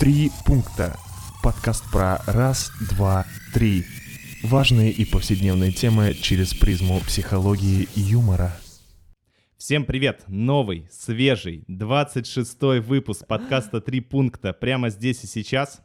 Три 0.00 0.30
пункта. 0.46 0.96
Подкаст 1.42 1.84
про 1.92 2.22
раз, 2.26 2.72
два, 2.90 3.26
три. 3.52 3.84
Важные 4.42 4.90
и 4.90 5.04
повседневные 5.04 5.72
темы 5.72 6.14
через 6.14 6.54
призму 6.54 7.00
психологии 7.00 7.86
и 7.94 8.00
юмора. 8.00 8.56
Всем 9.58 9.84
привет! 9.84 10.22
Новый, 10.26 10.88
свежий, 10.90 11.64
26-й 11.68 12.80
выпуск 12.80 13.26
подкаста 13.26 13.82
«Три 13.82 14.00
пункта» 14.00 14.54
прямо 14.54 14.88
здесь 14.88 15.22
и 15.24 15.26
сейчас. 15.26 15.82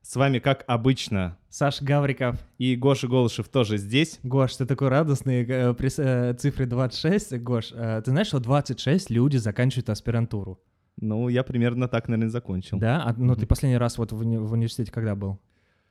С 0.00 0.16
вами, 0.16 0.38
как 0.38 0.64
обычно, 0.66 1.36
Саша 1.50 1.84
Гавриков. 1.84 2.38
и 2.56 2.74
Гоша 2.74 3.06
Голышев 3.06 3.50
тоже 3.50 3.76
здесь. 3.76 4.18
Гош, 4.22 4.56
ты 4.56 4.64
такой 4.64 4.88
радостный 4.88 5.44
э, 5.46 5.74
при 5.74 5.90
э, 5.94 6.32
цифре 6.38 6.64
26. 6.64 7.38
Гош, 7.42 7.72
э, 7.72 8.00
ты 8.02 8.12
знаешь, 8.12 8.28
что 8.28 8.40
26 8.40 9.10
люди 9.10 9.36
заканчивают 9.36 9.90
аспирантуру? 9.90 10.58
Ну, 11.00 11.28
я 11.28 11.42
примерно 11.42 11.88
так, 11.88 12.08
наверное, 12.08 12.30
закончил. 12.30 12.78
Да? 12.78 13.02
А, 13.04 13.14
ну, 13.16 13.34
ты 13.34 13.46
последний 13.46 13.78
раз 13.78 13.98
вот 13.98 14.12
в, 14.12 14.20
уни- 14.20 14.38
в 14.38 14.52
университете 14.52 14.92
когда 14.92 15.14
был? 15.14 15.38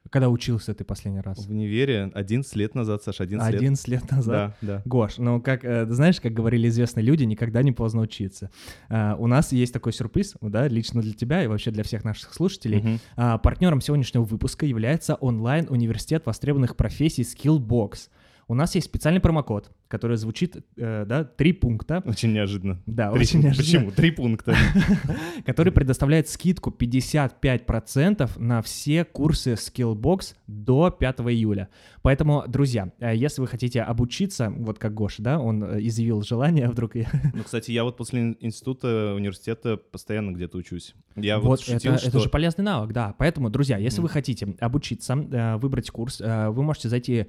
Когда 0.09 0.29
учился 0.29 0.73
ты 0.73 0.83
последний 0.83 1.21
раз? 1.21 1.45
В 1.45 1.51
универе 1.51 2.11
11 2.13 2.55
лет 2.55 2.73
назад, 2.73 3.03
Саша, 3.03 3.23
11, 3.23 3.51
лет. 3.51 3.61
11 3.61 3.87
лет 3.87 4.11
назад. 4.11 4.57
Да, 4.61 4.67
да. 4.77 4.81
Гош, 4.85 5.17
ну 5.19 5.39
как, 5.39 5.63
э, 5.63 5.85
знаешь, 5.89 6.19
как 6.19 6.33
говорили 6.33 6.67
известные 6.69 7.03
люди, 7.03 7.23
никогда 7.23 7.61
не 7.61 7.71
поздно 7.71 8.01
учиться. 8.01 8.49
А, 8.89 9.15
у 9.17 9.27
нас 9.27 9.51
есть 9.51 9.73
такой 9.73 9.93
сюрприз, 9.93 10.35
да, 10.41 10.67
лично 10.67 11.01
для 11.01 11.13
тебя 11.13 11.43
и 11.43 11.47
вообще 11.47 11.69
для 11.71 11.83
всех 11.83 12.03
наших 12.03 12.33
слушателей. 12.33 12.79
Мгм. 12.79 12.99
А, 13.15 13.37
партнером 13.37 13.79
сегодняшнего 13.79 14.23
выпуска 14.23 14.65
является 14.65 15.15
онлайн-университет 15.15 16.25
востребованных 16.25 16.75
профессий 16.75 17.21
Skillbox. 17.21 18.09
У 18.47 18.55
нас 18.55 18.73
есть 18.75 18.87
специальный 18.87 19.21
промокод, 19.21 19.71
который 19.91 20.15
звучит, 20.15 20.55
э, 20.77 21.05
да, 21.05 21.25
три 21.25 21.51
пункта. 21.51 22.01
Очень 22.05 22.31
неожиданно. 22.31 22.81
Да, 22.85 23.11
Три- 23.11 23.21
очень 23.21 23.41
неожиданно. 23.41 23.63
Почему? 23.63 23.91
Три 23.91 24.11
пункта. 24.11 24.55
Который 25.45 25.73
предоставляет 25.73 26.29
скидку 26.29 26.71
55% 26.71 28.39
на 28.39 28.61
все 28.61 29.03
курсы 29.03 29.53
Skillbox 29.53 30.35
до 30.47 30.89
5 30.89 31.19
июля. 31.19 31.67
Поэтому, 32.01 32.45
друзья, 32.47 32.91
э, 32.99 33.15
если 33.15 33.41
вы 33.41 33.47
хотите 33.47 33.81
обучиться, 33.81 34.49
вот 34.49 34.79
как 34.79 34.93
Гоша, 34.93 35.21
да, 35.21 35.39
он 35.39 35.63
э, 35.63 35.81
изъявил 35.81 36.21
желание, 36.23 36.69
вдруг. 36.71 36.93
Ну, 36.95 37.43
кстати, 37.43 37.71
я 37.71 37.83
вот 37.83 37.97
после 37.97 38.37
института, 38.39 39.13
университета 39.15 39.75
постоянно 39.75 40.31
где-то 40.31 40.57
учусь. 40.57 40.95
Я 41.17 41.37
вот, 41.37 41.47
Вот 41.47 41.61
шутил, 41.61 41.91
это, 41.93 41.99
что... 41.99 42.09
это 42.09 42.19
же 42.21 42.29
полезный 42.29 42.63
навык, 42.63 42.93
да. 42.93 43.13
Поэтому, 43.17 43.49
друзья, 43.49 43.77
если 43.77 43.99
вы 43.99 44.07
хотите 44.07 44.55
обучиться, 44.59 45.13
э, 45.15 45.57
выбрать 45.57 45.89
курс, 45.89 46.21
вы 46.21 46.63
можете 46.63 46.87
зайти 46.87 47.27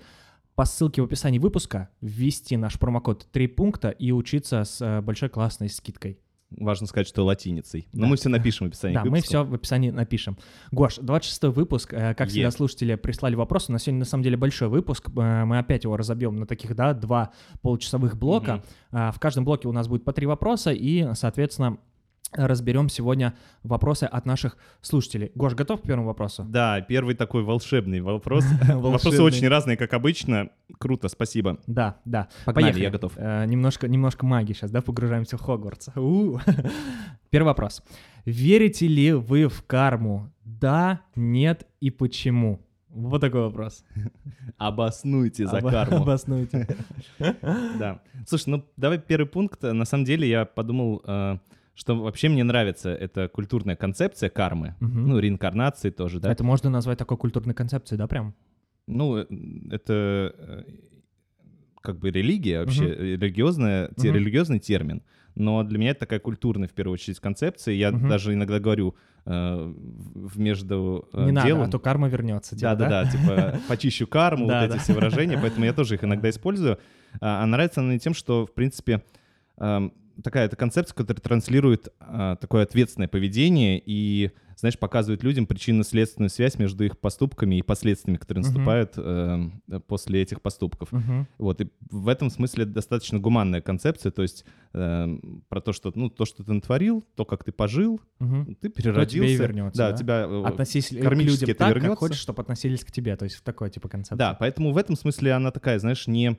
по 0.55 0.65
ссылке 0.65 1.01
в 1.03 1.07
описании 1.07 1.39
выпуска, 1.39 1.89
ввести 2.01 2.57
наш 2.57 2.79
промокод 2.79 3.27
3 3.33 3.47
пункта 3.49 3.89
и 3.91 4.13
учиться 4.13 4.65
с 4.65 4.81
э, 4.81 5.01
большой 5.01 5.29
классной 5.29 5.69
скидкой. 5.69 6.19
Важно 6.51 6.87
сказать, 6.87 7.09
что 7.09 7.25
латиницей. 7.25 7.89
Но 7.95 8.03
Да. 8.03 8.07
мы 8.09 8.17
все 8.17 8.29
напишем 8.29 8.67
в 8.67 8.69
описании 8.69 8.95
Да, 8.95 9.05
мы 9.07 9.23
все 9.23 9.43
в 9.43 9.55
описании 9.55 9.89
напишем. 9.91 10.37
Гош, 10.71 10.97
26 10.97 11.45
выпуск. 11.45 11.95
э, 11.95 12.15
Как 12.15 12.29
всегда, 12.29 12.49
Е. 12.49 12.51
слушатели 12.53 12.95
прислали 12.97 13.35
вопросы. 13.35 13.67
У 13.71 13.73
нас 13.73 13.85
сегодня, 13.85 14.01
на 14.01 14.05
самом 14.05 14.23
деле, 14.25 14.37
большой 14.37 14.69
выпуск. 14.69 15.09
Э, 15.17 15.45
Мы 15.47 15.59
опять 15.59 15.85
его 15.85 15.97
разобьем 15.97 16.37
на 16.37 16.47
таких, 16.47 16.77
да, 16.77 16.93
два 16.93 17.31
получасовых 17.63 18.19
блока. 18.19 18.63
А, 18.91 19.13
В 19.13 19.19
каждом 19.21 19.47
блоке 19.47 19.67
у 19.69 19.73
нас 19.73 19.89
будет 19.89 20.05
по 20.05 20.13
три 20.13 20.27
вопроса, 20.27 20.73
и, 20.73 21.15
соответственно, 21.15 21.79
разберем 22.33 22.89
сегодня 22.89 23.35
вопросы 23.63 24.05
от 24.05 24.27
наших 24.27 24.57
слушателей. 24.81 25.33
Гош, 25.35 25.55
готов 25.55 25.81
к 25.81 25.85
первому 25.85 26.09
вопросу? 26.09 26.45
Да, 26.49 26.81
первый 26.81 27.15
такой 27.15 27.43
волшебный 27.43 28.01
вопрос. 28.01 28.45
Вопросы 28.69 29.23
очень 29.23 29.49
разные, 29.49 29.77
как 29.77 29.93
обычно. 29.95 30.51
Круто, 30.79 31.09
спасибо. 31.09 31.59
Да, 31.67 31.97
да. 32.05 32.29
Поехали. 32.45 32.83
я 32.83 32.91
готов. 32.91 33.13
Э, 33.17 33.45
немножко, 33.47 33.89
немножко 33.89 34.27
магии 34.27 34.53
сейчас, 34.53 34.71
да, 34.71 34.81
погружаемся 34.81 35.37
в 35.37 35.41
Хогвартс. 35.41 35.89
Первый 37.31 37.47
вопрос. 37.47 37.83
Верите 38.25 38.87
ли 38.87 39.13
вы 39.13 39.49
в 39.49 39.63
карму? 39.65 40.33
Да, 40.45 41.01
нет 41.17 41.67
и 41.81 41.91
почему? 41.91 42.61
Вот 42.93 43.21
такой 43.23 43.41
вопрос. 43.41 43.85
Обоснуйте 44.59 45.47
за 45.47 45.61
карму. 45.61 46.03
Обоснуйте. 46.03 46.77
Да. 47.19 48.01
Слушай, 48.27 48.51
ну 48.51 48.65
давай 48.77 48.99
первый 48.99 49.27
пункт. 49.27 49.63
На 49.63 49.85
самом 49.87 50.05
деле 50.05 50.29
я 50.29 50.45
подумал, 50.45 51.03
э, 51.07 51.39
что 51.75 51.95
вообще 51.97 52.29
мне 52.29 52.45
нравится 52.45 52.91
эта 52.91 53.29
культурная 53.29 53.77
концепция 53.77 54.29
кармы. 54.31 54.75
Мгм. 54.81 55.09
Ну, 55.09 55.19
реинкарнации 55.19 55.91
тоже, 55.91 56.21
да. 56.21 56.31
Это 56.31 56.45
можно 56.45 56.71
назвать 56.71 56.99
такой 56.99 57.17
культурной 57.17 57.55
концепцией, 57.55 57.99
да, 57.99 58.07
прям? 58.07 58.35
Ну, 58.87 59.17
э, 59.19 59.27
это 59.71 60.35
э, 60.37 60.63
как 61.81 61.99
бы 61.99 62.11
религия 62.11 62.61
вообще, 62.61 62.89
э, 62.89 63.17
религиозная, 63.17 63.89
те- 63.97 64.09
Мгм. 64.09 64.19
религиозный 64.19 64.59
термин. 64.59 65.03
Но 65.35 65.63
для 65.63 65.79
меня 65.79 65.93
это 65.93 66.01
такая 66.01 66.21
культурная, 66.21 66.69
в 66.69 66.73
первую 66.73 66.95
очередь, 66.95 67.19
концепция. 67.19 67.75
Я 67.75 67.91
Мгм. 67.91 68.09
даже 68.09 68.35
иногда 68.35 68.59
говорю 68.61 68.95
э, 69.25 69.73
в 70.15 70.39
между 70.41 71.09
э, 71.13 71.25
Не 71.27 71.31
надо, 71.33 71.47
делом. 71.47 71.63
а 71.69 71.71
то 71.71 71.79
карма 71.79 72.09
вернется. 72.09 72.57
типа, 72.57 72.75
Да, 72.75 72.89
да, 72.89 73.05
да, 73.05 73.11
типа 73.11 73.61
почищу 73.69 74.07
карму, 74.09 74.49
Да, 74.49 74.61
вот 74.63 74.65
эти 74.71 74.73
да. 74.75 74.79
все 74.83 74.93
выражения, 74.95 75.39
поэтому 75.41 75.65
я 75.65 75.73
тоже 75.73 75.95
их 75.95 76.03
иногда 76.05 76.29
использую. 76.29 76.79
А 77.21 77.43
а 77.45 77.47
нравится 77.47 77.81
она 77.83 77.97
тем, 77.99 78.15
что, 78.15 78.47
в 78.47 78.53
принципе, 78.53 79.05
эм, 79.59 79.93
такая 80.23 80.47
это 80.47 80.57
концепция, 80.57 80.95
которая 80.95 81.21
транслирует 81.21 81.89
а, 82.01 82.37
такое 82.37 82.63
ответственное 82.65 83.09
поведение 83.09 83.83
и, 83.85 84.31
знаешь, 84.57 84.79
показывает 84.79 85.23
людям 85.23 85.47
причинно-следственную 85.47 86.31
связь 86.31 86.59
между 86.59 86.85
их 86.85 86.99
поступками 86.99 87.57
и 87.57 87.63
последствиями, 87.63 88.19
которые 88.19 88.45
наступают 88.45 88.93
эм, 88.97 89.63
после 89.87 90.23
этих 90.23 90.41
поступков. 90.43 90.93
Мгм. 90.93 91.27
Вот, 91.39 91.61
и 91.61 91.71
в 91.91 92.09
этом 92.09 92.31
смысле 92.31 92.65
достаточно 92.65 93.19
гуманная 93.19 93.61
концепция, 93.61 94.13
то 94.13 94.23
есть 94.23 94.45
эм, 94.73 95.45
про 95.49 95.61
то, 95.61 95.73
что, 95.73 95.93
ну, 95.95 96.11
то, 96.11 96.25
что 96.25 96.45
ты 96.45 96.53
натворил, 96.53 97.05
то, 97.15 97.25
как 97.25 97.45
ты 97.45 97.53
пожил, 97.53 98.01
Мгм. 98.19 98.55
ты 98.57 98.69
переродился. 98.69 99.33
и 99.33 99.37
вернется, 99.37 99.79
Да, 99.79 99.91
да? 99.93 99.97
тебя 99.97 100.27
э, 100.29 100.43
Относись 100.45 100.89
к 100.89 101.03
кармически 101.03 101.41
людям 101.41 101.51
это 101.51 101.59
так, 101.59 101.69
как 101.69 101.83
вернется. 101.83 101.97
хочешь, 101.99 102.19
чтобы 102.21 102.43
относились 102.43 102.85
к 102.85 102.91
тебе. 102.93 103.17
То 103.17 103.25
есть 103.25 103.37
в 103.37 103.43
такой 103.43 103.71
типа 103.71 103.89
концепции. 103.89 104.17
Да, 104.19 104.35
поэтому 104.35 104.73
в 104.73 104.77
этом 104.77 104.97
смысле 104.97 105.33
она 105.33 105.51
такая, 105.51 105.79
знаешь, 105.79 106.07
не, 106.07 106.39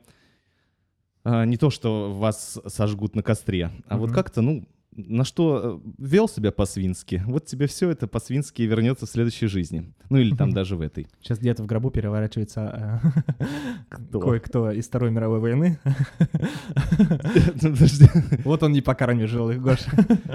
а, 1.23 1.45
не 1.45 1.57
то, 1.57 1.69
что 1.69 2.13
вас 2.13 2.59
сожгут 2.67 3.15
на 3.15 3.23
костре, 3.23 3.71
а 3.87 3.97
вот 3.97 4.07
Мгм. 4.07 4.15
как-то, 4.15 4.41
ну, 4.41 4.65
на 4.95 5.23
что 5.23 5.81
э, 5.83 5.89
вел 5.97 6.27
себя 6.27 6.51
по-свински, 6.51 7.23
вот 7.25 7.45
тебе 7.45 7.65
все 7.65 7.89
это 7.89 8.07
по-свински 8.07 8.61
вернется 8.61 9.07
в 9.07 9.09
следующей 9.09 9.47
жизни. 9.47 9.91
Ну 10.11 10.17
или 10.17 10.35
там 10.35 10.51
даже 10.51 10.75
в 10.75 10.81
этой. 10.81 11.07
Сейчас 11.19 11.39
где-то 11.39 11.63
в 11.63 11.65
гробу 11.65 11.89
переворачивается 11.89 13.01
Кто? 13.89 14.19
кое-кто 14.19 14.69
из 14.71 14.85
Второй 14.87 15.09
мировой 15.09 15.39
войны. 15.39 15.79
Вот 18.43 18.63
он 18.63 18.71
не 18.71 18.81
по 18.81 18.93
карме 18.95 19.27
жил, 19.27 19.51
Гоша. 19.53 19.89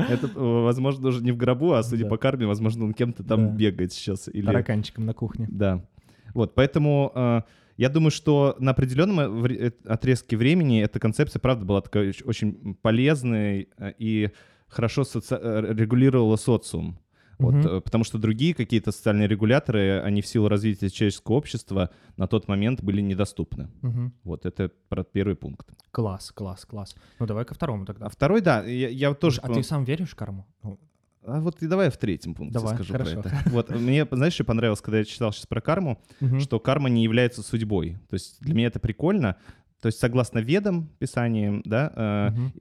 Это, 0.08 0.26
э, 0.26 0.30
возможно, 0.34 1.08
уже 1.08 1.22
не 1.22 1.32
в 1.32 1.36
грабу, 1.36 1.72
а 1.74 1.82
судя 1.82 2.06
по 2.06 2.16
карме, 2.16 2.46
возможно, 2.46 2.84
он 2.84 2.94
кем-то 2.94 3.22
там 3.24 3.56
бегает 3.56 3.92
сейчас. 3.92 4.28
Или... 4.28 4.46
Тараканчиком 4.46 5.06
на 5.06 5.14
кухне. 5.14 5.46
Да. 5.50 5.84
Вот, 6.34 6.54
поэтому 6.54 7.10
э, 7.14 7.42
я 7.78 7.88
думаю, 7.88 8.10
что 8.10 8.54
на 8.58 8.72
определенном 8.72 9.44
э, 9.46 9.54
э, 9.54 9.70
отрезке 9.86 10.36
времени 10.36 10.82
эта 10.82 11.00
концепция, 11.00 11.40
правда, 11.40 11.64
была 11.64 11.80
такая 11.80 12.10
оч- 12.10 12.22
очень 12.24 12.74
полезной 12.82 13.68
э, 13.78 13.92
и 13.98 14.30
хорошо 14.68 15.02
соци- 15.02 15.74
регулировала 15.74 16.36
социум. 16.36 16.98
Вот, 17.38 17.54
э, 17.54 17.80
потому 17.80 18.02
что 18.04 18.18
другие 18.18 18.52
какие-то 18.52 18.90
социальные 18.90 19.28
регуляторы, 19.28 20.00
они 20.00 20.20
в 20.22 20.26
силу 20.26 20.48
развития 20.48 20.90
человеческого 20.90 21.36
общества 21.36 21.90
на 22.16 22.26
тот 22.26 22.48
момент 22.48 22.82
были 22.82 23.00
недоступны. 23.00 23.68
Мгм. 23.82 24.12
Вот 24.24 24.44
это 24.44 24.70
про 24.88 25.04
первый 25.04 25.36
пункт. 25.36 25.68
Класс, 25.92 26.32
класс, 26.32 26.64
класс. 26.64 26.96
Ну 27.20 27.26
давай 27.26 27.44
ко 27.44 27.54
второму 27.54 27.86
тогда. 27.86 28.06
А 28.06 28.08
второй, 28.08 28.40
да, 28.40 28.64
я, 28.64 28.88
я 28.88 29.14
тоже... 29.14 29.40
А 29.42 29.48
ты 29.54 29.62
сам 29.62 29.84
веришь 29.84 30.10
в 30.10 30.16
карму? 30.16 30.46
Ну, 30.64 30.80
А 31.28 31.40
вот 31.40 31.62
и 31.62 31.66
давай 31.66 31.90
в 31.90 31.96
третьем 31.96 32.34
пункте 32.34 32.54
Давай, 32.54 32.74
скажу 32.74 32.92
хорошо. 32.92 33.22
про 33.22 33.28
это. 33.30 33.42
Вот, 33.50 33.70
мне, 33.70 34.06
знаешь, 34.10 34.32
что 34.34 34.44
понравилось, 34.44 34.80
когда 34.80 34.98
я 34.98 35.04
читал 35.04 35.32
сейчас 35.32 35.46
про 35.46 35.60
карму? 35.60 35.98
что 36.40 36.58
карма 36.60 36.88
не 36.88 37.02
является 37.04 37.42
судьбой. 37.42 37.96
То 38.08 38.14
есть 38.14 38.40
для 38.40 38.54
меня 38.54 38.66
это 38.68 38.80
прикольно. 38.80 39.36
То 39.80 39.86
есть 39.86 40.00
согласно 40.00 40.40
ведам, 40.40 40.88
писаниям, 40.98 41.62
да, 41.64 41.92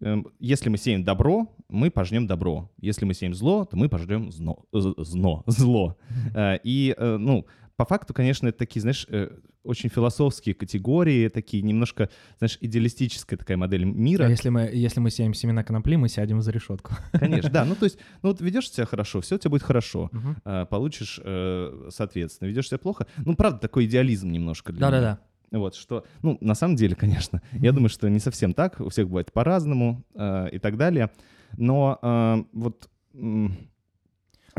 э, 0.02 0.06
эм, 0.06 0.28
если 0.40 0.70
мы 0.70 0.78
сеем 0.78 1.04
добро, 1.04 1.48
мы 1.68 1.90
пожнем 1.90 2.28
добро. 2.28 2.70
Если 2.80 3.06
мы 3.06 3.16
сеем 3.16 3.34
зло, 3.34 3.66
то 3.66 3.76
мы 3.76 3.90
пожнем 3.90 4.32
зно, 4.32 4.60
з- 4.72 4.94
зно, 5.04 5.44
зло. 5.48 5.98
Э, 6.36 6.58
И, 6.64 6.94
э, 6.96 7.18
ну, 7.18 7.48
по 7.78 7.86
факту, 7.86 8.14
конечно, 8.14 8.48
это 8.48 8.58
такие, 8.58 8.82
знаешь, 8.82 9.06
э, 9.10 9.30
очень 9.64 9.90
философские 9.90 10.56
категории, 10.56 11.28
такие 11.30 11.62
немножко, 11.62 12.10
знаешь, 12.40 12.58
идеалистическая 12.60 13.38
такая 13.38 13.56
модель 13.56 13.84
А 13.84 13.86
мира. 13.86 14.28
если 14.28 14.50
мы, 14.50 14.62
если 14.74 15.00
мы 15.00 15.12
сеем 15.12 15.36
семена 15.36 15.64
конопли, 15.64 15.96
мы 15.96 16.10
сядем 16.10 16.42
за 16.42 16.52
решетку. 16.52 16.96
Конечно, 17.14 17.52
да. 17.52 17.66
Ну, 17.66 17.76
то 17.76 17.86
есть, 17.86 18.00
ну 18.24 18.30
вот 18.30 18.42
ведешь 18.42 18.72
себя 18.72 18.86
хорошо, 18.88 19.22
все 19.22 19.36
у 19.36 19.38
тебя 19.38 19.52
будет 19.52 19.64
хорошо. 19.64 20.10
Э, 20.44 20.66
Получишь, 20.68 21.20
э, 21.24 21.90
соответственно. 21.90 22.50
Ведешь 22.50 22.68
себя 22.68 22.80
плохо. 22.80 23.06
Ну, 23.24 23.36
правда, 23.36 23.60
такой 23.60 23.86
идеализм 23.86 24.32
немножко. 24.32 24.74
Да-да-да. 24.74 25.20
Вот, 25.52 25.76
что, 25.76 26.04
ну, 26.24 26.38
на 26.42 26.56
самом 26.56 26.76
деле, 26.76 26.96
конечно, 26.96 27.42
я 27.54 27.72
думаю, 27.72 27.90
что 27.90 28.10
не 28.10 28.20
совсем 28.20 28.54
так, 28.54 28.82
у 28.82 28.90
всех 28.90 29.08
бывает 29.08 29.32
по-разному 29.32 30.04
э, 30.16 30.50
и 30.52 30.60
так 30.60 30.78
далее. 30.78 31.12
Но 31.58 32.00
э, 32.02 32.44
вот 32.54 32.90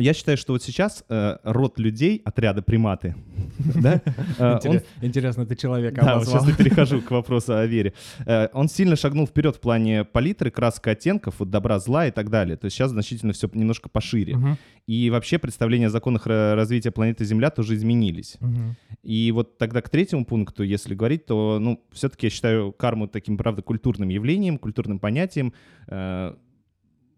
Я 0.00 0.14
считаю, 0.14 0.36
что 0.36 0.52
вот 0.52 0.62
сейчас 0.62 1.04
э, 1.08 1.36
род 1.42 1.78
людей, 1.78 2.22
отряда 2.24 2.62
приматы, 2.62 3.14
да, 3.74 4.00
э, 4.38 4.58
Интересно, 5.02 5.46
ты 5.46 5.56
человека 5.56 6.00
Да, 6.04 6.20
сейчас 6.24 6.46
я 6.48 6.54
перехожу 6.54 7.00
к 7.00 7.10
вопросу 7.10 7.54
о 7.56 7.66
вере. 7.66 7.92
Э, 8.26 8.48
Он 8.52 8.68
сильно 8.68 8.96
шагнул 8.96 9.26
вперед 9.26 9.56
в 9.56 9.60
плане 9.60 10.04
палитры, 10.04 10.50
краска 10.50 10.92
оттенков, 10.92 11.36
вот 11.38 11.50
добра, 11.50 11.78
зла 11.78 12.06
и 12.06 12.10
так 12.10 12.30
далее. 12.30 12.56
То 12.56 12.66
есть 12.66 12.76
сейчас 12.76 12.90
значительно 12.90 13.32
все 13.32 13.48
немножко 13.52 13.88
пошире. 13.88 14.36
И 14.86 15.10
вообще 15.10 15.38
представления 15.38 15.86
о 15.88 15.90
законах 15.90 16.26
ра- 16.26 16.54
развития 16.54 16.90
планеты 16.90 17.24
Земля 17.24 17.50
тоже 17.50 17.74
изменились. 17.74 18.38
И 19.02 19.30
вот 19.32 19.58
тогда 19.58 19.80
к 19.82 19.88
третьему 19.88 20.24
пункту, 20.24 20.62
если 20.62 20.94
говорить, 20.94 21.26
то, 21.26 21.58
ну, 21.60 21.82
все-таки 21.92 22.26
я 22.26 22.30
считаю 22.30 22.72
карму 22.72 23.06
таким, 23.08 23.36
правда, 23.36 23.62
культурным 23.62 24.08
явлением, 24.08 24.58
культурным 24.58 24.98
понятием. 24.98 25.52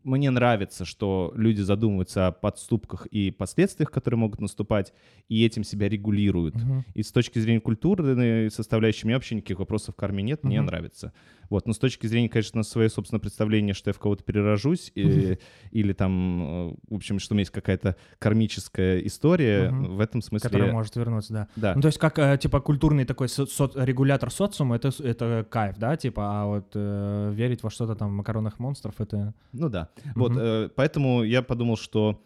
Мне 0.02 0.31
нравится, 0.31 0.85
что 0.85 1.32
люди 1.37 1.61
задумываются 1.61 2.29
о 2.29 2.32
подступках 2.32 3.06
и 3.06 3.31
последствиях, 3.31 3.91
которые 3.91 4.19
могут 4.19 4.41
наступать, 4.41 4.93
и 5.29 5.44
этим 5.44 5.62
себя 5.62 5.88
регулируют. 5.88 6.55
Мгм. 6.55 6.85
И 6.94 7.02
с 7.02 7.12
точки 7.12 7.38
зрения 7.38 7.61
культурной 7.61 8.50
составляющей, 8.50 9.06
меня 9.06 9.17
вообще 9.17 9.35
никаких 9.35 9.58
вопросов 9.58 9.94
к 9.94 9.99
карме 9.99 10.23
нет, 10.23 10.43
мне 10.43 10.58
Мгм. 10.58 10.67
нравится. 10.67 11.12
Вот. 11.50 11.67
Но 11.67 11.73
с 11.73 11.79
точки 11.79 12.06
зрения, 12.06 12.29
конечно, 12.29 12.62
свое 12.62 12.88
собственное 12.88 13.20
представление, 13.20 13.75
что 13.75 13.91
я 13.91 13.94
в 13.94 13.99
кого-то 13.99 14.23
перерожусь, 14.25 14.93
и- 14.94 15.37
или 15.73 15.93
там, 15.93 16.70
э, 16.70 16.75
в 16.91 16.94
общем, 16.94 17.19
что 17.19 17.35
у 17.35 17.37
меня 17.37 17.43
есть 17.43 17.50
какая-то 17.50 17.97
кармическая 18.19 19.00
история, 19.00 19.70
Мгм. 19.70 19.97
в 19.97 20.00
этом 20.00 20.23
смысле... 20.23 20.49
Которая 20.49 20.73
может 20.73 20.94
вернуться, 20.97 21.32
да. 21.32 21.49
Да. 21.56 21.75
Ну, 21.75 21.82
то 21.82 21.88
есть 21.88 21.99
как, 21.99 22.19
э, 22.19 22.38
типа, 22.41 22.61
культурный 22.61 23.05
такой 23.05 23.29
со- 23.29 23.47
со- 23.47 23.70
регулятор 23.75 24.31
социума, 24.31 24.76
это, 24.76 24.91
это 25.02 25.44
кайф, 25.50 25.76
да, 25.79 25.97
типа, 25.97 26.23
а 26.25 26.47
вот 26.47 26.70
э, 26.75 27.32
верить 27.35 27.62
во 27.62 27.70
что-то 27.70 27.97
там 27.97 28.14
макаронных 28.14 28.58
монстров, 28.61 28.94
это... 29.00 29.35
Ну 29.52 29.69
да. 29.69 29.88
Вот, 30.14 30.32
Мгм. 30.32 30.41
э, 30.41 30.69
поэтому 30.75 31.23
я 31.23 31.43
подумал, 31.43 31.76
что 31.76 32.23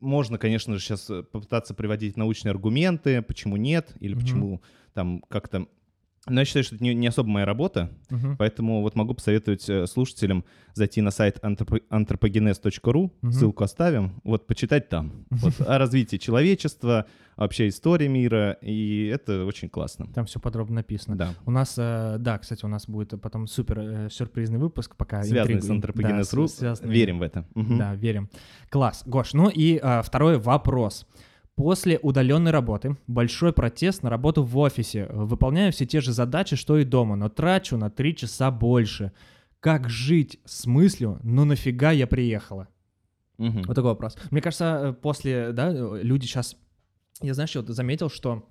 можно, 0.00 0.38
конечно 0.38 0.74
же, 0.74 0.80
сейчас 0.80 1.10
попытаться 1.32 1.74
приводить 1.74 2.16
научные 2.16 2.50
аргументы, 2.50 3.22
почему 3.22 3.56
нет, 3.56 3.94
или 4.00 4.14
Мгм. 4.14 4.22
почему 4.22 4.62
там 4.94 5.22
как-то... 5.28 5.66
Но 6.30 6.40
я 6.40 6.44
считаю, 6.44 6.64
что 6.64 6.74
это 6.76 6.84
не, 6.84 6.94
не 6.94 7.06
особо 7.08 7.28
моя 7.28 7.46
работа, 7.46 7.90
Мгм. 8.10 8.36
поэтому 8.36 8.82
вот 8.82 8.94
могу 8.96 9.14
посоветовать 9.14 9.68
э, 9.68 9.86
слушателям 9.86 10.44
зайти 10.74 11.00
на 11.00 11.10
сайт 11.10 11.38
anthropogenes.ru, 11.42 13.10
Мгм. 13.22 13.32
ссылку 13.32 13.64
оставим, 13.64 14.20
вот 14.24 14.46
почитать 14.46 14.88
там 14.88 15.24
вот, 15.30 15.60
о 15.60 15.78
развитии 15.78 16.16
человечества, 16.16 17.06
вообще 17.36 17.68
истории 17.68 18.08
мира, 18.08 18.58
и 18.62 19.06
это 19.14 19.44
очень 19.44 19.68
классно. 19.68 20.06
Там 20.14 20.26
все 20.26 20.40
подробно 20.40 20.76
написано. 20.76 21.16
Да. 21.16 21.34
У 21.46 21.50
нас, 21.50 21.74
э, 21.78 22.16
да, 22.18 22.38
кстати, 22.38 22.64
у 22.64 22.68
нас 22.68 22.86
будет 22.88 23.20
потом 23.20 23.46
супер 23.46 23.78
э, 23.78 24.08
сюрпризный 24.10 24.58
выпуск, 24.58 24.96
пока 24.96 25.22
Связанный 25.22 25.60
с 25.62 25.68
интригуем. 25.70 26.06
Anthropogenes.ru, 26.18 26.42
Да, 26.42 26.48
с- 26.48 26.54
связанный- 26.56 26.92
верим 26.94 27.18
в 27.18 27.22
это. 27.22 27.44
Мгм. 27.54 27.78
Да, 27.78 27.94
верим. 27.94 28.28
Класс. 28.70 29.02
Гош, 29.06 29.34
ну 29.34 29.48
и 29.54 29.80
второй 30.02 30.38
вопрос. 30.38 31.06
После 31.58 31.98
удаленной 32.00 32.52
работы 32.52 32.96
большой 33.08 33.52
протест 33.52 34.04
на 34.04 34.10
работу 34.10 34.44
в 34.44 34.56
офисе. 34.58 35.08
Выполняю 35.10 35.72
все 35.72 35.86
те 35.86 36.00
же 36.00 36.12
задачи, 36.12 36.54
что 36.54 36.78
и 36.78 36.84
дома, 36.84 37.16
но 37.16 37.28
трачу 37.28 37.76
на 37.76 37.90
три 37.90 38.14
часа 38.14 38.52
больше. 38.52 39.10
Как 39.58 39.88
жить 39.88 40.38
с 40.44 40.66
мыслью, 40.66 41.18
ну 41.24 41.44
нафига 41.44 41.90
я 41.90 42.06
приехала? 42.06 42.68
Мгм. 43.38 43.62
Вот 43.62 43.74
такой 43.74 43.90
вопрос. 43.90 44.16
Мне 44.30 44.40
кажется, 44.40 44.80
э, 44.84 44.92
после, 44.92 45.50
да, 45.50 45.72
э, 45.72 46.00
люди 46.00 46.26
сейчас... 46.26 46.56
Я, 47.22 47.34
знаешь, 47.34 47.56
вот 47.56 47.66
заметил, 47.70 48.08
что 48.08 48.48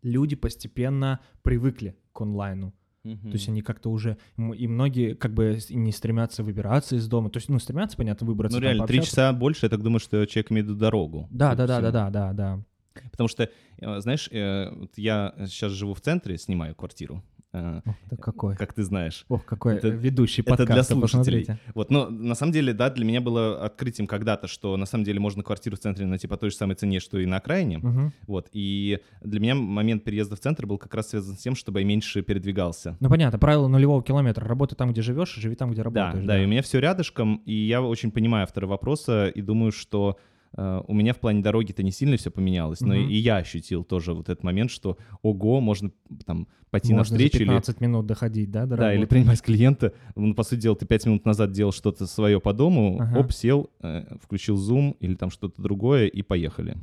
люди 0.00 0.34
постепенно 0.34 1.20
привыкли 1.42 1.94
к 2.14 2.22
онлайну. 2.22 2.72
Мгм. 3.04 3.30
То 3.30 3.36
есть 3.36 3.48
они 3.48 3.62
как-то 3.62 3.90
уже... 3.90 4.18
И 4.36 4.68
многие 4.68 5.14
как 5.14 5.32
бы 5.32 5.58
не 5.70 5.92
стремятся 5.92 6.42
выбираться 6.42 6.96
из 6.96 7.08
дома. 7.08 7.30
То 7.30 7.38
есть, 7.38 7.48
ну, 7.48 7.58
стремятся, 7.58 7.96
понятно, 7.96 8.26
выбраться. 8.26 8.58
Ну 8.58 8.62
реально, 8.62 8.86
три 8.86 9.02
часа 9.02 9.32
больше, 9.32 9.66
я 9.66 9.70
так 9.70 9.82
думаю, 9.82 10.00
что 10.00 10.26
человек 10.26 10.52
имеет 10.52 10.76
дорогу. 10.76 11.26
Да, 11.30 11.54
да, 11.54 11.66
да, 11.66 11.80
да, 11.80 11.90
да, 11.90 12.10
да, 12.10 12.32
да. 12.32 12.64
Потому 13.10 13.28
что, 13.28 13.48
э, 13.78 14.00
знаешь, 14.00 14.28
э, 14.30 14.70
я 14.96 15.34
сейчас 15.46 15.72
живу 15.72 15.94
в 15.94 16.00
центре, 16.00 16.36
снимаю 16.36 16.74
квартиру, 16.74 17.22
Ох, 17.52 17.94
ты 18.08 18.16
какой. 18.16 18.56
как 18.56 18.72
ты 18.72 18.84
знаешь. 18.84 19.24
Ох, 19.28 19.44
какой 19.44 19.74
Это- 19.76 19.88
э, 19.88 19.90
ведущий 19.90 20.42
это 20.42 20.56
для 20.56 20.66
подкаста, 20.66 20.94
слушателей. 20.94 21.40
посмотрите. 21.40 21.58
Вот, 21.74 21.90
но 21.90 22.08
на 22.08 22.34
самом 22.34 22.52
деле, 22.52 22.72
да, 22.72 22.90
для 22.90 23.04
меня 23.04 23.20
было 23.20 23.64
открытием 23.64 24.06
когда-то, 24.06 24.46
что 24.46 24.76
на 24.76 24.86
самом 24.86 25.04
деле 25.04 25.18
можно 25.18 25.42
квартиру 25.42 25.76
в 25.76 25.80
центре 25.80 26.06
найти 26.06 26.28
по 26.28 26.36
той 26.36 26.50
же 26.50 26.56
самой 26.56 26.76
цене, 26.76 27.00
что 27.00 27.18
и 27.18 27.26
на 27.26 27.38
окраине. 27.38 27.78
Мгм. 27.78 28.12
Вот, 28.26 28.48
и 28.52 29.00
для 29.22 29.40
меня 29.40 29.54
момент 29.56 30.04
переезда 30.04 30.36
в 30.36 30.40
центр 30.40 30.66
был 30.66 30.78
как 30.78 30.94
раз 30.94 31.08
связан 31.08 31.36
с 31.36 31.40
тем, 31.40 31.54
чтобы 31.56 31.80
я 31.80 31.86
меньше 31.86 32.22
передвигался. 32.22 32.96
Ну, 33.00 33.08
понятно, 33.08 33.38
правило 33.38 33.66
нулевого 33.68 34.02
километра. 34.02 34.46
Работай 34.46 34.76
там, 34.76 34.92
где 34.92 35.02
живешь, 35.02 35.34
живи 35.34 35.56
там, 35.56 35.70
где 35.72 35.82
Да, 35.82 35.84
работаешь. 36.10 36.24
да, 36.26 36.40
и 36.40 36.44
у 36.44 36.48
меня 36.48 36.62
все 36.62 36.78
рядышком, 36.78 37.42
и 37.46 37.52
я 37.54 37.82
очень 37.82 38.10
понимаю 38.12 38.44
автора 38.44 38.66
вопроса 38.68 39.26
и 39.28 39.42
думаю, 39.42 39.72
что 39.72 40.18
э, 40.18 40.29
у 40.56 40.94
меня 40.94 41.14
в 41.14 41.18
плане 41.18 41.42
дороги-то 41.42 41.82
не 41.82 41.92
сильно 41.92 42.16
все 42.16 42.30
поменялось, 42.30 42.80
но 42.80 42.94
и 42.94 43.14
я 43.14 43.36
ощутил 43.36 43.84
тоже 43.84 44.14
вот 44.14 44.28
этот 44.28 44.42
момент, 44.42 44.70
что 44.70 44.98
ого, 45.22 45.60
можно 45.60 45.92
там 46.26 46.48
пойти 46.70 46.92
Можно 46.92 47.04
за 47.04 47.12
навстречу 47.14 47.36
или 47.38 47.48
15 47.48 47.80
минут 47.80 48.06
доходить, 48.06 48.50
да, 48.50 48.66
до 48.66 48.76
Да, 48.76 48.94
или 48.94 49.04
принимать 49.04 49.42
клиента. 49.42 49.92
Ну, 50.16 50.34
по 50.34 50.42
сути 50.42 50.60
дела, 50.60 50.76
ты 50.76 50.86
пять 50.86 51.06
минут 51.06 51.24
назад 51.24 51.52
делал 51.52 51.72
что-то 51.72 52.06
свое 52.06 52.40
по 52.40 52.52
дому, 52.52 52.98
Ага. 53.00 53.18
оп, 53.20 53.32
сел, 53.32 53.70
э, 53.80 54.16
включил 54.22 54.56
Zoom 54.56 54.96
или 55.00 55.14
там 55.14 55.30
что-то 55.30 55.62
другое 55.62 56.06
и 56.06 56.22
поехали. 56.22 56.76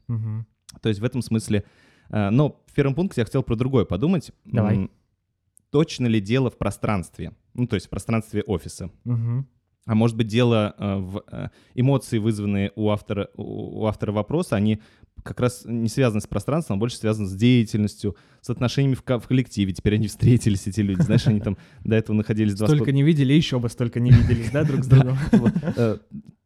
То 0.81 0.89
есть 0.89 0.99
в 1.01 1.03
этом 1.03 1.21
смысле... 1.21 1.63
э, 2.09 2.29
но 2.29 2.61
в 2.67 2.73
первом 2.73 2.95
пункте 2.95 3.21
я 3.21 3.25
хотел 3.25 3.43
про 3.43 3.55
другое 3.55 3.85
подумать. 3.85 4.31
Давай. 4.45 4.89
Точно 5.71 6.07
ли 6.07 6.21
дело 6.21 6.49
в 6.49 6.57
пространстве? 6.57 7.33
Ну, 7.53 7.67
то 7.67 7.75
есть 7.75 7.87
в 7.87 7.89
пространстве 7.89 8.43
офиса. 8.43 8.91
Мгм. 9.03 9.47
А 9.87 9.95
может 9.95 10.15
быть, 10.15 10.27
дело 10.27 10.75
э, 10.77 10.95
в 10.97 11.23
э, 11.31 11.47
эмоции, 11.73 12.19
вызванные 12.19 12.71
у 12.75 12.89
автора, 12.89 13.29
у 13.35 13.85
автора 13.85 14.11
вопроса, 14.11 14.55
они 14.55 14.79
как 15.23 15.39
раз 15.39 15.63
не 15.65 15.89
связаны 15.89 16.21
с 16.21 16.27
пространством, 16.27 16.77
а 16.77 16.79
больше 16.79 16.97
связаны 16.97 17.27
с 17.27 17.33
деятельностью, 17.33 18.15
с 18.41 18.49
отношениями 18.49 18.93
в, 18.95 19.01
ко- 19.01 19.19
в 19.19 19.27
коллективе. 19.27 19.73
Теперь 19.73 19.95
они 19.95 20.07
встретились, 20.07 20.67
эти 20.67 20.81
люди. 20.81 21.01
Знаешь, 21.01 21.25
они 21.27 21.39
там 21.39 21.57
до 21.83 21.95
этого 21.95 22.15
находились 22.15 22.53
Столько 22.53 22.91
не 22.91 23.01
видели, 23.03 23.33
еще 23.33 23.59
бы 23.59 23.69
столько 23.69 23.99
не 23.99 24.11
виделись, 24.11 24.51
да, 24.51 24.63
друг 24.63 24.83
с 24.83 24.87
другом? 24.89 25.17
Э, 25.75 25.97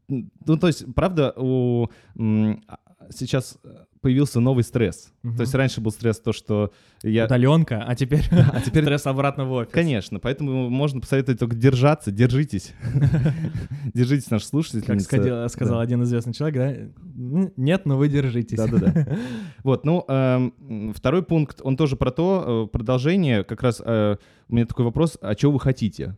Ну, 0.08 0.58
то 0.58 0.68
есть, 0.68 0.86
правда, 0.94 1.34
у, 1.36 1.88
а, 2.18 2.78
сейчас 3.12 3.58
появился 4.02 4.40
новый 4.40 4.64
стресс. 4.64 5.14
Мгм. 5.24 5.36
То 5.38 5.42
есть 5.42 5.54
раньше 5.54 5.80
был 5.80 5.92
стресс 5.92 6.20
то, 6.20 6.34
что 6.34 6.72
я... 7.04 7.26
Удаленка, 7.26 7.84
а 7.88 7.96
теперь 7.96 8.24
А 8.32 8.60
теперь 8.62 8.84
стресс 8.86 9.06
обратно 9.06 9.46
в 9.46 9.52
офис. 9.52 9.72
Конечно, 9.72 10.20
поэтому 10.20 10.70
можно 10.70 11.00
посоветовать 11.00 11.40
только 11.40 11.56
держаться, 11.56 12.12
держитесь. 12.12 12.74
Держитесь, 13.94 14.30
наши 14.32 14.46
слушатели. 14.46 14.82
Как 14.82 15.02
сказал, 15.50 15.80
один 15.80 16.04
известный 16.04 16.34
человек, 16.34 16.58
да? 16.58 17.52
Нет, 17.56 17.86
но 17.86 17.98
вы 17.98 18.10
держитесь. 18.10 18.58
Да-да-да. 18.58 19.18
Вот, 19.64 19.86
ну, 19.86 20.04
эм, 20.08 20.94
второй 20.96 21.24
пункт, 21.24 21.62
он 21.64 21.78
тоже 21.78 21.96
про 21.96 22.10
то, 22.12 22.66
э, 22.68 22.72
продолжение, 22.72 23.44
как 23.44 23.62
раз 23.62 23.82
э, 23.86 24.16
у 24.50 24.56
меня 24.56 24.66
такой 24.66 24.86
вопрос, 24.86 25.18
а 25.22 25.34
что 25.34 25.52
вы 25.52 25.60
хотите? 25.60 26.16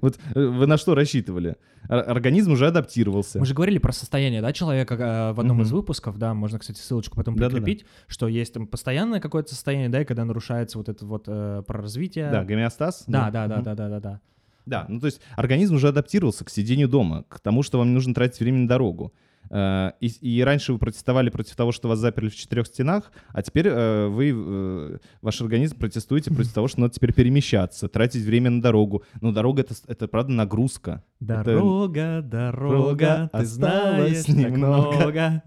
Вот 0.00 0.18
э, 0.34 0.44
вы 0.44 0.66
на 0.66 0.76
что 0.76 0.94
рассчитывали? 0.94 1.56
Ор- 1.88 2.10
Организм 2.10 2.52
уже 2.52 2.66
адаптировался. 2.66 3.38
Мы 3.38 3.46
же 3.46 3.54
говорили 3.54 3.78
про 3.78 3.92
состояние, 3.92 4.42
да, 4.42 4.52
человека 4.52 5.32
в 5.34 5.40
одном 5.40 5.62
из 5.62 5.70
выпусков, 5.70 6.18
да, 6.18 6.34
можно, 6.40 6.58
кстати, 6.58 6.78
ссылочку 6.78 7.16
потом 7.16 7.36
прикрепить, 7.36 7.84
что 8.08 8.26
есть 8.26 8.54
там 8.54 8.66
постоянное 8.66 9.20
какое-то 9.20 9.50
состояние, 9.50 9.88
да, 9.88 10.02
и 10.02 10.04
когда 10.04 10.24
нарушается 10.24 10.78
вот 10.78 10.88
это 10.88 11.06
вот 11.06 11.24
э, 11.26 11.62
про 11.66 11.82
развитие. 11.82 12.30
Да, 12.30 12.44
гомеостаз. 12.44 13.04
да, 13.06 13.30
да, 13.30 13.46
да, 13.46 13.56
мгм. 13.56 13.64
да, 13.64 13.74
да, 13.74 13.88
да, 13.88 14.00
да. 14.00 14.20
Да, 14.66 14.86
ну 14.88 15.00
то 15.00 15.06
есть 15.06 15.20
организм 15.36 15.76
уже 15.76 15.88
адаптировался 15.88 16.44
к 16.44 16.50
сидению 16.50 16.88
дома, 16.88 17.24
к 17.28 17.40
тому, 17.40 17.62
что 17.62 17.78
вам 17.78 17.88
не 17.88 17.94
нужно 17.94 18.14
тратить 18.14 18.40
время 18.40 18.58
на 18.58 18.68
дорогу. 18.68 19.12
Э, 19.50 19.90
И, 20.00 20.06
и 20.06 20.42
раньше 20.44 20.72
вы 20.72 20.78
протестовали 20.78 21.28
против 21.30 21.56
того, 21.56 21.72
что 21.72 21.88
вас 21.88 21.98
заперли 21.98 22.28
в 22.28 22.36
четырех 22.36 22.66
стенах, 22.66 23.10
а 23.30 23.42
теперь 23.42 23.66
э, 23.68 24.06
вы, 24.08 24.32
э, 24.34 24.98
ваш 25.22 25.40
организм 25.42 25.76
протестуете 25.78 26.32
против 26.32 26.52
того, 26.54 26.68
что 26.68 26.80
надо 26.80 26.94
теперь 26.94 27.12
перемещаться, 27.12 27.88
тратить 27.88 28.24
время 28.24 28.50
на 28.50 28.62
дорогу. 28.62 29.02
Но 29.20 29.32
дорога 29.32 29.62
это, 29.62 29.74
это 29.88 30.06
правда 30.08 30.32
нагрузка. 30.32 31.02
Это- 31.20 31.44
Дорога, 31.44 32.22
дорога, 32.22 33.30
ты 33.32 33.44
знаешь 33.44 34.28
немного. 34.28 34.90
так 34.92 35.00
много 35.00 35.42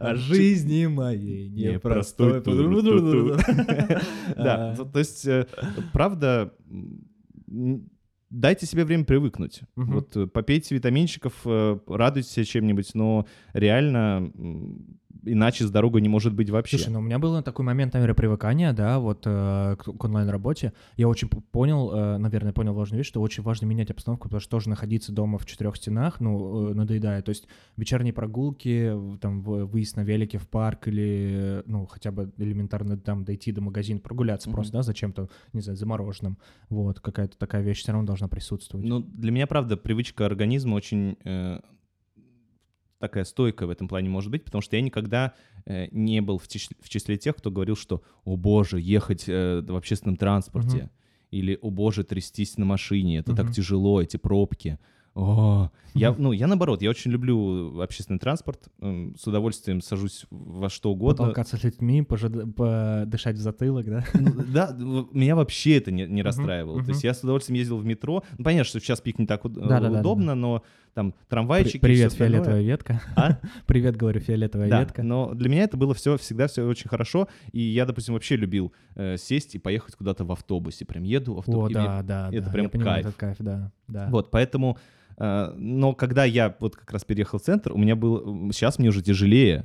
о 0.00 0.14
жизни 0.16 0.86
моей 0.86 1.48
непростой. 1.48 2.42
Да, 4.36 4.74
А, 4.78 4.84
то 4.84 4.98
есть, 4.98 5.26
правда, 5.92 6.52
дайте 8.30 8.66
себе 8.66 8.84
время 8.84 9.04
привыкнуть. 9.04 9.62
Мгм. 9.76 9.92
Вот 9.92 10.16
э, 10.16 10.26
попейте 10.26 10.74
витаминчиков, 10.74 11.34
э, 11.44 11.78
радуйтесь 11.86 12.46
чем-нибудь, 12.46 12.94
но 12.94 13.26
реально 13.52 14.32
иначе 15.32 15.66
с 15.66 15.70
дорогой 15.70 16.00
не 16.00 16.08
может 16.08 16.34
быть 16.34 16.50
вообще. 16.50 16.78
Слушай, 16.78 16.90
ну 16.90 16.98
у 17.00 17.02
меня 17.02 17.18
был 17.18 17.42
такой 17.42 17.64
момент, 17.64 17.94
наверное, 17.94 18.14
привыкания, 18.14 18.72
да, 18.72 18.98
вот 18.98 19.22
э, 19.26 19.76
к, 19.78 19.84
к 19.84 20.04
онлайн-работе. 20.04 20.72
Я 20.96 21.08
очень 21.08 21.28
понял, 21.28 21.90
э, 21.92 22.18
наверное, 22.18 22.52
понял 22.52 22.74
важную 22.74 22.98
вещь, 22.98 23.08
что 23.08 23.20
очень 23.20 23.42
важно 23.42 23.66
менять 23.66 23.90
обстановку, 23.90 24.28
потому 24.28 24.40
что 24.40 24.50
тоже 24.50 24.68
находиться 24.68 25.12
дома 25.12 25.38
в 25.38 25.46
четырех 25.46 25.76
стенах, 25.76 26.20
ну, 26.20 26.70
э, 26.70 26.74
надоедает. 26.74 27.24
То 27.26 27.30
есть 27.30 27.46
вечерние 27.76 28.12
прогулки, 28.12 28.92
там, 29.20 29.42
выезд 29.42 29.96
на 29.96 30.02
велике 30.02 30.38
в 30.38 30.48
парк 30.48 30.88
или, 30.88 31.62
ну, 31.66 31.86
хотя 31.86 32.10
бы 32.10 32.32
элементарно 32.38 32.96
там 32.98 33.24
дойти 33.24 33.52
до 33.52 33.60
магазина, 33.60 34.00
прогуляться 34.00 34.48
Мгм. 34.48 34.54
просто, 34.54 34.72
да, 34.74 34.82
зачем-то, 34.82 35.28
не 35.52 35.60
знаю, 35.60 35.76
за 35.76 35.86
мороженым. 35.86 36.38
Вот, 36.68 37.00
какая-то 37.00 37.36
такая 37.38 37.62
вещь 37.62 37.80
все 37.80 37.92
равно 37.92 38.06
должна 38.06 38.28
присутствовать. 38.28 38.86
Ну, 38.86 39.00
для 39.00 39.30
меня, 39.30 39.46
правда, 39.46 39.76
привычка 39.76 40.26
организма 40.26 40.74
очень... 40.74 41.16
э, 41.24 41.60
такая 42.98 43.24
стойкая 43.24 43.66
в 43.68 43.70
этом 43.70 43.88
плане 43.88 44.08
может 44.08 44.30
быть, 44.30 44.44
потому 44.44 44.62
что 44.62 44.76
я 44.76 44.82
никогда 44.82 45.34
э, 45.66 45.88
не 45.90 46.20
был 46.20 46.38
в, 46.38 46.48
числе, 46.48 46.76
в 46.80 46.88
числе 46.88 47.16
тех, 47.16 47.36
кто 47.36 47.50
говорил, 47.50 47.76
что, 47.76 48.02
о 48.24 48.36
боже, 48.36 48.80
ехать 48.80 49.24
э, 49.28 49.62
в 49.66 49.76
общественном 49.76 50.16
транспорте, 50.16 50.76
Мгм. 50.76 50.90
или, 51.30 51.58
о 51.60 51.70
боже, 51.70 52.04
трястись 52.04 52.56
на 52.58 52.64
машине, 52.64 53.18
это 53.18 53.34
так 53.34 53.46
Мгм. 53.46 53.54
тяжело, 53.54 54.02
эти 54.02 54.16
пробки. 54.16 54.78
О, 55.20 55.70
я, 55.94 56.14
ну, 56.16 56.30
я 56.30 56.46
наоборот, 56.46 56.80
я 56.80 56.90
очень 56.90 57.10
люблю 57.10 57.80
общественный 57.80 58.20
транспорт, 58.20 58.68
с 58.80 59.26
удовольствием 59.26 59.80
сажусь 59.80 60.26
во 60.30 60.68
что 60.70 60.92
угодно. 60.92 61.24
Потолкаться 61.24 61.56
с 61.56 61.64
людьми, 61.64 62.02
пожида- 62.02 62.46
подышать 62.52 63.34
в 63.36 63.40
затылок, 63.40 63.86
да? 63.86 64.04
Ну, 64.14 64.30
Да, 64.52 64.76
меня 65.12 65.34
вообще 65.34 65.78
это 65.78 65.90
не, 65.90 66.06
не 66.06 66.22
расстраивало. 66.22 66.76
мгм. 66.76 66.84
То 66.84 66.90
есть 66.92 67.02
я 67.02 67.14
с 67.14 67.20
удовольствием 67.24 67.58
ездил 67.58 67.78
в 67.78 67.84
метро. 67.84 68.22
Ну, 68.38 68.44
понятно, 68.44 68.64
что 68.64 68.78
сейчас 68.78 69.00
пик 69.00 69.18
не 69.18 69.26
так 69.26 69.44
уд- 69.44 69.58
удобно, 69.58 70.36
но 70.36 70.62
там 70.94 71.14
трамвайчики. 71.28 71.78
Привет, 71.78 72.12
фиолетовая 72.12 72.62
ветка. 72.62 73.00
А? 73.16 73.38
Привет, 73.66 73.96
говорю, 73.96 74.20
фиолетовая 74.20 74.68
Да, 74.68 74.80
ветка. 74.80 75.02
но 75.02 75.34
для 75.34 75.48
меня 75.48 75.64
это 75.64 75.76
было 75.76 75.94
все 75.94 76.16
всегда 76.16 76.46
все 76.46 76.62
очень 76.64 76.88
хорошо, 76.88 77.26
и 77.52 77.60
я, 77.60 77.86
допустим, 77.86 78.14
вообще 78.14 78.36
любил 78.36 78.72
э, 78.94 79.16
сесть 79.16 79.54
и 79.56 79.58
поехать 79.58 79.96
куда-то 79.96 80.24
в 80.24 80.30
автобусе, 80.32 80.84
прям 80.84 81.02
еду 81.02 81.34
в 81.34 81.38
автобусе. 81.40 81.76
О, 81.78 81.82
да, 81.84 82.02
да, 82.02 82.28
это 82.32 82.46
да, 82.46 82.52
прям 82.52 82.64
я 82.66 82.70
понимаю 82.70 83.02
кайф. 83.02 83.16
кайф, 83.16 83.36
да, 83.40 83.72
да. 83.88 84.08
Вот, 84.10 84.30
поэтому, 84.30 84.78
но 85.18 85.94
когда 85.94 86.24
я 86.24 86.56
вот 86.60 86.76
как 86.76 86.90
раз 86.92 87.04
переехал 87.04 87.38
в 87.38 87.42
центр, 87.42 87.72
у 87.72 87.78
меня 87.78 87.96
был, 87.96 88.50
сейчас 88.52 88.78
мне 88.78 88.88
уже 88.88 89.02
тяжелее. 89.02 89.62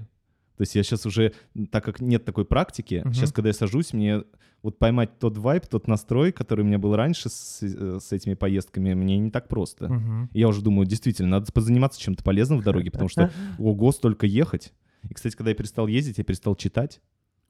То 0.58 0.62
есть 0.62 0.76
я 0.76 0.84
сейчас 0.84 1.06
уже, 1.06 1.34
так 1.72 1.84
как 1.84 2.00
нет 2.00 2.26
такой 2.26 2.46
практики, 2.46 3.02
Мгм. 3.04 3.14
сейчас, 3.14 3.32
когда 3.32 3.50
я 3.50 3.54
сажусь, 3.54 3.92
мне 3.94 4.24
вот 4.62 4.78
поймать 4.80 5.18
тот 5.20 5.38
вайб, 5.38 5.66
тот 5.68 5.88
настрой, 5.88 6.32
который 6.32 6.62
у 6.62 6.64
меня 6.66 6.78
был 6.80 6.96
раньше 6.96 7.28
с, 7.30 7.60
э, 7.64 8.00
с 8.00 8.12
этими 8.12 8.36
поездками, 8.36 8.94
мне 8.94 9.18
не 9.18 9.30
так 9.32 9.48
просто. 9.48 9.90
Мгм. 9.92 10.30
Я 10.32 10.48
уже 10.48 10.62
думаю, 10.62 10.86
действительно, 10.88 11.30
надо 11.30 11.52
позаниматься 11.52 12.00
чем-то 12.00 12.24
полезным 12.24 12.60
в 12.60 12.64
дороге, 12.64 12.92
потому 12.92 13.10
что, 13.10 13.32
ого, 13.60 13.92
столько 13.92 14.26
ехать. 14.26 14.72
И, 15.10 15.14
кстати, 15.14 15.36
когда 15.36 15.50
я 15.50 15.56
перестал 15.56 15.88
ездить, 15.88 16.18
я 16.18 16.24
перестал 16.24 16.56
читать. 16.56 17.02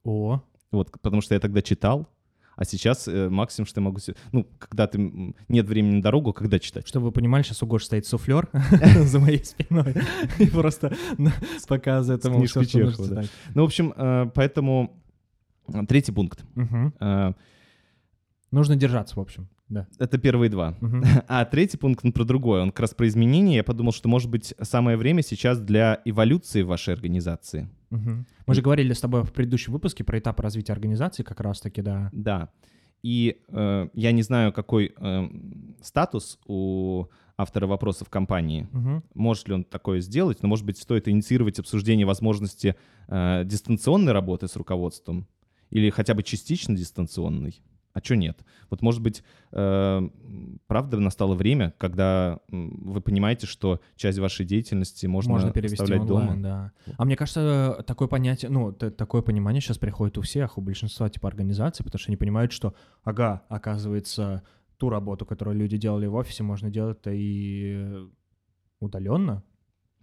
О, 0.04 0.42
Вот, 0.72 0.92
потому 1.02 1.22
что 1.22 1.36
я 1.36 1.40
тогда 1.40 1.62
читал, 1.62 2.08
а 2.56 2.66
сейчас 2.66 3.08
э, 3.08 3.30
максимум, 3.30 3.68
что 3.68 3.82
я 3.82 3.86
могу... 3.86 4.00
Ну, 4.32 4.48
когда 4.60 4.88
ты... 4.88 5.34
Нет 5.48 5.68
времени 5.68 5.96
на 5.96 6.02
дорогу, 6.02 6.34
когда 6.34 6.60
читать? 6.60 6.88
чтобы 6.88 7.08
вы 7.08 7.12
понимали, 7.12 7.44
сейчас 7.44 7.64
у 7.64 7.68
Гоши 7.68 7.86
стоит 7.86 8.06
суфлер 8.06 8.50
за 9.02 9.20
моей 9.20 9.44
спиной 9.44 9.96
и 10.40 10.48
просто 10.48 10.96
показывает 11.68 12.24
ему 12.26 12.44
все, 12.46 12.64
что 12.64 12.80
нужно 12.80 13.06
читать. 13.06 13.30
Ну, 13.56 13.62
в 13.64 13.66
общем, 13.66 13.94
э, 13.96 14.30
поэтому 14.34 15.02
э, 15.68 15.86
третий 15.88 16.12
пункт. 16.12 16.44
Э, 17.00 17.34
Нужно 18.52 18.76
держаться, 18.76 19.16
в 19.16 19.20
общем, 19.20 19.50
да. 19.70 19.88
Это 19.98 20.18
первые 20.18 20.50
два. 20.50 20.76
Мгм. 20.82 21.04
А 21.28 21.46
третий 21.46 21.78
пункт, 21.78 22.06
он 22.06 22.12
про 22.12 22.26
другое. 22.26 22.62
Он 22.62 22.72
как 22.72 22.82
раз 22.82 22.94
про 22.94 23.08
изменения. 23.08 23.58
Я 23.58 23.64
подумал, 23.64 23.92
что, 23.92 24.10
может 24.10 24.30
быть, 24.30 24.54
самое 24.62 24.98
время 24.98 25.24
сейчас 25.24 25.60
для 25.60 26.02
эволюции 26.06 26.62
вашей 26.62 26.94
организации. 26.94 27.70
Мгм. 27.90 28.28
Мы 28.46 28.56
же 28.56 28.62
говорили 28.62 28.94
с 28.94 29.00
тобой 29.00 29.24
в 29.24 29.32
предыдущем 29.32 29.74
выпуске 29.74 30.04
про 30.04 30.20
этап 30.20 30.40
развития 30.40 30.74
организации 30.74 31.24
как 31.24 31.40
раз-таки, 31.40 31.82
да. 31.82 32.10
Да. 32.12 32.50
И 33.04 33.42
э, 33.50 33.88
я 33.94 34.12
не 34.12 34.22
знаю, 34.22 34.54
какой 34.54 34.94
э, 34.96 35.30
статус 35.82 36.40
у 36.46 37.06
автора 37.38 37.68
вопроса 37.68 38.06
в 38.06 38.10
компании. 38.10 38.68
Мгм. 38.72 39.04
Может 39.14 39.48
ли 39.48 39.56
он 39.56 39.64
такое 39.64 40.00
сделать, 40.00 40.42
но, 40.42 40.48
может 40.48 40.66
быть, 40.66 40.78
стоит 40.78 41.08
инициировать 41.08 41.60
обсуждение 41.60 42.06
возможности 42.06 42.76
э, 43.08 43.44
дистанционной 43.46 44.14
работы 44.14 44.48
с 44.48 44.56
руководством 44.56 45.28
или 45.70 45.90
хотя 45.90 46.14
бы 46.14 46.24
частично 46.24 46.76
дистанционной. 46.76 47.62
А 47.94 48.00
что 48.04 48.16
нет? 48.16 48.44
Вот, 48.72 48.82
может 48.82 49.02
быть, 49.02 49.24
э, 49.52 50.10
правда 50.66 51.00
настало 51.00 51.36
время, 51.36 51.74
когда 51.78 52.40
вы 52.48 53.02
понимаете, 53.02 53.46
что 53.46 53.82
часть 53.96 54.18
вашей 54.18 54.46
деятельности 54.48 55.06
можно, 55.06 55.34
Можно 55.34 55.52
перевести 55.52 55.76
оставлять 55.84 56.02
онлайн, 56.02 56.42
дома. 56.42 56.72
да. 56.88 56.94
А 56.98 57.06
мне 57.06 57.16
кажется, 57.16 57.84
такое 57.86 58.08
понятие, 58.08 58.50
ну, 58.50 58.72
такое 58.74 59.22
понимание 59.22 59.62
сейчас 59.62 59.78
приходит 59.78 60.18
у 60.18 60.22
всех, 60.22 60.58
у 60.58 60.62
большинства 60.62 61.08
типа 61.08 61.28
организаций, 61.28 61.86
потому 61.86 62.00
что 62.00 62.10
они 62.10 62.18
понимают, 62.18 62.52
что, 62.52 62.74
ага, 63.04 63.44
оказывается, 63.48 64.42
ту 64.78 64.90
работу, 64.90 65.26
которую 65.28 65.56
люди 65.56 65.78
делали 65.78 66.08
в 66.08 66.16
офисе, 66.16 66.42
можно 66.42 66.72
делать-то 66.72 67.12
и 67.14 68.08
удаленно. 68.80 69.44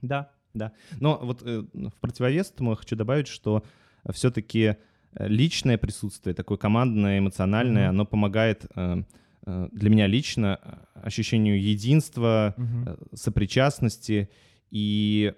Да, 0.00 0.30
да. 0.54 0.72
Но 1.00 1.18
вот 1.20 1.42
э, 1.44 1.64
в 1.74 2.00
противовес 2.00 2.50
этому 2.52 2.70
я 2.70 2.76
хочу 2.76 2.94
добавить, 2.96 3.26
что 3.26 3.64
все-таки 4.12 4.76
личное 5.18 5.78
присутствие, 5.78 6.34
такое 6.34 6.56
командное, 6.58 7.18
эмоциональное, 7.18 7.84
Мгм. 7.88 7.90
оно 7.90 8.06
помогает 8.06 8.66
э, 8.76 9.02
э, 9.46 9.68
для 9.72 9.90
меня 9.90 10.06
лично 10.06 10.58
э, 10.62 11.00
ощущению 11.02 11.60
единства, 11.62 12.54
э, 12.56 12.96
сопричастности. 13.14 14.28
И 14.70 15.32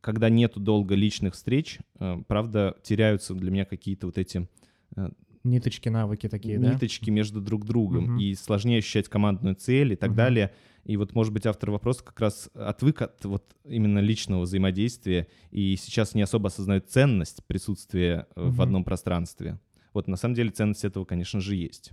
когда 0.00 0.28
нету 0.28 0.60
долго 0.60 0.94
личных 0.94 1.34
встреч, 1.34 1.78
э, 1.98 2.22
правда, 2.28 2.76
теряются 2.82 3.34
для 3.34 3.50
меня 3.50 3.64
какие-то 3.64 4.06
вот 4.06 4.18
эти 4.18 4.48
э, 4.96 5.08
Ниточки, 5.44 5.88
навыки 5.88 6.28
такие, 6.28 6.58
да? 6.58 6.72
ниточки 6.72 7.10
между 7.10 7.40
друг 7.40 7.64
другом, 7.64 8.04
Мгм. 8.04 8.18
и 8.18 8.34
сложнее 8.34 8.78
ощущать 8.78 9.08
командную 9.08 9.54
цель 9.54 9.92
и 9.92 9.96
так 9.96 10.10
Мгм. 10.10 10.16
далее. 10.16 10.52
И 10.84 10.96
вот, 10.96 11.14
может 11.14 11.32
быть, 11.32 11.46
автор 11.46 11.70
вопроса 11.70 12.02
как 12.04 12.18
раз 12.20 12.48
отвык 12.54 13.02
от 13.02 13.24
вот 13.24 13.54
именно 13.64 13.98
личного 13.98 14.42
взаимодействия 14.42 15.28
и 15.50 15.76
сейчас 15.76 16.14
не 16.14 16.22
особо 16.22 16.48
осознает 16.48 16.88
ценность 16.90 17.44
присутствия 17.46 18.26
э, 18.36 18.48
в 18.48 18.60
одном 18.62 18.84
пространстве. 18.84 19.60
Вот 19.92 20.08
на 20.08 20.16
самом 20.16 20.34
деле 20.34 20.50
ценность 20.50 20.84
этого, 20.84 21.04
конечно 21.04 21.40
же, 21.40 21.56
есть. 21.56 21.92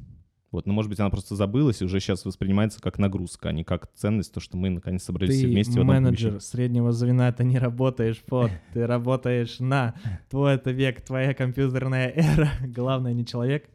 Вот, 0.55 0.65
но, 0.65 0.71
может 0.71 0.87
быть, 0.89 1.01
она 1.01 1.09
просто 1.09 1.35
забылась 1.35 1.81
и 1.81 1.85
уже 1.85 1.99
сейчас 1.99 2.23
воспринимается 2.23 2.81
как 2.81 2.97
нагрузка, 2.97 3.49
а 3.49 3.51
не 3.51 3.65
как 3.65 3.91
ценность, 3.93 4.33
то, 4.33 4.39
что 4.39 4.55
мы 4.55 4.69
наконец 4.69 5.03
собрались 5.03 5.41
Ты 5.41 5.47
вместе 5.47 5.73
в 5.73 5.81
одном 5.81 5.87
менеджер 5.95 6.29
помещении. 6.29 6.39
среднего 6.39 6.91
звена, 6.93 7.29
ты 7.33 7.43
не 7.43 7.59
работаешь 7.59 8.21
под, 8.21 8.51
ты 8.73 8.87
работаешь 8.87 9.59
на. 9.59 9.95
Твой 10.29 10.55
это 10.55 10.71
век, 10.71 11.01
твоя 11.01 11.33
компьютерная 11.33 12.09
эра. 12.15 12.49
Главное 12.73 13.11
не 13.13 13.25
человек, 13.25 13.65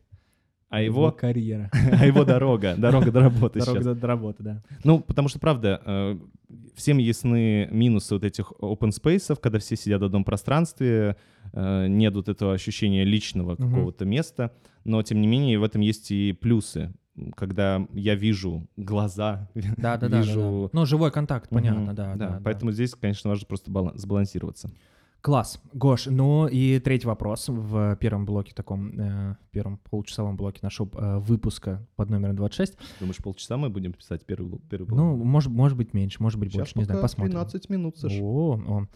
А 0.71 0.81
его, 0.81 1.13
карьера. 1.13 1.71
а 1.93 2.07
его 2.07 2.25
дорога, 2.25 2.75
дорога 2.79 3.13
до 3.13 3.21
работы 3.21 3.59
Дорога 3.59 3.81
сейчас. 3.81 3.85
до, 3.85 3.95
до 3.95 4.07
работы, 4.07 4.43
да. 4.43 4.63
Ну, 4.83 5.01
потому 5.01 5.29
что, 5.29 5.39
правда, 5.39 5.83
э, 5.85 6.19
всем 6.75 6.99
ясны 6.99 7.69
минусы 7.71 8.15
вот 8.15 8.25
этих 8.25 8.53
open 8.61 8.91
space, 8.91 9.37
когда 9.41 9.59
все 9.59 9.77
сидят 9.77 10.01
в 10.01 10.05
одном 10.05 10.25
пространстве, 10.25 11.17
э, 11.53 11.87
нет 11.89 12.15
вот 12.15 12.29
этого 12.29 12.55
ощущения 12.55 13.05
личного 13.05 13.57
какого-то 13.57 14.05
места, 14.05 14.53
но, 14.85 15.03
тем 15.03 15.21
не 15.21 15.27
менее, 15.27 15.59
в 15.59 15.63
этом 15.63 15.81
есть 15.83 16.11
и 16.11 16.33
плюсы. 16.33 16.93
Когда 17.37 17.87
я 17.93 18.15
вижу 18.15 18.67
глаза, 18.77 19.51
Да, 19.55 19.63
да, 19.77 19.97
да, 19.99 20.09
да, 20.09 20.21
вижу... 20.23 20.71
да. 20.73 20.81
Ну, 20.81 20.87
живой 20.87 21.11
контакт, 21.11 21.51
понятно, 21.51 21.81
Мгм. 21.87 21.95
да, 21.95 22.15
да. 22.15 22.29
да. 22.31 22.41
Поэтому 22.43 22.73
здесь, 22.73 22.95
конечно, 22.95 23.29
важно 23.29 23.47
просто 23.47 23.71
бала- 23.71 23.93
сбалансироваться. 23.97 24.71
Класс. 25.21 25.61
Гош, 25.75 26.07
ну 26.07 26.47
и 26.47 26.79
третий 26.79 27.07
вопрос 27.07 27.49
в 27.49 27.97
первом 27.97 28.25
блоке 28.25 28.55
таком, 28.55 28.99
э, 28.99 29.37
в 29.49 29.51
первом 29.51 29.79
получасовом 29.79 30.37
блоке 30.37 30.61
нашего 30.63 30.89
э, 30.95 31.19
выпуска 31.19 31.87
под 31.97 32.09
номером 32.09 32.37
26. 32.37 32.77
Думаешь, 33.01 33.19
полчаса 33.19 33.59
мы 33.59 33.69
будем 33.69 33.93
писать 33.93 34.25
первый, 34.25 34.49
блок- 34.49 34.63
первый 34.71 34.87
блок? 34.87 34.99
Ну, 34.99 35.17
может, 35.17 35.53
может 35.53 35.77
быть 35.77 35.93
меньше, 35.93 36.23
может 36.23 36.41
быть 36.41 36.49
Сейчас 36.51 36.59
больше, 36.59 36.79
не 36.79 36.85
знаю, 36.85 37.03
посмотрим. 37.03 37.33
13 37.33 37.69
минут, 37.69 37.99
Саш. 37.99 38.13
О, 38.19 38.59
о. 38.67 38.87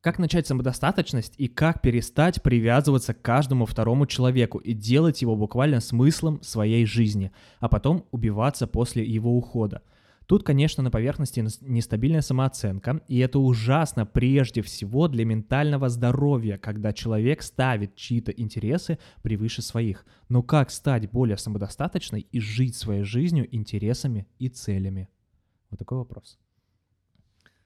Как 0.00 0.18
начать 0.18 0.46
самодостаточность 0.46 1.34
и 1.38 1.48
как 1.48 1.82
перестать 1.82 2.40
привязываться 2.42 3.12
к 3.12 3.20
каждому 3.20 3.66
второму 3.66 4.06
человеку 4.06 4.58
и 4.58 4.72
делать 4.72 5.20
его 5.20 5.36
буквально 5.36 5.80
смыслом 5.80 6.40
своей 6.42 6.86
жизни, 6.86 7.32
а 7.58 7.68
потом 7.68 8.06
убиваться 8.12 8.66
после 8.66 9.04
его 9.04 9.36
ухода? 9.36 9.82
Тут, 10.28 10.42
конечно, 10.42 10.82
на 10.82 10.90
поверхности 10.90 11.40
нес- 11.40 11.62
нестабильная 11.62 12.20
самооценка, 12.20 13.00
и 13.08 13.18
это 13.18 13.38
ужасно 13.38 14.04
прежде 14.04 14.60
всего 14.60 15.08
для 15.08 15.24
ментального 15.24 15.88
здоровья, 15.88 16.58
когда 16.58 16.92
человек 16.92 17.40
ставит 17.40 17.96
чьи-то 17.96 18.30
интересы 18.32 18.98
превыше 19.22 19.62
своих. 19.62 20.04
Но 20.28 20.42
как 20.42 20.70
стать 20.70 21.10
более 21.10 21.38
самодостаточной 21.38 22.26
и 22.30 22.40
жить 22.40 22.76
своей 22.76 23.04
жизнью, 23.04 23.48
интересами 23.56 24.28
и 24.38 24.50
целями? 24.50 25.08
Вот 25.70 25.78
такой 25.78 25.96
вопрос. 25.96 26.38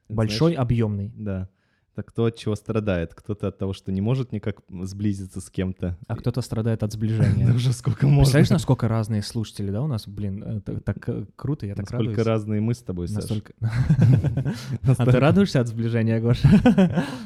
Большой, 0.08 0.54
объемный. 0.54 1.12
Да. 1.16 1.48
Так 1.94 2.06
кто 2.06 2.24
от 2.24 2.36
чего 2.36 2.54
страдает? 2.56 3.12
Кто-то 3.14 3.48
от 3.48 3.58
того, 3.58 3.74
что 3.74 3.92
не 3.92 4.00
может 4.00 4.32
никак 4.32 4.62
сблизиться 4.70 5.42
с 5.42 5.50
кем-то. 5.50 5.98
А 6.06 6.16
кто-то 6.16 6.40
страдает 6.40 6.82
от 6.82 6.92
сближения. 6.92 7.52
уже 7.54 7.72
сколько 7.72 8.06
можно. 8.06 8.20
Представляешь, 8.22 8.50
насколько 8.50 8.88
разные 8.88 9.22
слушатели, 9.22 9.70
да, 9.70 9.82
у 9.82 9.86
нас, 9.86 10.08
блин, 10.08 10.42
это 10.42 10.80
так 10.80 11.06
э, 11.08 11.26
круто, 11.36 11.66
я 11.66 11.74
так 11.74 11.90
Насколько 11.90 12.10
радуюсь. 12.10 12.26
разные 12.26 12.60
мы 12.62 12.72
с 12.72 12.82
тобой, 12.82 13.08
Саш. 13.08 13.22
Настолько... 13.24 13.52
А 14.98 15.04
ты 15.04 15.20
радуешься 15.20 15.60
от 15.60 15.68
сближения, 15.68 16.18
Гоша? 16.18 16.48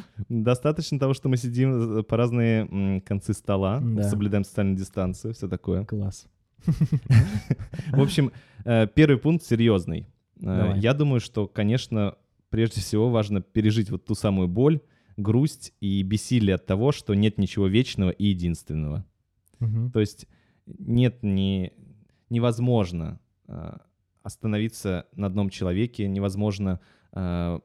Достаточно 0.28 0.98
того, 0.98 1.14
что 1.14 1.28
мы 1.28 1.36
сидим 1.36 1.98
э, 1.98 2.02
по 2.02 2.16
разные 2.16 3.00
концы 3.02 3.34
стола, 3.34 3.80
Да. 3.80 4.02
соблюдаем 4.02 4.42
социальную 4.42 4.76
дистанцию, 4.76 5.34
все 5.34 5.48
такое. 5.48 5.84
Класс. 5.84 6.26
В 7.92 8.00
общем, 8.00 8.32
э, 8.64 8.88
первый 8.88 9.18
пункт 9.18 9.44
серьезный. 9.44 10.08
Э, 10.40 10.44
Давай. 10.44 10.80
Я 10.80 10.92
думаю, 10.92 11.20
что, 11.20 11.46
конечно, 11.46 12.16
прежде 12.50 12.80
всего 12.80 13.10
важно 13.10 13.40
пережить 13.40 13.90
вот 13.90 14.04
ту 14.04 14.14
самую 14.14 14.48
боль, 14.48 14.80
грусть 15.16 15.72
и 15.80 16.02
бессилие 16.02 16.56
от 16.56 16.66
того, 16.66 16.92
что 16.92 17.14
нет 17.14 17.38
ничего 17.38 17.66
вечного 17.66 18.10
и 18.10 18.26
единственного. 18.26 19.04
Мгм. 19.60 19.90
То 19.90 20.00
есть 20.00 20.26
нет, 20.66 21.22
не, 21.22 21.72
невозможно 22.28 23.20
э, 23.48 23.76
остановиться 24.22 25.06
на 25.14 25.28
одном 25.28 25.50
человеке, 25.50 26.08
невозможно 26.08 26.80
э, 27.12 27.60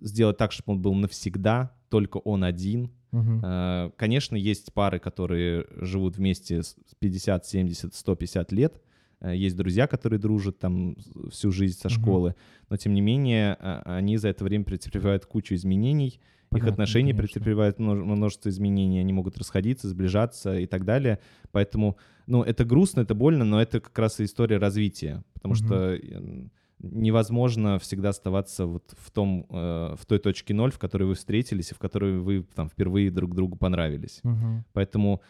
сделать 0.00 0.36
так, 0.36 0.52
чтобы 0.52 0.72
он 0.72 0.82
был 0.82 0.94
навсегда, 0.94 1.72
только 1.88 2.18
он 2.18 2.44
один. 2.44 2.90
Э, 3.12 3.90
Конечно, 3.96 4.36
есть 4.36 4.72
пары, 4.74 4.98
которые 4.98 5.66
живут 5.70 6.16
вместе 6.16 6.62
с 6.62 6.76
50, 6.98 7.46
70, 7.46 7.94
150 7.94 8.52
лет. 8.52 8.82
Э, 9.20 9.34
Есть 9.34 9.56
друзья, 9.56 9.86
которые 9.86 10.18
дружат 10.18 10.58
там 10.58 10.96
всю 11.30 11.50
жизнь 11.52 11.78
со 11.78 11.88
школы. 11.88 12.34
Но, 12.70 12.76
тем 12.76 12.94
не 12.94 13.00
менее, 13.00 13.56
э, 13.60 13.82
они 13.84 14.16
за 14.16 14.28
это 14.28 14.44
время 14.44 14.64
претерпевают 14.64 15.26
кучу 15.26 15.54
изменений. 15.54 16.06
Их 16.08 16.50
Понятно, 16.50 16.72
отношения 16.72 17.12
конечно. 17.12 17.22
претерпевают 17.40 17.78
множ- 17.78 18.02
множество 18.04 18.48
изменений. 18.48 19.00
Они 19.00 19.12
могут 19.12 19.36
расходиться, 19.36 19.88
сближаться 19.88 20.58
и 20.58 20.66
так 20.66 20.84
далее. 20.84 21.18
Поэтому, 21.52 21.98
ну, 22.26 22.42
это 22.42 22.64
грустно, 22.64 23.00
это 23.02 23.14
больно, 23.14 23.44
но 23.44 23.60
это 23.60 23.80
как 23.80 23.98
раз 23.98 24.20
и 24.20 24.24
история 24.24 24.56
развития. 24.58 25.24
Потому 25.34 25.54
Мгм. 25.54 25.66
что 25.66 25.94
э, 25.94 26.46
невозможно 26.80 27.78
всегда 27.78 28.10
оставаться 28.10 28.66
вот 28.66 28.94
в 28.98 29.10
том, 29.10 29.46
э, 29.50 29.94
в 29.98 30.06
той 30.06 30.18
точке 30.18 30.54
ноль, 30.54 30.70
в 30.70 30.78
которой 30.78 31.04
вы 31.04 31.14
встретились 31.14 31.70
и 31.70 31.74
в 31.74 31.78
которой 31.78 32.18
вы 32.18 32.44
там 32.54 32.68
впервые 32.68 33.10
друг 33.10 33.34
другу 33.34 33.56
понравились. 33.56 34.20
Мгм. 34.22 34.64
Поэтому 34.72 35.20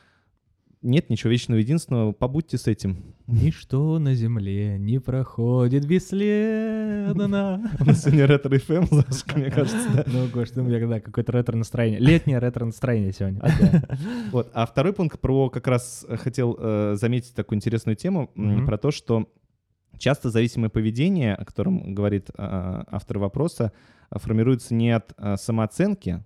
нет 0.83 1.11
ничего 1.11 1.31
вечного 1.31 1.59
единственного, 1.59 2.13
побудьте 2.13 2.59
с 2.59 2.67
этим. 2.67 3.15
Ничто 3.27 3.99
на 3.99 4.15
земле 4.15 4.79
не 4.79 4.99
проходит 5.01 5.87
бесследно. 5.87 7.71
У 7.81 7.85
нас 7.85 8.03
сегодня 8.03 8.27
ретро-ФМ, 8.27 8.87
мне 9.37 9.51
кажется, 9.51 9.89
да. 9.95 10.05
Ну, 10.07 10.29
Гош, 10.29 10.51
ты 10.51 10.61
у 10.61 10.65
меня 10.65 10.87
да, 10.87 11.01
какое-то 11.01 11.33
ретро-настроение. 11.33 12.01
Летнее 12.01 12.39
ретро-настроение 12.39 13.13
сегодня. 13.13 13.43
Вот. 14.31 14.51
А 14.53 14.67
второй 14.67 14.93
пункт 14.93 15.21
про 15.21 15.51
как 15.51 15.67
раз 15.67 16.05
э, 16.09 16.17
хотел 16.17 16.57
э, 16.59 16.95
заметить 16.97 17.35
такую 17.35 17.57
интересную 17.57 17.97
тему, 17.97 18.31
про 18.67 18.79
то, 18.79 18.91
что 18.91 19.29
часто 19.99 20.31
зависимое 20.31 20.71
поведение, 20.71 21.35
о 21.35 21.45
котором 21.45 21.95
говорит 21.95 22.31
а, 22.37 22.85
автор 22.91 23.19
вопроса, 23.19 23.73
а, 24.11 24.19
формируется 24.19 24.75
не 24.75 24.91
от 24.91 25.13
а, 25.17 25.37
самооценки, 25.37 26.25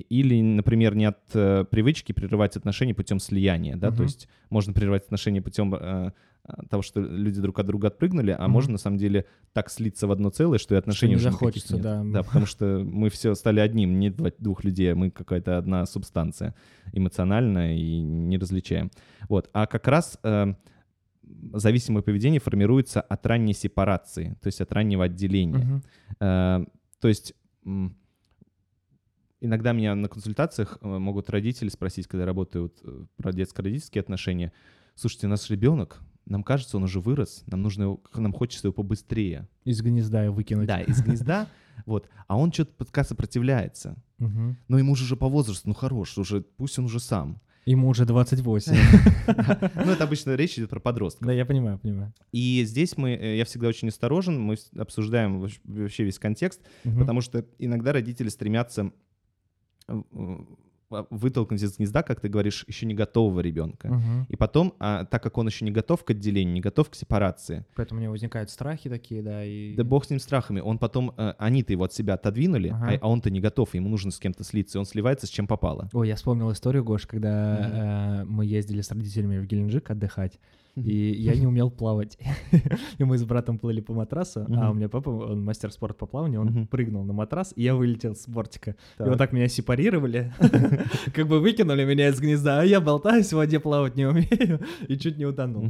или, 0.00 0.40
например, 0.40 0.94
не 0.94 1.06
от 1.06 1.18
э, 1.34 1.64
привычки 1.70 2.12
прерывать 2.12 2.56
отношения 2.56 2.94
путем 2.94 3.18
слияния, 3.20 3.76
да, 3.76 3.88
то 3.88 3.94
Мгм. 3.94 4.02
есть 4.04 4.28
можно 4.50 4.72
прерывать 4.72 5.04
отношения 5.04 5.42
путем 5.42 5.74
э, 5.74 6.12
а, 6.44 6.66
того, 6.68 6.82
что 6.82 7.00
люди 7.00 7.40
друг 7.40 7.58
от 7.58 7.66
друга 7.66 7.86
отпрыгнули, 7.88 8.34
а 8.36 8.42
Мгм. 8.44 8.52
можно 8.52 8.72
на 8.72 8.78
самом 8.78 8.96
деле 8.98 9.26
так 9.52 9.70
слиться 9.70 10.06
в 10.06 10.12
одно 10.12 10.30
целое, 10.30 10.58
что 10.58 10.74
и 10.74 10.78
отношений 10.78 11.12
не 11.12 11.16
уже 11.16 11.30
захочется, 11.30 11.74
нет. 11.74 11.82
да. 11.82 12.02
Да, 12.04 12.22
потому 12.22 12.46
что 12.46 12.82
мы 12.84 13.10
все 13.10 13.34
стали 13.34 13.60
одним, 13.60 13.98
не 14.00 14.10
двух 14.10 14.64
людей, 14.64 14.92
а 14.92 14.96
мы 14.96 15.10
какая-то 15.10 15.56
одна 15.58 15.86
субстанция 15.86 16.54
эмоциональная 16.92 17.76
и 17.76 18.00
не 18.00 18.38
различаем. 18.38 18.90
Вот. 19.28 19.50
А 19.52 19.66
как 19.66 19.86
раз 19.86 20.18
э, 20.24 20.54
зависимое 21.52 22.02
поведение 22.02 22.40
формируется 22.40 23.00
от 23.00 23.24
ранней 23.26 23.54
сепарации, 23.54 24.36
то 24.40 24.48
есть 24.48 24.60
от 24.60 24.72
раннего 24.72 25.04
отделения. 25.04 25.58
Мгм. 25.64 25.82
Э, 26.20 26.64
то 27.00 27.08
есть 27.08 27.34
м, 27.64 27.96
иногда 29.42 29.72
меня 29.72 29.94
на 29.94 30.08
консультациях 30.08 30.78
э, 30.80 30.86
могут 30.86 31.28
родители 31.30 31.68
спросить, 31.68 32.06
когда 32.06 32.24
работают 32.24 32.80
э, 32.82 33.04
про 33.16 33.32
детско-родительские 33.32 34.00
отношения, 34.00 34.52
слушайте, 34.94 35.26
у 35.26 35.30
нас 35.30 35.50
ребенок, 35.50 36.00
нам 36.24 36.42
кажется, 36.44 36.76
он 36.76 36.84
уже 36.84 37.00
вырос, 37.00 37.42
нам 37.46 37.62
нужно 37.62 37.82
его, 37.82 38.00
нам 38.14 38.32
хочется 38.32 38.68
его 38.68 38.72
побыстрее. 38.72 39.48
Из 39.64 39.82
гнезда 39.82 40.30
выкинуть. 40.30 40.68
Да, 40.68 40.80
из 40.80 41.02
гнезда, 41.02 41.48
вот, 41.86 42.08
а 42.28 42.38
он 42.38 42.52
что-то 42.52 42.72
пока 42.84 43.04
сопротивляется. 43.04 43.96
Но 44.18 44.78
ему 44.78 44.94
же 44.94 45.02
уже 45.04 45.16
по 45.16 45.28
возрасту, 45.28 45.68
ну 45.68 45.74
хорош, 45.74 46.16
уже 46.16 46.42
пусть 46.42 46.78
он 46.78 46.84
уже 46.84 47.00
сам. 47.00 47.40
Ему 47.64 47.88
уже 47.88 48.04
28. 48.06 48.72
Ну, 49.84 49.90
это 49.92 50.04
обычно 50.04 50.34
речь 50.34 50.58
идет 50.58 50.70
про 50.70 50.80
подростка. 50.80 51.24
Да, 51.24 51.32
я 51.32 51.44
понимаю, 51.46 51.78
понимаю. 51.78 52.12
И 52.32 52.64
здесь 52.64 52.96
мы, 52.96 53.10
э, 53.10 53.36
я 53.36 53.44
всегда 53.44 53.68
очень 53.68 53.88
осторожен, 53.88 54.40
мы 54.40 54.56
обсуждаем 54.76 55.40
вообще- 55.40 56.04
весь 56.04 56.18
контекст, 56.18 56.60
потому 56.82 57.20
что 57.20 57.44
иногда 57.58 57.92
родители 57.92 58.28
стремятся 58.28 58.92
вытолкнуть 61.10 61.62
из 61.62 61.76
гнезда, 61.76 62.02
как 62.02 62.20
ты 62.20 62.28
говоришь, 62.28 62.64
еще 62.68 62.86
не 62.86 62.94
готового 62.94 63.40
ребенка. 63.40 63.88
Мгм. 63.88 64.26
И 64.28 64.36
потом, 64.36 64.74
а, 64.78 65.04
так 65.04 65.22
как 65.22 65.38
он 65.38 65.46
еще 65.46 65.64
не 65.64 65.70
готов 65.70 66.04
к 66.04 66.10
отделению, 66.10 66.54
не 66.54 66.60
готов 66.60 66.90
к 66.90 66.94
сепарации, 66.94 67.64
Поэтому 67.74 68.00
у 68.00 68.02
него 68.02 68.12
возникают 68.12 68.50
страхи 68.50 68.90
такие, 68.90 69.22
да, 69.22 69.44
и... 69.44 69.74
да 69.74 69.84
бог 69.84 70.04
с 70.04 70.10
ним 70.10 70.18
страхами, 70.18 70.60
он 70.60 70.78
потом, 70.78 71.14
э, 71.16 71.34
они-то 71.38 71.72
его 71.72 71.84
от 71.84 71.92
себя 71.92 72.14
отодвинули, 72.14 72.68
Ага. 72.68 72.92
а, 72.92 72.98
а 73.00 73.08
он-то 73.08 73.30
не 73.30 73.40
готов, 73.40 73.74
ему 73.74 73.88
нужно 73.88 74.10
с 74.10 74.18
кем-то 74.18 74.44
слиться, 74.44 74.78
и 74.78 74.80
он 74.80 74.84
сливается 74.84 75.26
с 75.26 75.30
чем 75.30 75.46
попало. 75.46 75.88
Ой, 75.92 76.08
я 76.08 76.16
вспомнил 76.16 76.50
историю, 76.52 76.84
Гош, 76.84 77.06
когда 77.06 78.22
э, 78.22 78.24
мы 78.24 78.44
ездили 78.44 78.80
с 78.80 78.90
родителями 78.90 79.38
в 79.38 79.46
Геленджик 79.46 79.90
отдыхать, 79.90 80.38
и 80.76 81.12
я 81.12 81.34
не 81.34 81.46
умел 81.46 81.70
плавать. 81.70 82.18
И 82.98 83.04
мы 83.04 83.18
с 83.18 83.24
братом 83.24 83.58
плыли 83.58 83.80
по 83.80 83.92
матрасу, 83.92 84.46
а 84.48 84.70
у 84.70 84.74
меня 84.74 84.88
папа, 84.88 85.10
он 85.10 85.44
мастер 85.44 85.70
спорта 85.70 85.98
по 85.98 86.06
плаванию, 86.06 86.40
он 86.40 86.66
прыгнул 86.66 87.04
на 87.04 87.12
матрас, 87.12 87.52
и 87.56 87.62
я 87.62 87.74
вылетел 87.74 88.14
с 88.14 88.26
бортика. 88.28 88.76
И 88.98 89.02
вот 89.02 89.18
так 89.18 89.32
меня 89.32 89.48
сепарировали, 89.48 90.32
как 91.14 91.28
бы 91.28 91.40
выкинули 91.40 91.84
меня 91.84 92.08
из 92.08 92.20
гнезда, 92.20 92.60
а 92.60 92.64
я 92.64 92.80
болтаюсь 92.80 93.28
в 93.28 93.36
воде, 93.36 93.60
плавать 93.60 93.96
не 93.96 94.06
умею, 94.06 94.60
и 94.88 94.96
чуть 94.96 95.18
не 95.18 95.26
утонул. 95.26 95.68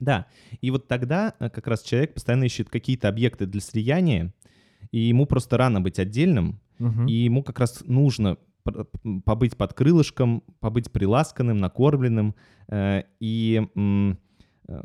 Да, 0.00 0.26
и 0.60 0.70
вот 0.70 0.86
тогда 0.86 1.34
э, 1.40 1.50
как 1.50 1.66
раз 1.66 1.82
человек 1.82 2.14
постоянно 2.14 2.44
ищет 2.44 2.68
какие-то 2.68 3.08
объекты 3.08 3.46
для 3.46 3.60
слияния, 3.60 4.32
и 4.92 5.00
ему 5.00 5.26
просто 5.26 5.56
рано 5.56 5.80
быть 5.80 5.98
отдельным, 5.98 6.60
и 7.08 7.12
ему 7.12 7.42
как 7.42 7.58
раз 7.58 7.82
нужно 7.86 8.38
побыть 9.24 9.56
под 9.56 9.74
крылышком, 9.74 10.42
побыть 10.60 10.90
приласканным, 10.90 11.58
накормленным, 11.58 12.34
э, 12.68 13.02
и 13.20 13.66
э, 13.76 14.80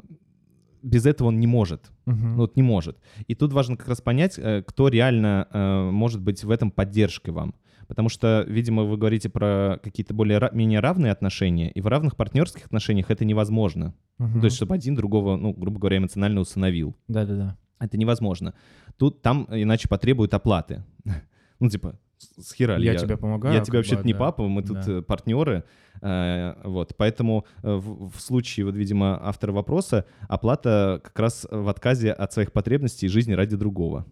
без 0.82 1.06
этого 1.06 1.30
он 1.30 1.39
не 1.39 1.48
может. 1.48 1.91
Ну, 2.06 2.36
вот 2.36 2.56
не 2.56 2.63
может. 2.63 2.98
И 3.28 3.36
тут 3.36 3.54
важно 3.54 3.78
как 3.78 3.88
раз 3.88 4.02
понять, 4.02 4.38
э, 4.38 4.63
кто 4.65 4.88
реально 4.88 5.48
может 5.91 6.22
быть 6.22 6.43
в 6.43 6.52
этом 6.52 6.72
поддержкой 6.72 7.32
вам. 7.32 7.56
Потому 7.88 8.10
что, 8.10 8.46
видимо, 8.48 8.84
вы 8.84 8.98
говорите 8.98 9.30
про 9.30 9.80
какие-то 9.84 10.13
более 10.13 10.50
менее 10.54 10.80
равные 10.80 11.12
отношения, 11.12 11.69
и 11.69 11.82
в 11.82 11.88
равных 11.88 12.15
партнерских 12.15 12.65
отношениях 12.65 13.12
это 13.12 13.26
невозможно. 13.26 13.93
Мгм. 14.17 14.39
То 14.39 14.46
есть, 14.46 14.56
чтобы 14.56 14.76
один 14.76 14.96
другого, 14.96 15.36
ну, 15.36 15.54
грубо 15.54 15.80
говоря, 15.80 15.98
эмоционально 15.98 16.41
усыновил. 16.41 16.96
Да-да-да. 17.08 17.58
Это 17.80 17.98
невозможно. 17.98 18.54
Тут 18.98 19.22
там 19.22 19.48
иначе 19.52 19.88
потребуют 19.89 20.34
оплаты. 20.34 20.84
Ну, 21.60 21.69
типа, 21.69 21.98
с 22.23 22.49
с 22.49 22.53
хера 22.53 22.77
ли 22.77 22.86
Я 22.86 22.95
тебе 22.95 23.17
помогаю. 23.17 23.53
я 23.55 23.62
тебе 23.62 23.77
вообще-то 23.79 24.01
бы, 24.03 24.07
не 24.07 24.13
да. 24.13 24.19
папа, 24.19 24.47
мы 24.47 24.63
тут 24.63 24.86
Да. 24.86 24.91
э, 24.91 25.01
партнеры. 25.01 25.63
э, 26.01 26.53
вот, 26.63 26.95
поэтому 26.97 27.45
э, 27.62 27.73
в, 27.73 28.09
в 28.12 28.19
случае, 28.19 28.65
вот, 28.65 28.75
видимо, 28.75 29.19
автора 29.25 29.51
вопроса, 29.51 30.05
оплата 30.27 30.99
как 31.03 31.17
раз 31.19 31.47
в 31.49 31.67
отказе 31.69 32.12
от 32.12 32.33
своих 32.33 32.51
потребностей 32.51 33.05
и 33.05 33.09
жизни 33.09 33.33
ради 33.33 33.55
другого. 33.55 34.05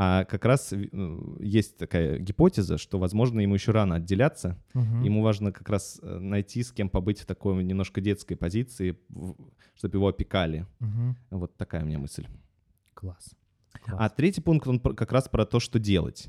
А 0.00 0.24
как 0.24 0.44
раз 0.44 0.72
есть 1.40 1.76
такая 1.76 2.18
гипотеза, 2.20 2.78
что, 2.78 3.00
возможно, 3.00 3.40
ему 3.40 3.54
еще 3.54 3.72
рано 3.72 3.96
отделяться. 3.96 4.56
Мгм. 4.74 5.02
Ему 5.02 5.22
важно 5.22 5.50
как 5.50 5.68
раз 5.68 6.00
найти, 6.02 6.62
с 6.62 6.70
кем 6.70 6.88
побыть 6.88 7.18
в 7.20 7.26
такой 7.26 7.64
немножко 7.64 8.00
детской 8.00 8.36
позиции, 8.36 8.96
чтобы 9.74 9.96
его 9.98 10.06
опекали. 10.06 10.66
Мгм. 10.78 11.16
Вот 11.30 11.56
такая 11.56 11.82
у 11.82 11.86
меня 11.86 11.98
мысль. 11.98 12.26
Класс. 12.94 13.34
А 13.86 14.08
третий 14.08 14.40
пункт, 14.40 14.68
он 14.68 14.78
как 14.78 15.10
раз 15.12 15.28
про 15.28 15.44
то, 15.44 15.58
что 15.60 15.78
делать. 15.80 16.28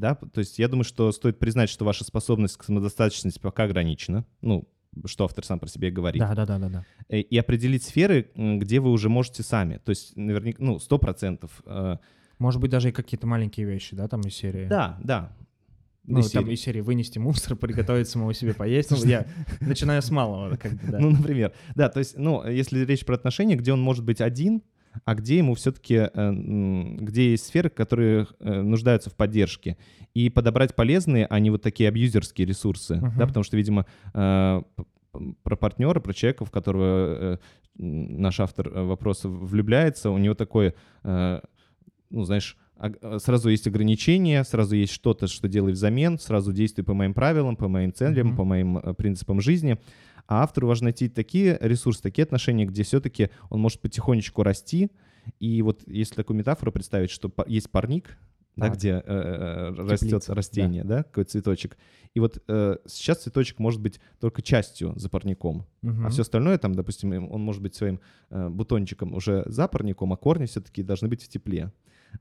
Да? 0.00 0.14
То 0.16 0.40
есть 0.40 0.58
я 0.58 0.66
думаю, 0.68 0.84
что 0.84 1.12
стоит 1.12 1.38
признать, 1.38 1.68
что 1.70 1.84
ваша 1.84 2.04
способность 2.04 2.56
к 2.56 2.64
самодостаточности 2.64 3.38
пока 3.38 3.64
ограничена. 3.64 4.24
Ну, 4.40 4.68
что 5.04 5.24
автор 5.24 5.44
сам 5.44 5.60
про 5.60 5.68
себя 5.68 5.90
говорит. 5.92 6.20
Да-да-да-да. 6.20 6.84
Э, 7.08 7.20
И 7.20 7.38
определить 7.38 7.84
сферы, 7.84 8.30
где 8.34 8.80
вы 8.80 8.90
уже 8.90 9.08
можете 9.08 9.42
сами. 9.44 9.78
То 9.84 9.90
есть 9.90 10.16
наверняка, 10.16 10.62
ну, 10.64 10.78
сто 10.80 10.98
процентов. 10.98 11.62
э, 11.64 11.96
Может 12.38 12.60
быть, 12.60 12.70
даже 12.72 12.88
и 12.88 12.92
какие-то 12.92 13.26
маленькие 13.28 13.66
вещи, 13.66 13.94
да, 13.94 14.08
там 14.08 14.22
из 14.22 14.34
серии. 14.34 14.66
Да, 14.66 14.98
да. 15.04 15.36
Ну, 16.04 16.20
Из 16.20 16.30
там 16.32 16.44
серии. 16.44 16.54
из 16.54 16.60
серии 16.62 16.80
вынести 16.80 17.18
мусор, 17.20 17.54
приготовить 17.60 18.08
самому 18.08 18.32
себе 18.32 18.52
поесть. 18.54 18.90
Ну, 18.90 18.96
я 19.04 19.26
начинаю 19.60 20.02
с 20.02 20.10
малого, 20.10 20.56
как 20.56 20.72
бы, 20.72 20.90
да. 20.90 20.98
Ну, 20.98 21.10
например. 21.10 21.52
Да, 21.76 21.88
то 21.88 22.00
есть, 22.00 22.16
ну, 22.18 22.44
если 22.48 22.84
речь 22.84 23.04
про 23.04 23.14
отношения, 23.14 23.54
где 23.54 23.72
он 23.72 23.80
может 23.80 24.04
быть 24.04 24.20
один, 24.20 24.62
а 25.04 25.14
где 25.14 25.38
ему 25.38 25.54
все-таки, 25.54 26.08
где 27.02 27.30
есть 27.30 27.46
сферы, 27.46 27.68
которые 27.70 28.26
э, 28.40 28.62
нуждаются 28.62 29.10
в 29.10 29.14
поддержке. 29.14 29.76
И 30.14 30.28
подобрать 30.30 30.74
полезные, 30.74 31.26
а 31.30 31.38
не 31.38 31.50
вот 31.50 31.62
такие 31.62 31.88
абьюзерские 31.88 32.46
ресурсы. 32.46 32.96
Мгм. 32.96 33.14
Да, 33.18 33.26
потому 33.26 33.44
что, 33.44 33.56
видимо, 33.56 33.86
э, 34.14 34.62
про 35.42 35.56
партнера, 35.56 36.00
про 36.00 36.12
человека, 36.12 36.44
в 36.44 36.50
которого 36.50 36.84
э, 36.84 37.38
наш 37.76 38.40
автор 38.40 38.68
э, 38.68 38.82
вопроса 38.82 39.28
влюбляется, 39.28 40.10
у 40.10 40.18
него 40.18 40.34
такое, 40.34 40.74
э, 41.04 41.40
ну, 42.10 42.24
знаешь, 42.24 42.56
э, 42.78 43.18
сразу 43.20 43.48
есть 43.50 43.66
ограничения, 43.66 44.42
сразу 44.44 44.74
есть 44.76 44.92
что-то, 44.92 45.26
что 45.26 45.48
делай 45.48 45.72
взамен, 45.72 46.18
сразу 46.18 46.52
действуй 46.52 46.84
по 46.84 46.94
моим 46.94 47.14
правилам, 47.14 47.56
по 47.56 47.68
моим 47.68 47.92
целям, 47.92 48.28
Мгм. 48.28 48.36
по 48.36 48.44
моим 48.44 48.78
э, 48.78 48.94
принципам 48.94 49.40
жизни. 49.40 49.78
А 50.30 50.44
автору 50.44 50.68
важно 50.68 50.84
найти 50.84 51.08
такие 51.08 51.58
ресурсы, 51.60 52.00
такие 52.00 52.22
отношения, 52.22 52.64
где 52.64 52.84
все-таки 52.84 53.30
он 53.50 53.60
может 53.60 53.80
потихонечку 53.80 54.44
расти. 54.44 54.92
И 55.40 55.60
вот 55.60 55.82
если 55.88 56.14
такую 56.14 56.36
метафору 56.38 56.70
представить, 56.70 57.10
что 57.10 57.32
есть 57.48 57.68
парник, 57.68 58.16
да, 58.54 58.66
Так. 58.66 58.76
где 58.76 58.90
э, 58.90 59.02
э, 59.06 59.68
растет 59.74 60.08
Теплица, 60.08 60.34
растение, 60.34 60.84
да. 60.84 61.02
какой 61.02 61.24
цветочек. 61.24 61.76
И 62.14 62.20
вот 62.20 62.42
э, 62.46 62.76
сейчас 62.86 63.22
цветочек 63.24 63.58
может 63.58 63.80
быть 63.80 64.00
только 64.20 64.40
частью 64.40 64.92
за 64.96 65.08
парником, 65.08 65.66
Мгм. 65.82 66.06
а 66.06 66.10
все 66.10 66.22
остальное 66.22 66.58
там, 66.58 66.74
допустим, 66.76 67.12
им- 67.12 67.32
он 67.32 67.40
может 67.42 67.60
быть 67.60 67.74
своим 67.74 68.00
э, 68.30 68.48
бутончиком 68.48 69.14
уже 69.14 69.42
за 69.46 69.66
парником, 69.66 70.12
а 70.12 70.16
корни 70.16 70.46
все-таки 70.46 70.84
должны 70.84 71.08
быть 71.08 71.24
в 71.24 71.28
тепле. 71.28 71.72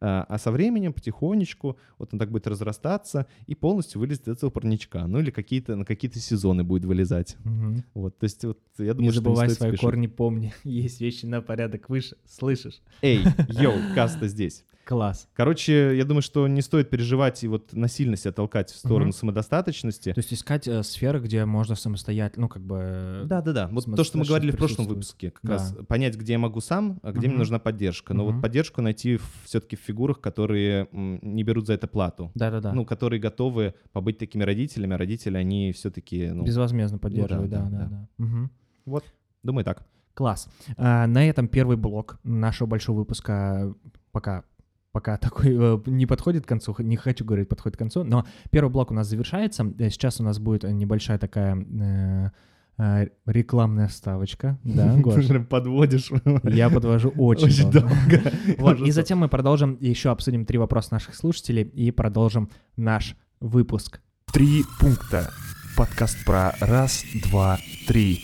А, 0.02 0.26
а 0.28 0.38
со 0.38 0.52
временем 0.52 0.94
потихонечку 0.94 1.78
вот 1.98 2.14
он 2.14 2.20
так 2.20 2.32
будет 2.32 2.48
разрастаться 2.48 3.28
и 3.48 3.56
полностью 3.56 4.00
вылезет 4.00 4.28
из 4.28 4.38
этого 4.38 4.50
парничка. 4.50 5.08
Ну 5.08 5.20
или 5.20 5.32
какие-то 5.32 5.76
на 5.76 5.86
какие-то 5.86 6.20
сезоны 6.20 6.64
будет 6.64 6.86
вылезать. 6.86 7.38
Мгм. 7.44 7.84
Вот, 7.94 8.18
то 8.18 8.24
есть 8.26 8.44
вот 8.46 8.60
я 8.78 8.94
думаю, 8.94 9.08
Не 9.08 9.12
что 9.12 9.22
забывай 9.22 9.48
стоит 9.48 9.58
свои 9.58 9.70
спешить. 9.72 9.82
корни, 9.86 10.08
помни. 10.08 10.54
Есть 10.64 11.02
вещи 11.02 11.26
на 11.26 11.42
порядок 11.42 11.90
выше. 11.90 12.18
Слышишь? 12.26 12.82
Эй, 13.02 13.24
йоу, 13.50 13.74
каста 13.96 14.28
здесь. 14.28 14.64
Класс. 14.90 15.30
Короче, 15.36 15.96
я 15.96 16.04
думаю, 16.04 16.24
что 16.24 16.48
не 16.48 16.64
стоит 16.64 16.90
переживать 16.90 17.44
и 17.44 17.48
вот 17.48 17.74
насильно 17.74 18.16
себя 18.16 18.32
толкать 18.32 18.72
в 18.72 18.76
сторону 18.76 19.10
Мгм. 19.10 19.14
самодостаточности. 19.14 20.14
То 20.14 20.20
есть 20.20 20.34
искать 20.34 20.68
э, 20.68 20.82
сферы, 20.82 21.20
где 21.20 21.46
можно 21.46 21.76
самостоятельно, 21.76 22.46
ну, 22.46 22.50
как 22.50 22.64
бы... 22.64 22.78
э, 22.82 23.24
Да, 23.28 23.44
да, 23.44 23.54
да. 23.54 23.68
Вот 23.72 23.86
то, 23.96 24.04
что 24.04 24.18
мы 24.18 24.26
говорили 24.26 24.50
в 24.50 24.58
прошлом 24.58 24.88
выпуске, 24.88 25.30
как 25.30 25.44
Да. 25.44 25.54
раз 25.54 25.76
понять, 25.88 26.18
где 26.18 26.32
я 26.34 26.40
могу 26.40 26.60
сам, 26.60 27.00
а 27.04 27.12
где 27.12 27.28
мне 27.28 27.36
Мгм. 27.36 27.38
нужна 27.38 27.60
поддержка. 27.60 28.16
Но 28.16 28.24
Мгм. 28.26 28.34
вот 28.34 28.42
поддержку 28.42 28.82
найти 28.82 29.20
все-таки 29.44 29.76
в 29.76 29.80
фигурах, 29.80 30.22
которые 30.22 30.88
не 30.92 31.44
берут 31.44 31.68
за 31.68 31.74
это 31.74 31.88
плату. 31.88 32.32
Да-да-да. 32.34 32.74
Ну, 32.74 32.84
которые 32.84 33.20
готовы 33.20 33.76
побыть 33.92 34.18
такими 34.18 34.42
родителями, 34.42 34.96
а 34.96 34.98
родители, 34.98 35.38
они 35.38 35.72
все-таки, 35.72 36.30
ну, 36.32 36.46
Безвозмездно 36.46 36.98
поддерживать, 36.98 37.52
да, 37.52 37.62
да, 37.62 37.70
да, 37.70 37.78
да, 37.78 37.84
да. 37.86 37.90
да. 38.18 38.24
Мгм. 38.26 38.52
вот, 38.86 39.04
думаю 39.44 39.64
так. 39.66 39.86
Класс. 40.16 40.50
А, 40.78 41.06
на 41.06 41.30
этом 41.30 41.48
первый 41.48 41.78
блок 41.78 42.18
нашего 42.24 42.68
большого 42.68 42.98
выпуска 42.98 43.72
пока 44.12 44.44
пока 44.92 45.18
такой 45.20 45.56
э, 45.58 45.80
не 45.86 46.06
подходит 46.06 46.46
к 46.46 46.50
концу, 46.50 46.76
не 46.80 46.98
хочу 46.98 47.26
говорить 47.26 47.50
подходит 47.50 47.76
к 47.78 47.80
концу, 47.80 48.04
но 48.04 48.26
первый 48.52 48.70
блок 48.70 48.92
у 48.92 48.94
нас 48.94 49.08
завершается. 49.08 49.66
Э, 49.80 49.90
Сейчас 49.90 50.20
у 50.20 50.24
нас 50.24 50.40
будет 50.40 50.64
э, 50.64 50.72
небольшая 50.72 51.18
такая 51.18 51.56
э, 51.56 52.30
э, 52.78 53.08
рекламная 53.26 53.88
вставочка. 53.88 54.58
Да, 54.64 54.96
Гош? 54.98 55.28
Прям 55.28 55.46
подводишь. 55.46 56.12
Я 56.44 56.70
подвожу 56.70 57.10
очень, 57.18 57.48
Очень 57.48 57.72
долго. 57.72 57.90
долго. 57.90 58.32
Вот, 58.58 58.80
и 58.82 58.92
затем 58.92 59.20
мы 59.20 59.30
продолжим, 59.30 59.78
еще 59.80 60.10
обсудим 60.12 60.46
три 60.46 60.58
вопроса 60.58 60.90
наших 60.94 61.16
слушателей 61.16 61.64
и 61.64 61.92
продолжим 61.92 62.50
наш 62.78 63.16
выпуск. 63.40 64.02
Три 64.32 64.64
пункта. 64.80 65.32
Подкаст 65.76 66.24
про 66.26 66.54
раз, 66.60 67.04
два, 67.24 67.58
три. 67.88 68.22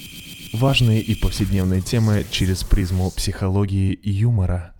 Важные 0.53 1.01
и 1.01 1.15
повседневные 1.19 1.81
темы 1.81 2.25
через 2.29 2.63
призму 2.63 3.09
психологии 3.11 3.93
и 3.93 4.11
юмора. 4.11 4.74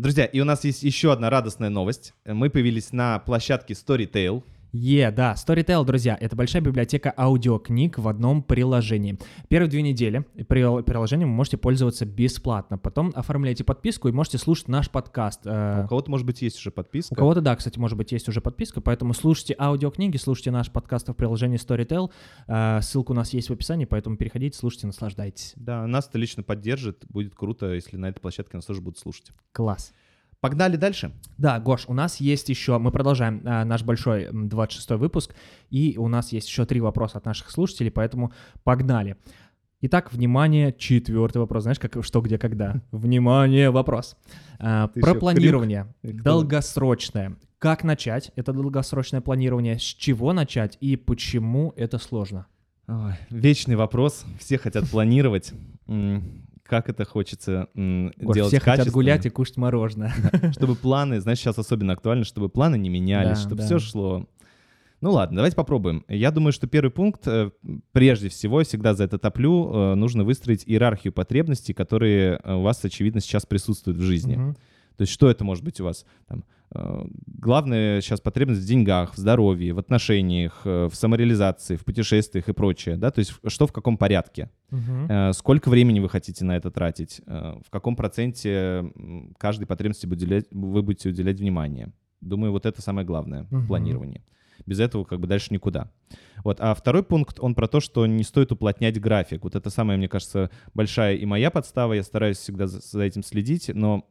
Друзья, 0.00 0.24
и 0.24 0.40
у 0.40 0.46
нас 0.46 0.64
есть 0.64 0.82
еще 0.82 1.12
одна 1.12 1.28
радостная 1.28 1.68
новость. 1.68 2.14
Мы 2.24 2.48
появились 2.48 2.90
на 2.90 3.18
площадке 3.18 3.74
Storytel. 3.74 4.42
Е, 4.72 5.10
да, 5.10 5.34
Storytel, 5.34 5.84
друзья, 5.84 6.16
это 6.20 6.36
большая 6.36 6.62
библиотека 6.62 7.12
аудиокниг 7.16 7.98
в 7.98 8.06
одном 8.06 8.40
приложении. 8.40 9.18
Первые 9.48 9.68
две 9.68 9.82
недели 9.82 10.24
при- 10.48 10.82
приложением 10.84 11.30
вы 11.30 11.34
можете 11.34 11.56
пользоваться 11.56 12.06
бесплатно. 12.06 12.78
Потом 12.78 13.10
оформляйте 13.16 13.64
подписку 13.64 14.06
и 14.08 14.12
можете 14.12 14.38
слушать 14.38 14.68
наш 14.68 14.88
подкаст. 14.88 15.40
Э, 15.44 15.82
У 15.84 15.88
кого-то, 15.88 16.08
может 16.12 16.24
быть, 16.24 16.40
есть 16.42 16.56
уже 16.58 16.70
подписка. 16.70 17.14
У 17.14 17.16
кого-то, 17.16 17.40
да, 17.40 17.56
кстати, 17.56 17.80
может 17.80 17.98
быть, 17.98 18.12
есть 18.12 18.28
уже 18.28 18.40
подписка, 18.40 18.80
поэтому 18.80 19.12
слушайте 19.12 19.56
аудиокниги, 19.58 20.16
слушайте 20.18 20.52
наш 20.52 20.70
подкаст 20.70 21.08
в 21.08 21.14
приложении 21.14 21.58
Storytel. 21.58 22.10
Э, 22.46 22.80
Ссылка 22.80 23.10
у 23.10 23.14
нас 23.14 23.32
есть 23.34 23.48
в 23.50 23.52
описании, 23.52 23.86
поэтому 23.86 24.16
переходите, 24.16 24.56
слушайте, 24.56 24.86
наслаждайтесь. 24.86 25.52
Да, 25.56 25.84
нас 25.88 26.06
это 26.08 26.16
лично 26.18 26.44
поддержит. 26.44 27.04
Будет 27.08 27.34
круто, 27.34 27.72
если 27.74 27.96
на 27.96 28.06
этой 28.08 28.20
площадке 28.20 28.56
нас 28.56 28.66
тоже 28.66 28.80
будут 28.80 28.98
слушать. 29.00 29.32
Класс. 29.52 29.92
Погнали 30.40 30.76
дальше. 30.76 31.12
Да, 31.36 31.60
Гош, 31.60 31.84
у 31.86 31.92
нас 31.92 32.16
есть 32.18 32.48
еще, 32.48 32.78
мы 32.78 32.90
продолжаем 32.90 33.42
а, 33.44 33.64
наш 33.64 33.82
большой 33.82 34.24
м, 34.24 34.48
26-й 34.48 34.96
выпуск, 34.96 35.34
и 35.68 35.96
у 35.98 36.08
нас 36.08 36.32
есть 36.32 36.48
еще 36.48 36.64
три 36.64 36.80
вопроса 36.80 37.18
от 37.18 37.26
наших 37.26 37.50
слушателей, 37.50 37.90
поэтому 37.90 38.32
погнали. 38.64 39.16
Итак, 39.82 40.12
внимание, 40.12 40.74
четвертый 40.76 41.38
вопрос. 41.38 41.64
Знаешь, 41.64 41.78
как 41.78 42.02
что, 42.04 42.20
где, 42.20 42.38
когда? 42.38 42.82
Внимание, 42.90 43.70
вопрос. 43.70 44.16
Ты 44.58 45.00
про 45.00 45.14
планирование. 45.14 45.92
Кто? 46.02 46.22
Долгосрочное. 46.22 47.36
Как 47.58 47.84
начать 47.84 48.32
это 48.36 48.52
долгосрочное 48.54 49.20
планирование? 49.20 49.78
С 49.78 49.82
чего 49.82 50.32
начать 50.32 50.78
и 50.80 50.96
почему 50.96 51.74
это 51.76 51.98
сложно? 51.98 52.46
Ой, 52.88 53.14
вечный 53.30 53.76
вопрос. 53.76 54.24
Все 54.38 54.58
хотят 54.58 54.88
планировать. 54.88 55.52
Как 56.70 56.88
это 56.88 57.04
хочется 57.04 57.66
м, 57.74 58.12
Гош, 58.16 58.34
делать 58.36 58.52
все 58.52 58.60
хотят 58.60 58.88
гулять 58.90 59.26
и 59.26 59.28
кушать 59.28 59.56
мороженое. 59.56 60.14
Чтобы 60.52 60.76
планы, 60.76 61.20
знаешь, 61.20 61.40
сейчас 61.40 61.58
особенно 61.58 61.94
актуально, 61.94 62.24
чтобы 62.24 62.48
планы 62.48 62.78
не 62.78 62.88
менялись, 62.88 63.38
Да, 63.38 63.42
чтобы 63.42 63.56
да. 63.56 63.64
все 63.64 63.78
шло. 63.80 64.28
Ну 65.00 65.10
ладно, 65.10 65.38
давайте 65.38 65.56
попробуем. 65.56 66.04
Я 66.08 66.30
думаю, 66.30 66.52
что 66.52 66.68
первый 66.68 66.90
пункт, 66.92 67.26
э, 67.26 67.50
прежде 67.90 68.28
всего, 68.28 68.62
всегда 68.62 68.94
за 68.94 69.02
это 69.02 69.18
топлю, 69.18 69.68
э, 69.72 69.94
нужно 69.96 70.22
выстроить 70.22 70.62
иерархию 70.64 71.12
потребностей, 71.12 71.72
которые 71.72 72.38
э, 72.44 72.54
у 72.54 72.60
вас, 72.60 72.84
очевидно, 72.84 73.20
сейчас 73.20 73.46
присутствуют 73.46 73.98
в 73.98 74.02
жизни. 74.02 74.36
Мгм. 74.36 74.56
То 75.00 75.04
есть 75.04 75.14
что 75.14 75.30
это 75.30 75.44
может 75.44 75.64
быть 75.64 75.80
у 75.80 75.84
вас? 75.84 76.04
Там, 76.28 76.44
э, 76.74 77.04
главная 77.26 78.02
сейчас 78.02 78.20
потребность 78.20 78.60
в 78.60 78.66
деньгах, 78.66 79.14
в 79.14 79.16
здоровье, 79.16 79.72
в 79.72 79.78
отношениях, 79.78 80.60
э, 80.66 80.88
в 80.90 80.94
самореализации, 80.94 81.76
в 81.76 81.86
путешествиях 81.86 82.50
и 82.50 82.52
прочее. 82.52 82.96
Да? 82.98 83.10
То 83.10 83.20
есть 83.20 83.32
что 83.46 83.66
в 83.66 83.72
каком 83.72 83.96
порядке? 83.96 84.50
Э, 85.08 85.32
Сколько 85.32 85.70
времени 85.70 86.00
вы 86.00 86.10
хотите 86.10 86.44
на 86.44 86.54
это 86.54 86.70
тратить? 86.70 87.22
В 87.26 87.70
каком 87.70 87.96
проценте 87.96 88.92
каждой 89.38 89.64
потребности 89.64 90.04
вы 90.06 90.82
будете 90.82 91.08
уделять 91.08 91.40
внимание? 91.40 91.94
Думаю, 92.20 92.52
вот 92.52 92.66
это 92.66 92.82
самое 92.82 93.06
главное 93.06 93.44
Мгм. 93.44 93.60
в 93.62 93.66
планировании. 93.68 94.22
Без 94.66 94.80
этого 94.80 95.04
как 95.04 95.18
бы 95.20 95.26
дальше 95.26 95.46
никуда. 95.54 95.90
Вот. 96.44 96.58
А 96.60 96.74
второй 96.74 97.02
пункт, 97.04 97.40
он 97.40 97.54
про 97.54 97.68
то, 97.68 97.80
что 97.80 98.06
не 98.06 98.22
стоит 98.22 98.52
уплотнять 98.52 99.00
график. 99.00 99.44
Вот 99.44 99.54
это 99.54 99.70
самая, 99.70 99.96
мне 99.96 100.08
кажется, 100.08 100.50
большая 100.74 101.14
и 101.16 101.24
моя 101.24 101.50
подстава. 101.50 101.94
Я 101.94 102.02
стараюсь 102.02 102.36
всегда 102.36 102.66
за 102.66 103.02
этим 103.02 103.22
следить, 103.22 103.70
но 103.74 104.04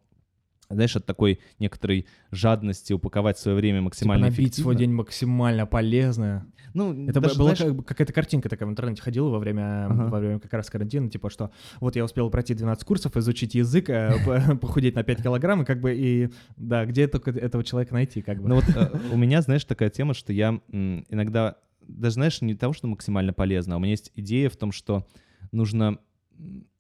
знаешь, 0.70 0.96
от 0.96 1.06
такой 1.06 1.40
некоторой 1.58 2.06
жадности 2.32 2.94
упаковать 2.94 3.40
свое 3.40 3.58
время 3.58 3.80
Типа 3.80 3.86
максимально 3.86 4.32
свой 4.32 4.46
эффективно. 4.46 4.76
день 4.76 4.92
максимально 4.92 5.66
полезно. 5.66 6.46
Ну, 6.76 7.08
Это 7.08 7.20
даже, 7.20 7.40
была 7.40 7.56
знаешь, 7.56 7.76
как 7.76 7.86
какая-то 7.88 8.14
картинка 8.14 8.48
такая 8.50 8.68
в 8.68 8.72
интернете 8.72 9.02
ходила 9.02 9.30
во 9.30 9.40
время, 9.40 9.88
Ага. 9.88 10.08
во 10.10 10.20
время 10.20 10.40
как 10.40 10.54
раз 10.54 10.70
карантина, 10.70 11.10
типа 11.10 11.32
что 11.32 11.50
вот 11.80 11.96
я 11.96 12.06
успел 12.06 12.30
пройти 12.30 12.54
12 12.54 12.86
курсов, 12.86 13.18
изучить 13.18 13.56
язык, 13.56 13.90
э, 13.90 14.14
по- 14.26 14.56
похудеть 14.58 14.94
на 14.96 15.04
5 15.04 15.24
килограмм, 15.24 15.64
и 15.64 15.66
как 15.66 15.82
бы 15.82 15.96
и 15.96 16.30
да, 16.58 16.86
где 16.86 17.08
только 17.08 17.32
этого 17.32 17.64
человека 17.64 17.96
найти, 17.96 18.22
как 18.22 18.40
бы. 18.40 18.48
Ну 18.50 18.56
вот 18.56 18.66
э, 18.76 19.00
у 19.12 19.18
меня, 19.18 19.42
знаешь, 19.42 19.66
такая 19.66 19.90
тема, 19.90 20.14
что 20.14 20.32
я 20.32 20.62
иногда, 20.72 21.58
даже 21.82 22.14
знаешь, 22.14 22.42
не 22.42 22.54
того, 22.54 22.74
что 22.74 22.86
максимально 22.88 23.34
полезно, 23.34 23.74
а 23.74 23.78
у 23.78 23.82
меня 23.82 23.92
есть 23.92 24.12
идея 24.16 24.52
в 24.52 24.56
том, 24.56 24.72
что 24.72 25.08
нужно 25.52 25.98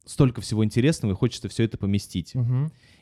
столько 0.05 0.41
всего 0.41 0.63
интересного, 0.63 1.11
и 1.13 1.15
хочется 1.15 1.49
все 1.49 1.63
это 1.63 1.77
поместить. 1.77 2.33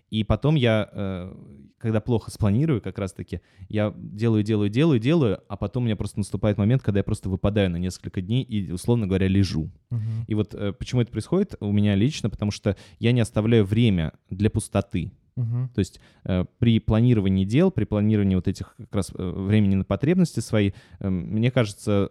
И 0.09 0.23
потом 0.23 0.55
я, 0.55 0.89
э, 0.91 1.33
когда 1.77 1.99
плохо 1.99 2.31
спланирую, 2.31 2.81
как 2.81 2.97
раз-таки, 2.97 3.41
я 3.69 3.93
делаю, 3.95 4.43
делаю, 4.43 4.69
делаю, 4.69 4.99
делаю, 4.99 5.41
а 5.47 5.57
потом 5.57 5.83
у 5.83 5.85
меня 5.85 5.95
просто 5.95 6.19
наступает 6.19 6.57
момент, 6.57 6.81
когда 6.81 6.99
я 6.99 7.03
просто 7.03 7.29
выпадаю 7.29 7.69
на 7.69 7.77
несколько 7.77 8.21
дней 8.21 8.43
и, 8.43 8.71
условно 8.71 9.07
говоря, 9.07 9.27
лежу. 9.27 9.69
Мгм. 9.89 10.25
И 10.27 10.33
вот 10.33 10.53
э, 10.53 10.73
почему 10.73 11.01
это 11.01 11.11
происходит 11.11 11.55
у 11.59 11.71
меня 11.71 11.95
лично, 11.95 12.29
потому 12.29 12.51
что 12.51 12.77
я 12.99 13.11
не 13.11 13.21
оставляю 13.21 13.65
время 13.65 14.13
для 14.29 14.49
пустоты. 14.49 15.11
Мгм. 15.37 15.69
То 15.69 15.79
есть 15.79 15.99
э, 16.23 16.45
при 16.57 16.79
планировании 16.79 17.45
дел, 17.45 17.69
при 17.69 17.85
планировании 17.85 18.35
вот 18.35 18.47
этих 18.47 18.75
как 18.75 18.95
раз 18.95 19.11
э, 19.13 19.29
времени 19.29 19.75
на 19.75 19.83
потребности 19.83 20.39
свои, 20.39 20.71
э, 20.99 21.09
мне 21.09 21.51
кажется, 21.51 22.09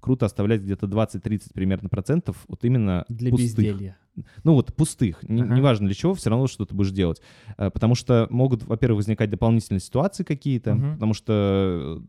круто 0.00 0.26
оставлять 0.26 0.60
где-то 0.60 0.86
20-30 0.86 1.52
примерно 1.54 1.88
процентов 1.88 2.44
вот 2.48 2.62
именно 2.64 3.06
Для 3.08 3.30
пустых. 3.30 3.56
безделья. 3.56 3.96
Ну 4.44 4.52
вот 4.54 4.74
пустых, 4.74 5.22
Ага. 5.24 5.32
неважно 5.56 5.86
для 5.86 5.94
чего, 5.94 6.12
все 6.14 6.28
равно 6.30 6.46
что 6.46 6.64
ты 6.66 6.74
будешь 6.74 6.90
делать. 6.90 7.22
Э, 7.56 7.70
Потому 7.70 7.94
что 7.94 8.26
могут, 8.30 8.62
во-первых, 8.64 8.98
возникать 8.98 9.30
дополнительные 9.30 9.80
ситуации 9.80 10.22
какие-то, 10.24 10.74
Мгм. 10.74 10.94
потому 10.94 11.14
что 11.14 12.02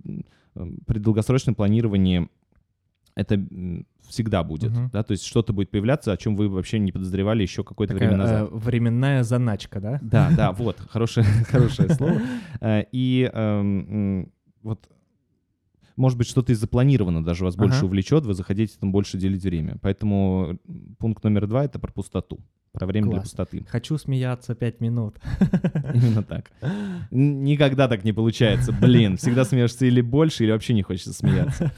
э, 0.55 0.65
при 0.85 0.99
долгосрочном 0.99 1.55
планировании 1.55 2.27
это 3.15 3.39
всегда 4.09 4.43
будет, 4.43 4.71
Мгм. 4.71 4.89
да, 4.91 5.03
то 5.03 5.11
есть 5.11 5.23
что-то 5.23 5.53
будет 5.53 5.69
появляться, 5.71 6.11
о 6.11 6.17
чем 6.17 6.35
вы 6.35 6.49
вообще 6.49 6.79
не 6.79 6.91
подозревали 6.91 7.41
еще 7.43 7.63
какое-то 7.63 7.93
Такая, 7.93 8.09
время 8.09 8.23
назад. 8.23 8.49
э, 8.51 8.55
временная 8.55 9.23
заначка, 9.23 9.79
да? 9.79 9.99
Да, 10.01 10.29
да, 10.35 10.51
вот, 10.51 10.79
хорошее, 10.79 11.25
хорошее 11.49 11.89
слово. 11.89 12.21
Э, 12.59 12.83
И 12.91 13.29
эм, 13.33 14.31
вот, 14.61 14.89
может 15.95 16.17
быть, 16.17 16.27
что-то 16.27 16.51
и 16.51 16.55
запланировано 16.55 17.23
даже 17.23 17.43
вас 17.45 17.55
больше 17.55 17.77
Ага. 17.79 17.85
увлечет, 17.87 18.25
вы 18.25 18.33
захотите 18.33 18.73
там 18.79 18.91
больше 18.91 19.17
делить 19.17 19.43
время. 19.43 19.77
Поэтому 19.81 20.59
пункт 20.99 21.23
номер 21.23 21.47
два— 21.47 21.65
это 21.65 21.79
про 21.79 21.91
пустоту, 21.91 22.39
про 22.71 22.85
время 22.87 23.05
для 23.07 23.15
Класс. 23.17 23.29
пустоты. 23.29 23.65
Хочу 23.69 23.97
смеяться 23.97 24.55
5 24.55 24.81
минут. 24.81 25.15
Именно 25.93 26.23
так. 26.23 26.51
Никогда 27.11 27.87
так 27.87 28.03
не 28.03 28.13
получается. 28.13 28.71
Блин, 28.71 29.17
всегда 29.17 29.45
смеешься 29.45 29.85
или 29.85 30.01
больше, 30.01 30.43
или 30.43 30.51
вообще 30.51 30.73
не 30.73 30.81
хочется 30.81 31.13
смеяться. 31.13 31.71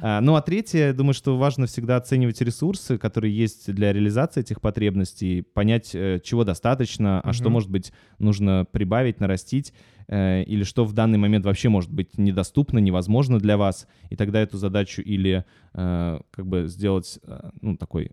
А, 0.00 0.20
Ну 0.20 0.34
а 0.36 0.42
третье, 0.42 0.92
думаю, 0.92 1.14
что 1.14 1.36
важно 1.36 1.66
всегда 1.66 1.96
оценивать 1.96 2.40
ресурсы, 2.40 2.98
которые 2.98 3.36
есть 3.36 3.72
для 3.72 3.92
реализации 3.92 4.40
этих 4.40 4.60
потребностей, 4.60 5.42
понять, 5.42 5.90
э, 5.94 6.20
чего 6.22 6.44
достаточно, 6.44 7.20
а 7.20 7.32
что, 7.32 7.44
Мгм. 7.44 7.52
может 7.54 7.70
быть, 7.70 7.92
нужно 8.18 8.66
прибавить, 8.70 9.20
нарастить, 9.20 9.72
э, 10.08 10.42
или 10.44 10.64
что 10.64 10.84
в 10.84 10.92
данный 10.92 11.18
момент 11.18 11.44
вообще 11.44 11.68
может 11.68 11.92
быть 11.92 12.18
недоступно, 12.18 12.78
невозможно 12.78 13.38
для 13.38 13.56
вас, 13.56 13.86
и 14.10 14.16
тогда 14.16 14.40
эту 14.40 14.58
задачу 14.58 15.02
или 15.02 15.44
э, 15.74 16.20
как 16.30 16.46
бы 16.46 16.66
сделать 16.68 17.18
э, 17.22 17.50
ну, 17.60 17.76
такой 17.76 18.12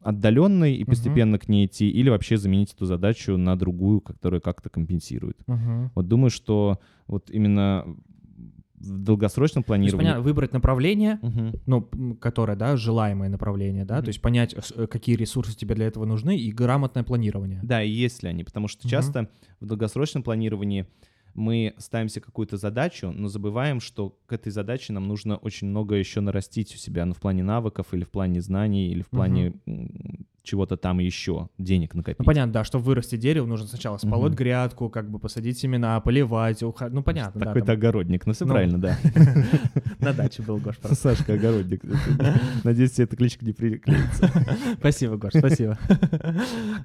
отдаленной 0.00 0.74
и 0.74 0.84
постепенно 0.84 1.38
к 1.38 1.48
ней 1.48 1.66
идти, 1.66 1.88
или 1.88 2.10
вообще 2.10 2.36
заменить 2.36 2.74
эту 2.74 2.84
задачу 2.84 3.36
на 3.38 3.56
другую, 3.56 4.00
которая 4.00 4.40
как-то 4.40 4.68
компенсирует. 4.68 5.38
Мгм. 5.46 5.92
Вот 5.94 6.08
думаю, 6.08 6.30
что 6.30 6.78
вот 7.06 7.30
именно 7.30 7.86
в 8.76 8.98
долгосрочном 8.98 9.62
То 9.62 9.64
есть, 9.64 9.66
планировании... 9.68 9.96
понятно, 10.10 10.22
выбрать 10.22 10.52
направление, 10.52 11.18
Мгм. 11.22 11.52
ну, 11.64 12.16
которое, 12.20 12.54
да, 12.54 12.76
желаемое 12.76 13.30
направление, 13.30 13.86
да, 13.86 13.96
Мгм. 13.96 14.04
то 14.04 14.08
есть 14.10 14.20
понять, 14.20 14.54
какие 14.90 15.16
ресурсы 15.16 15.56
тебе 15.56 15.74
для 15.74 15.86
этого 15.86 16.04
нужны, 16.04 16.36
и 16.36 16.52
грамотное 16.52 17.02
планирование. 17.02 17.60
Да, 17.62 17.82
и 17.82 17.90
есть 17.90 18.22
ли 18.22 18.28
они, 18.28 18.44
потому 18.44 18.68
что 18.68 18.86
Мгм. 18.86 18.90
часто 18.90 19.30
в 19.60 19.66
долгосрочном 19.66 20.22
планировании 20.22 20.86
мы 21.34 21.74
ставим 21.78 22.08
себе 22.08 22.22
какую-то 22.22 22.56
задачу, 22.56 23.10
но 23.14 23.28
забываем, 23.28 23.80
что 23.80 24.16
к 24.26 24.32
этой 24.32 24.50
задаче 24.52 24.92
нам 24.92 25.08
нужно 25.08 25.36
очень 25.36 25.68
много 25.68 25.94
еще 25.96 26.20
нарастить 26.20 26.74
у 26.74 26.78
себя, 26.78 27.04
ну, 27.06 27.14
в 27.14 27.18
плане 27.20 27.42
навыков 27.42 27.88
или 27.92 28.04
в 28.04 28.10
плане 28.10 28.40
знаний, 28.40 28.88
или 28.88 29.02
в 29.02 29.08
плане 29.08 29.54
м, 29.66 30.26
чего-то 30.42 30.76
там 30.76 30.98
еще, 30.98 31.48
денег 31.58 31.94
накопить. 31.94 32.18
Ну, 32.18 32.24
понятно, 32.24 32.52
да, 32.52 32.64
чтобы 32.64 32.84
вырасти 32.84 33.16
дерево, 33.16 33.46
нужно 33.46 33.66
сначала 33.66 33.96
сполоть 33.96 34.32
Мгм. 34.32 34.36
грядку, 34.36 34.90
как 34.90 35.10
бы 35.10 35.18
посадить 35.18 35.58
семена, 35.58 35.98
поливать, 36.00 36.62
уха- 36.62 36.90
ну, 36.90 37.02
понятно, 37.02 37.40
да. 37.40 37.46
Такой-то 37.46 37.66
там 37.68 37.76
огородник, 37.76 38.26
ну 38.26 38.32
все 38.34 38.44
Ну. 38.44 38.52
правильно, 38.52 38.78
да. 38.78 38.98
На 40.00 40.12
даче 40.12 40.42
был, 40.42 40.58
Гош. 40.58 40.76
Сашка 40.82 41.34
огородник. 41.34 41.82
Надеюсь, 42.64 42.92
тебе 42.92 43.04
эта 43.04 43.16
кличка 43.16 43.44
не 43.46 43.52
приклеится. 43.52 44.30
Спасибо, 44.78 45.16
Гош, 45.16 45.32
спасибо. 45.36 45.78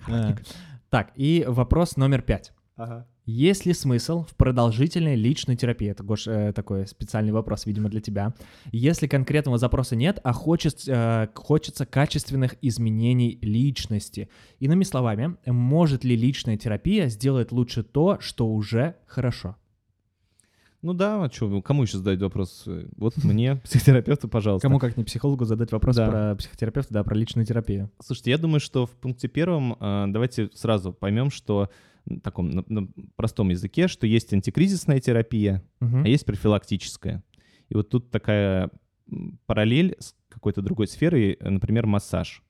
Так, 0.89 1.11
и 1.15 1.45
вопрос 1.47 1.97
номер 1.97 2.23
пять. 2.23 2.51
Есть 3.25 3.65
ли 3.65 3.73
смысл 3.73 4.25
в 4.25 4.35
продолжительной 4.35 5.15
личной 5.15 5.55
терапии? 5.55 5.89
Это, 5.89 6.03
Гош, 6.03 6.27
э, 6.27 6.51
такой 6.53 6.87
специальный 6.87 7.31
вопрос, 7.31 7.65
видимо, 7.65 7.89
для 7.89 8.01
тебя. 8.01 8.33
Если 8.71 9.05
конкретного 9.07 9.57
запроса 9.57 9.95
нет, 9.95 10.19
а 10.23 10.33
хочет, 10.33 10.87
э, 10.87 11.27
хочется 11.35 11.85
качественных 11.85 12.55
изменений 12.61 13.37
личности. 13.41 14.29
Иными 14.59 14.83
словами, 14.83 15.35
может 15.45 16.03
ли 16.03 16.15
личная 16.15 16.57
терапия 16.57 17.07
сделать 17.07 17.51
лучше 17.51 17.83
то, 17.83 18.17
что 18.19 18.47
уже 18.47 18.95
хорошо? 19.05 19.55
Ну 20.81 20.93
да, 20.93 21.25
а 21.25 21.29
что, 21.29 21.61
кому 21.61 21.83
еще 21.83 21.97
задать 21.97 22.21
вопрос? 22.21 22.63
Вот 22.95 23.13
мне, 23.23 23.55
психотерапевту, 23.63 24.29
пожалуйста. 24.29 24.65
Кому 24.65 24.79
как 24.79 24.95
не 24.95 25.03
психологу 25.03 25.43
задать 25.43 25.71
вопрос 25.71 25.97
Да. 25.97 26.09
про 26.09 26.35
психотерапевта, 26.37 26.93
да, 26.93 27.03
про 27.03 27.15
личную 27.15 27.45
терапию. 27.45 27.91
Слушайте, 28.01 28.31
я 28.31 28.37
думаю, 28.37 28.61
что 28.61 28.85
в 28.85 28.91
пункте 28.91 29.27
первом 29.27 29.75
э, 29.79 30.05
давайте 30.07 30.49
сразу 30.53 30.93
поймем, 30.93 31.31
что 31.31 31.69
таком 32.23 32.49
на, 32.49 32.63
на 32.67 32.87
простом 33.15 33.49
языке, 33.49 33.87
что 33.87 34.07
есть 34.07 34.33
антикризисная 34.33 34.99
терапия, 34.99 35.63
Мгм. 35.79 36.03
а 36.03 36.07
есть 36.07 36.25
профилактическая. 36.25 37.23
И 37.69 37.75
вот 37.75 37.89
тут 37.89 38.09
такая 38.11 38.69
параллель 39.45 39.95
с 39.99 40.15
какой-то 40.29 40.61
другой 40.61 40.87
сферой, 40.87 41.33
э, 41.39 41.49
например, 41.49 41.85
массаж. 41.85 42.43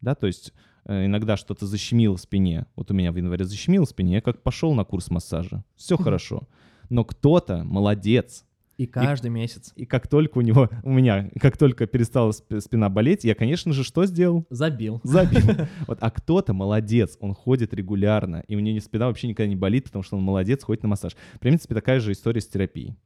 Да, 0.00 0.14
то 0.14 0.26
есть 0.26 0.52
э, 0.86 1.06
иногда 1.06 1.36
что-то 1.36 1.66
защемило 1.66 2.16
в 2.16 2.20
спине. 2.20 2.66
Вот 2.76 2.90
у 2.90 2.94
меня 2.94 3.10
в 3.12 3.16
январе 3.16 3.44
защемило 3.44 3.86
в 3.86 3.88
спине, 3.88 4.14
я 4.14 4.20
как 4.20 4.42
пошел 4.42 4.74
на 4.74 4.84
курс 4.84 5.10
массажа. 5.10 5.64
Все 5.76 5.96
хорошо. 5.96 6.48
Но 6.90 7.04
кто-то 7.04 7.64
молодец, 7.64 8.44
И 8.76 8.86
каждый 8.86 9.30
месяц. 9.30 9.72
и 9.76 9.86
как 9.86 10.08
только 10.08 10.38
у 10.38 10.40
него, 10.40 10.68
у 10.82 10.90
меня, 10.90 11.30
как 11.40 11.56
только 11.56 11.86
перестала 11.86 12.30
сп- 12.32 12.60
спина 12.60 12.88
болеть, 12.88 13.22
я, 13.24 13.34
конечно 13.36 13.72
же, 13.72 13.84
что 13.84 14.04
сделал? 14.06 14.46
Забил. 14.50 15.00
Забил. 15.04 15.42
Вот, 15.86 15.98
а 16.00 16.10
кто-то 16.10 16.52
молодец, 16.54 17.16
он 17.20 17.34
ходит 17.34 17.72
регулярно, 17.72 18.42
и 18.48 18.56
у 18.56 18.60
него 18.60 18.80
спина 18.80 19.06
вообще 19.06 19.28
никогда 19.28 19.48
не 19.48 19.56
болит, 19.56 19.84
потому 19.84 20.02
что 20.02 20.16
он 20.16 20.22
молодец, 20.24 20.62
ходит 20.64 20.82
на 20.82 20.88
массаж. 20.88 21.14
В 21.34 21.38
принципе, 21.38 21.74
такая 21.74 22.00
же 22.00 22.10
история 22.12 22.40
с 22.40 22.46
терапией. 22.48 22.96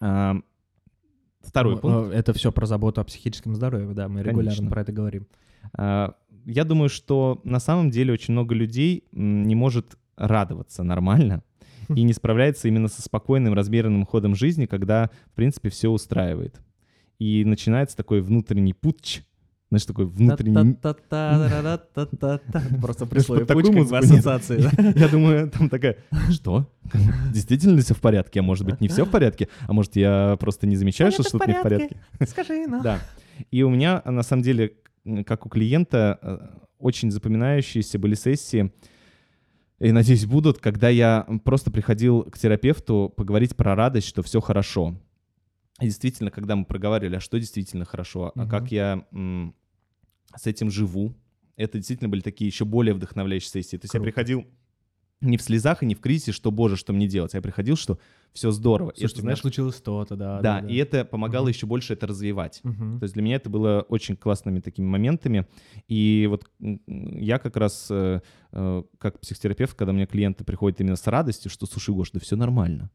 А, 0.00 0.36
Второй 1.40 1.76
пункт. 1.78 2.12
э, 2.12 2.16
Это 2.16 2.32
все 2.32 2.52
про 2.52 2.66
заботу 2.66 3.00
о 3.00 3.04
психическом 3.04 3.54
здоровье, 3.54 3.92
да, 3.94 4.08
мы 4.08 4.20
регулярно 4.22 4.44
Конечно. 4.50 4.70
про 4.70 4.80
это 4.82 4.92
говорим. 4.92 5.26
А, 5.76 6.14
Я 6.46 6.64
думаю, 6.64 6.88
что 6.88 7.40
на 7.44 7.58
самом 7.58 7.90
деле 7.90 8.12
очень 8.12 8.32
много 8.32 8.54
людей 8.54 9.04
не 9.12 9.54
может 9.54 9.96
радоваться 10.16 10.82
нормально 10.84 11.42
и 11.88 12.02
не 12.02 12.12
справляется 12.12 12.68
именно 12.68 12.88
со 12.88 13.02
спокойным, 13.02 13.54
размеренным 13.54 14.06
ходом 14.06 14.34
жизни, 14.34 14.66
когда, 14.66 15.10
в 15.32 15.34
принципе, 15.34 15.70
все 15.70 15.88
устраивает. 15.88 16.60
И 17.18 17.44
начинается 17.44 17.96
такой 17.96 18.20
внутренний 18.20 18.74
путч, 18.74 19.22
знаешь, 19.70 19.86
такой 19.86 20.06
внутренний... 20.06 20.74
Просто 22.80 23.06
при 23.06 23.18
Знаешь, 23.18 23.26
слове 23.26 23.46
под 23.46 23.54
путь 23.54 23.64
такую 23.66 23.86
как 23.86 23.90
бы 23.90 23.96
музыку 23.98 24.14
нет. 24.14 24.26
ассоциации. 24.26 24.98
Я 24.98 25.08
думаю, 25.08 25.50
там 25.50 25.68
такая, 25.68 25.96
что? 26.30 26.70
Действительно 27.32 27.80
все 27.80 27.94
в 27.94 28.00
порядке? 28.00 28.40
А 28.40 28.42
может 28.42 28.64
быть, 28.64 28.80
не 28.80 28.88
все 28.88 29.04
в 29.04 29.10
порядке? 29.10 29.48
А 29.66 29.72
может, 29.72 29.96
я 29.96 30.36
просто 30.38 30.66
не 30.66 30.76
замечаю, 30.76 31.10
что 31.12 31.22
что-то 31.22 31.48
не 31.48 31.54
в 31.54 31.62
порядке? 31.62 31.96
Скажи, 32.26 32.66
ну. 32.66 32.82
Да. 32.82 33.00
И 33.50 33.62
у 33.62 33.70
меня, 33.70 34.02
на 34.04 34.22
самом 34.22 34.42
деле, 34.42 34.74
как 35.26 35.46
у 35.46 35.48
клиента, 35.48 36.18
э, 36.22 36.38
очень 36.78 37.10
запоминающиеся 37.10 37.98
были 37.98 38.14
сессии, 38.14 38.72
и, 39.84 39.92
надеюсь, 39.92 40.24
будут, 40.24 40.58
когда 40.60 40.88
я 40.88 41.26
просто 41.44 41.70
приходил 41.70 42.22
к 42.24 42.38
терапевту 42.38 43.12
поговорить 43.14 43.54
про 43.54 43.74
радость, 43.74 44.08
что 44.08 44.22
все 44.22 44.40
хорошо. 44.40 44.98
И 45.80 45.84
действительно, 45.86 46.30
когда 46.30 46.56
мы 46.56 46.64
проговаривали, 46.64 47.16
а 47.16 47.20
что 47.20 47.38
действительно 47.38 47.84
хорошо, 47.84 48.32
а 48.34 48.40
Мгм. 48.42 48.48
как 48.48 48.72
я 48.72 49.06
м, 49.12 49.54
с 50.36 50.46
этим 50.46 50.70
живу, 50.70 51.14
это 51.56 51.76
действительно 51.78 52.08
были 52.08 52.22
такие 52.22 52.48
еще 52.48 52.64
более 52.64 52.94
вдохновляющие 52.94 53.50
сессии. 53.50 53.76
То 53.76 53.84
есть 53.84 53.94
я 53.94 54.00
Круто. 54.00 54.04
приходил 54.12 54.46
не 55.20 55.36
в 55.36 55.42
слезах 55.42 55.82
и 55.82 55.86
не 55.86 55.94
в 55.94 56.00
кризисе, 56.00 56.32
что, 56.32 56.50
боже, 56.50 56.76
что 56.76 56.92
мне 56.92 57.06
делать. 57.06 57.34
Я 57.34 57.40
приходил, 57.42 57.76
что 57.76 57.98
все 58.32 58.50
здорово. 58.50 58.90
И 58.90 59.04
это, 59.04 59.14
у 59.14 59.16
меня 59.16 59.22
знаешь, 59.22 59.40
случилось 59.40 59.76
то-то, 59.76 60.16
да. 60.16 60.40
да, 60.40 60.58
и 60.60 60.76
это 60.76 61.04
помогало 61.04 61.44
Мгм. 61.44 61.50
еще 61.52 61.66
больше 61.66 61.92
это 61.92 62.06
развивать. 62.06 62.60
Мгм. 62.64 62.98
То 62.98 63.04
есть 63.04 63.14
для 63.14 63.22
меня 63.22 63.36
это 63.36 63.48
было 63.48 63.86
очень 63.88 64.16
классными 64.16 64.60
такими 64.60 64.86
моментами. 64.86 65.46
И 65.88 66.26
вот 66.28 66.50
я 66.58 67.38
как 67.38 67.56
раз, 67.56 67.86
э, 67.90 68.20
э, 68.52 68.82
как 68.98 69.20
психотерапевт, 69.20 69.74
когда 69.74 69.92
мне 69.92 70.06
клиенты 70.06 70.44
приходят 70.44 70.80
именно 70.80 70.96
с 70.96 71.06
радостью, 71.06 71.50
что, 71.50 71.66
слушай, 71.66 71.94
Гош, 71.94 72.10
да 72.10 72.20
все 72.20 72.36
нормально, 72.36 72.90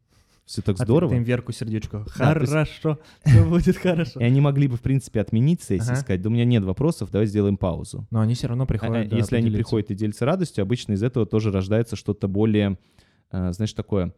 все 0.50 0.64
так 0.64 0.80
А 0.80 0.84
здорово. 0.84 1.14
им 1.14 1.22
Верку 1.22 1.52
сердечко. 1.52 2.04
Хорошо, 2.08 2.98
все 3.24 3.48
будет 3.48 3.78
хорошо. 3.78 4.20
И 4.20 4.24
они 4.24 4.42
могли 4.42 4.68
бы, 4.68 4.78
в 4.78 4.82
принципе, 4.82 5.22
отменить 5.22 5.62
сессию 5.62 5.96
сказать, 5.96 6.24
да 6.24 6.30
у 6.30 6.32
меня 6.32 6.44
нет 6.44 6.64
вопросов, 6.64 7.12
давай 7.12 7.28
сделаем 7.28 7.56
паузу. 7.56 8.08
Но 8.10 8.20
они 8.22 8.34
все 8.34 8.48
равно 8.48 8.64
А, 8.64 8.66
приходят. 8.66 9.06
а 9.06 9.10
да, 9.12 9.16
Если 9.16 9.36
они 9.36 9.52
приходят 9.52 9.92
и 9.92 9.96
делятся 9.96 10.26
радостью, 10.26 10.64
обычно 10.64 10.94
из 10.94 11.04
этого 11.04 11.28
тоже 11.28 11.52
рождается 11.52 11.96
что-то 11.96 12.28
более, 12.28 12.80
э, 13.32 13.54
знаешь, 13.54 13.74
такое 13.74 14.12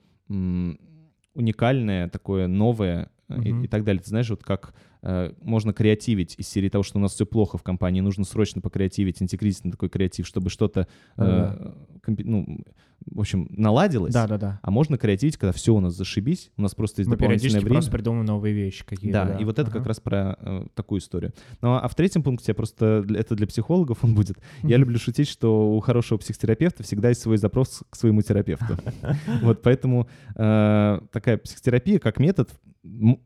уникальное, 1.33 2.07
такое 2.07 2.47
новое 2.47 3.09
э, 3.27 3.41
и, 3.63 3.67
так 3.67 3.83
далее. 3.83 4.01
Ты 4.01 4.07
знаешь, 4.07 4.29
вот 4.29 4.41
как 4.41 4.73
э, 5.01 5.33
можно 5.41 5.73
креативить 5.73 6.35
из 6.37 6.47
серии 6.47 6.69
того, 6.69 6.83
что 6.83 6.97
у 6.97 7.01
нас 7.01 7.13
все 7.13 7.25
плохо 7.25 7.57
в 7.57 7.63
компании, 7.63 7.99
нужно 7.99 8.23
срочно 8.23 8.61
покреативить, 8.61 9.21
антикризисный 9.21 9.71
такой 9.71 9.89
креатив, 9.89 10.25
чтобы 10.25 10.49
что-то, 10.49 10.87
ну, 11.17 12.63
в 13.05 13.19
общем, 13.19 13.47
наладилось. 13.49 14.13
Да, 14.13 14.27
да, 14.27 14.37
да. 14.37 14.59
А 14.61 14.71
можно 14.71 14.97
креативить, 14.97 15.37
когда 15.37 15.51
все 15.51 15.73
у 15.73 15.79
нас 15.79 15.95
зашибись, 15.95 16.51
у 16.57 16.61
нас 16.61 16.75
просто 16.75 17.01
есть 17.01 17.09
Мы 17.09 17.17
дополнительное 17.17 17.59
время. 17.61 17.75
просто 17.75 17.91
придумываем 17.91 18.25
новые 18.27 18.53
вещи 18.53 18.85
какие-то. 18.85 19.25
Да, 19.25 19.37
и 19.37 19.43
вот 19.43 19.57
это 19.59 19.69
Ага. 19.69 19.79
как 19.79 19.87
раз 19.87 19.99
про 19.99 20.37
э, 20.39 20.65
такую 20.75 20.99
историю. 20.99 21.33
Ну 21.61 21.73
а 21.73 21.87
в 21.87 21.95
третьем 21.95 22.23
пункте, 22.23 22.45
я 22.49 22.53
просто 22.55 23.05
это 23.09 23.35
для 23.35 23.47
психологов 23.47 24.03
он 24.03 24.13
будет. 24.13 24.37
Я 24.63 24.77
люблю 24.77 24.99
шутить, 24.99 25.27
что 25.27 25.75
у 25.75 25.79
хорошего 25.79 26.17
психотерапевта 26.19 26.83
всегда 26.83 27.09
есть 27.09 27.21
свой 27.21 27.37
запрос 27.37 27.83
к 27.89 27.95
своему 27.95 28.21
терапевту. 28.21 28.77
Вот 29.41 29.61
поэтому 29.63 30.07
э, 30.35 30.99
такая 31.11 31.37
психотерапия 31.37 31.99
как 31.99 32.19
метод, 32.19 32.49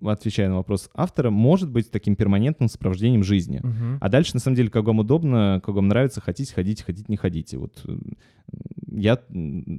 отвечая 0.05 0.49
на 0.49 0.55
вопрос 0.55 0.89
автора, 0.93 1.29
может 1.29 1.69
быть 1.69 1.91
таким 1.91 2.15
перманентным 2.15 2.69
сопровождением 2.69 3.23
жизни. 3.23 3.61
А 4.01 4.09
дальше, 4.09 4.31
на 4.33 4.39
самом 4.39 4.55
деле, 4.55 4.69
как 4.69 4.85
вам 4.85 4.99
удобно, 4.99 5.61
как 5.63 5.75
вам 5.75 5.87
нравится, 5.87 6.21
хотите, 6.21 6.53
ходите, 6.53 6.83
хотите, 6.83 7.05
не 7.07 7.17
ходите. 7.17 7.57
Вот 7.57 7.81
э, 7.85 7.95
я 8.97 9.21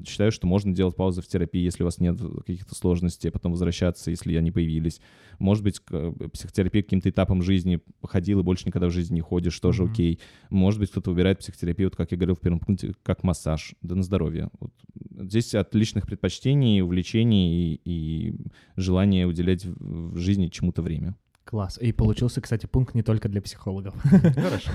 считаю, 0.06 0.30
что 0.32 0.46
можно 0.46 0.72
делать 0.74 0.96
паузы 0.96 1.22
в 1.22 1.26
терапии, 1.26 1.60
если 1.62 1.82
у 1.82 1.86
вас 1.86 1.98
нет 1.98 2.20
каких-то 2.46 2.74
сложностей, 2.74 3.30
а 3.30 3.32
потом 3.32 3.52
возвращаться, 3.52 4.10
если 4.10 4.34
они 4.36 4.50
появились. 4.50 5.00
Может 5.38 5.64
быть, 5.64 5.80
к- 5.80 5.92
э, 5.92 6.28
психотерапия 6.32 6.82
каким-то 6.82 7.10
этапом 7.10 7.42
жизни 7.42 7.80
походил 8.00 8.40
и 8.40 8.42
больше 8.42 8.66
никогда 8.66 8.88
в 8.88 8.92
жизни 8.92 9.16
не 9.16 9.20
ходишь, 9.20 9.58
тоже 9.60 9.82
Мгм. 9.84 9.92
окей. 9.92 10.18
Может 10.50 10.80
быть, 10.80 10.90
кто-то 10.90 11.10
выбирает 11.10 11.38
психотерапию, 11.40 11.88
вот 11.88 11.96
как 11.96 12.12
я 12.12 12.16
говорил 12.18 12.36
в 12.36 12.40
первом 12.40 12.60
пункте, 12.60 12.94
как 13.02 13.24
массаж. 13.24 13.74
Да 13.82 13.94
на 13.94 14.02
здоровье. 14.02 14.50
Вот. 14.60 14.72
Здесь 15.18 15.54
от 15.54 15.74
личных 15.74 16.06
предпочтений, 16.06 16.82
увлечений 16.82 17.74
и, 17.74 17.80
и 17.84 18.34
желания 18.76 19.26
уделять 19.26 19.64
в 19.64 20.16
жизни 20.18 20.48
чему-то 20.48 20.82
время. 20.82 21.16
Класс. 21.46 21.78
И 21.82 21.92
получился, 21.92 22.40
кстати, 22.40 22.66
пункт 22.66 22.94
не 22.94 23.02
только 23.02 23.28
для 23.28 23.40
психологов. 23.40 23.94
Хорошо. 24.34 24.70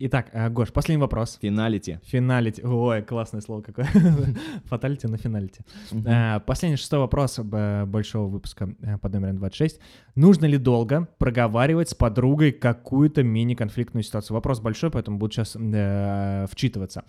Итак, 0.00 0.30
э, 0.32 0.48
Гош, 0.48 0.72
последний 0.72 1.02
вопрос. 1.02 1.38
Финалити. 1.42 2.00
Финалити. 2.04 2.62
Ой, 2.64 3.02
классное 3.02 3.42
слово 3.42 3.60
какое. 3.62 3.86
Фаталити 4.64 5.08
на 5.08 5.18
финалити. 5.18 5.60
Э, 5.92 6.40
Последний 6.40 6.78
шестой 6.78 7.00
вопрос 7.00 7.38
большого 7.38 8.28
выпуска 8.28 8.68
э, 8.80 8.98
под 8.98 9.12
номером 9.12 9.36
26. 9.36 9.80
Нужно 10.16 10.46
ли 10.46 10.58
долго 10.58 11.06
проговаривать 11.18 11.90
с 11.90 11.94
подругой 11.94 12.52
какую-то 12.52 13.22
мини-конфликтную 13.22 14.04
ситуацию? 14.04 14.34
Вопрос 14.34 14.60
большой, 14.60 14.90
поэтому 14.90 15.18
буду 15.18 15.32
сейчас 15.32 15.56
вчитываться. 16.50 17.02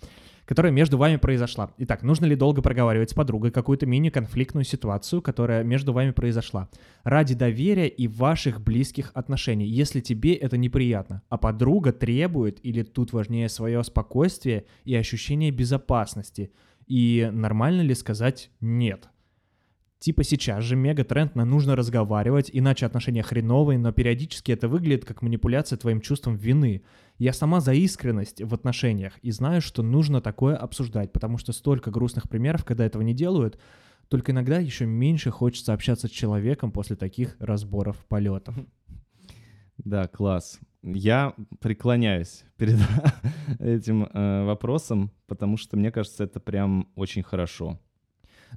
Которая 0.46 0.72
между 0.72 0.96
вами 0.96 1.16
произошла. 1.16 1.72
Итак, 1.76 2.02
нужно 2.02 2.24
ли 2.24 2.36
долго 2.36 2.62
проговаривать 2.62 3.10
с 3.10 3.14
подругой 3.14 3.50
какую-то 3.50 3.84
мини-конфликтную 3.84 4.64
ситуацию, 4.64 5.20
которая 5.20 5.64
между 5.64 5.92
вами 5.92 6.12
произошла? 6.12 6.68
Ради 7.04 7.34
доверия 7.34 7.88
и 7.88 8.08
ваших 8.08 8.60
близких 8.60 9.10
отношений, 9.14 9.66
если 9.66 10.00
тебе 10.00 10.34
это 10.34 10.56
неприятно, 10.56 11.22
а 11.28 11.36
подруга 11.36 11.92
требует, 11.92 12.64
или 12.64 12.82
тут 12.82 13.12
важнее 13.12 13.48
свое 13.48 13.82
спокойствие 13.84 14.64
и 14.84 14.94
ощущение 14.94 15.50
безопасности, 15.50 16.52
и 16.86 17.28
нормально 17.32 17.82
ли 17.82 17.94
сказать 17.94 18.50
«нет»? 18.60 19.08
Типа 19.98 20.24
сейчас 20.24 20.62
же 20.62 20.76
мега-тренд 20.76 21.34
на 21.34 21.46
нужно 21.46 21.74
разговаривать, 21.74 22.50
иначе 22.52 22.84
отношения 22.84 23.22
хреновые, 23.22 23.78
но 23.78 23.92
периодически 23.92 24.52
это 24.52 24.68
выглядит 24.68 25.06
как 25.06 25.22
манипуляция 25.22 25.78
твоим 25.78 26.02
чувством 26.02 26.36
вины. 26.36 26.82
Я 27.18 27.32
сама 27.32 27.60
за 27.60 27.72
искренность 27.72 28.42
в 28.42 28.52
отношениях 28.52 29.18
и 29.22 29.30
знаю, 29.30 29.62
что 29.62 29.82
нужно 29.82 30.20
такое 30.20 30.54
обсуждать, 30.54 31.12
потому 31.12 31.38
что 31.38 31.52
столько 31.52 31.90
грустных 31.90 32.28
примеров, 32.28 32.64
когда 32.64 32.84
этого 32.84 33.02
не 33.02 33.14
делают, 33.14 33.58
только 34.08 34.32
иногда 34.32 34.58
еще 34.58 34.84
меньше 34.84 35.30
хочется 35.30 35.72
общаться 35.72 36.08
с 36.08 36.10
человеком 36.10 36.72
после 36.72 36.94
таких 36.94 37.36
разборов 37.40 38.04
полетов. 38.06 38.54
Да, 39.78 40.08
класс. 40.08 40.60
Я 40.82 41.34
преклоняюсь 41.60 42.44
перед 42.56 42.78
этим 43.58 44.04
э, 44.04 44.44
вопросом, 44.44 45.10
потому 45.26 45.56
что 45.56 45.76
мне 45.76 45.90
кажется, 45.90 46.24
это 46.24 46.38
прям 46.38 46.88
очень 46.94 47.22
хорошо. 47.22 47.80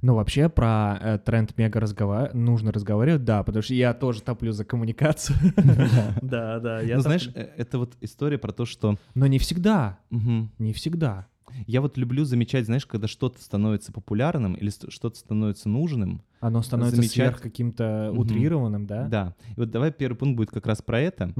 Ну, 0.02 0.14
вообще, 0.14 0.48
про 0.48 0.98
э, 1.00 1.18
тренд 1.18 1.56
мега 1.58 1.80
разговар... 1.80 2.34
нужно 2.34 2.72
разговаривать, 2.72 3.24
да, 3.24 3.42
потому 3.42 3.62
что 3.62 3.74
я 3.74 3.92
тоже 3.92 4.22
топлю 4.22 4.52
за 4.52 4.64
коммуникацию. 4.64 5.36
Да, 6.22 6.58
да. 6.60 6.80
Ну, 6.82 7.00
знаешь, 7.00 7.30
э, 7.34 7.48
это 7.56 7.78
вот 7.78 7.96
история 8.00 8.38
про 8.38 8.52
то, 8.52 8.64
что... 8.64 8.96
Но 9.14 9.26
не 9.26 9.38
всегда, 9.38 9.98
не 10.10 10.72
всегда. 10.72 11.26
Я 11.66 11.80
вот 11.80 11.96
люблю 11.96 12.24
замечать, 12.24 12.66
знаешь, 12.66 12.86
когда 12.86 13.08
что-то 13.08 13.42
становится 13.42 13.92
популярным 13.92 14.54
или 14.54 14.70
что-то 14.70 15.18
становится 15.18 15.68
нужным. 15.68 16.22
Оно 16.40 16.62
становится 16.62 16.96
Замечать. 16.96 17.14
сверх 17.14 17.40
каким-то 17.40 18.12
утрированным, 18.16 18.86
да? 18.86 19.08
Да. 19.08 19.34
И 19.56 19.60
вот 19.60 19.70
давай 19.70 19.92
первый 19.92 20.16
пункт 20.16 20.36
будет 20.36 20.50
как 20.50 20.66
раз 20.66 20.82
про 20.82 21.00
это, 21.00 21.34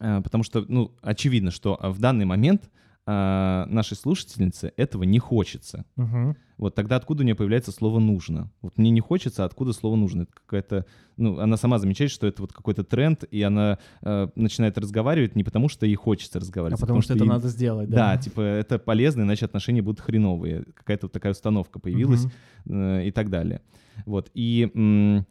э, 0.00 0.20
потому 0.22 0.42
что, 0.44 0.64
ну, 0.68 0.92
очевидно, 1.02 1.50
что 1.50 1.78
а, 1.80 1.90
в 1.90 2.00
данный 2.00 2.24
момент 2.24 2.70
а, 3.12 3.66
нашей 3.66 3.96
слушательнице 3.96 4.72
этого 4.76 5.02
не 5.02 5.18
хочется. 5.18 5.84
Мгм. 5.96 6.36
Вот 6.58 6.74
тогда 6.74 6.96
откуда 6.96 7.22
у 7.22 7.24
нее 7.24 7.34
появляется 7.34 7.72
слово 7.72 7.98
«нужно»? 7.98 8.50
Вот 8.62 8.78
мне 8.78 8.90
не 8.90 9.00
хочется, 9.00 9.42
а 9.42 9.46
откуда 9.46 9.72
слово 9.72 9.96
«нужно»? 9.96 10.22
Это 10.22 10.32
какая-то... 10.34 10.86
Ну, 11.16 11.38
она 11.40 11.56
сама 11.56 11.78
замечает, 11.78 12.10
что 12.12 12.26
это 12.28 12.42
вот 12.42 12.52
какой-то 12.52 12.84
тренд, 12.84 13.24
и 13.24 13.42
она 13.42 13.78
э, 14.02 14.28
начинает 14.36 14.78
разговаривать 14.78 15.34
не 15.36 15.42
потому, 15.42 15.68
что 15.68 15.86
ей 15.86 15.96
хочется 15.96 16.38
А 16.38 16.40
разговаривать, 16.40 16.80
потому 16.80 17.00
что 17.02 17.14
это 17.14 17.24
ей- 17.24 17.30
надо 17.30 17.48
сделать, 17.48 17.88
Да, 17.90 18.14
да? 18.14 18.16
типа 18.22 18.40
это 18.42 18.78
полезно, 18.78 19.22
иначе 19.22 19.44
отношения 19.46 19.82
будут 19.82 20.00
хреновые. 20.00 20.64
Какая-то 20.74 21.06
вот 21.06 21.12
такая 21.12 21.32
установка 21.32 21.80
появилась 21.80 22.26
Мгм. 22.66 22.76
э, 22.76 23.06
и 23.08 23.10
так 23.10 23.28
далее. 23.30 23.60
Вот. 24.06 24.30
И 24.34 24.70
м, 24.74 25.26